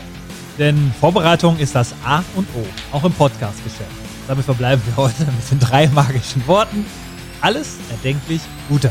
denn 0.58 0.92
Vorbereitung 0.98 1.56
ist 1.58 1.74
das 1.76 1.94
A 2.04 2.24
und 2.34 2.48
O, 2.56 2.64
auch 2.96 3.04
im 3.04 3.12
Podcast-Geschäft. 3.12 3.90
Damit 4.26 4.44
verbleiben 4.44 4.82
wir 4.86 4.96
heute 4.96 5.22
mit 5.24 5.50
den 5.52 5.60
drei 5.60 5.86
magischen 5.88 6.44
Worten. 6.48 6.84
Alles 7.40 7.76
erdenklich 7.90 8.40
Gute. 8.68 8.90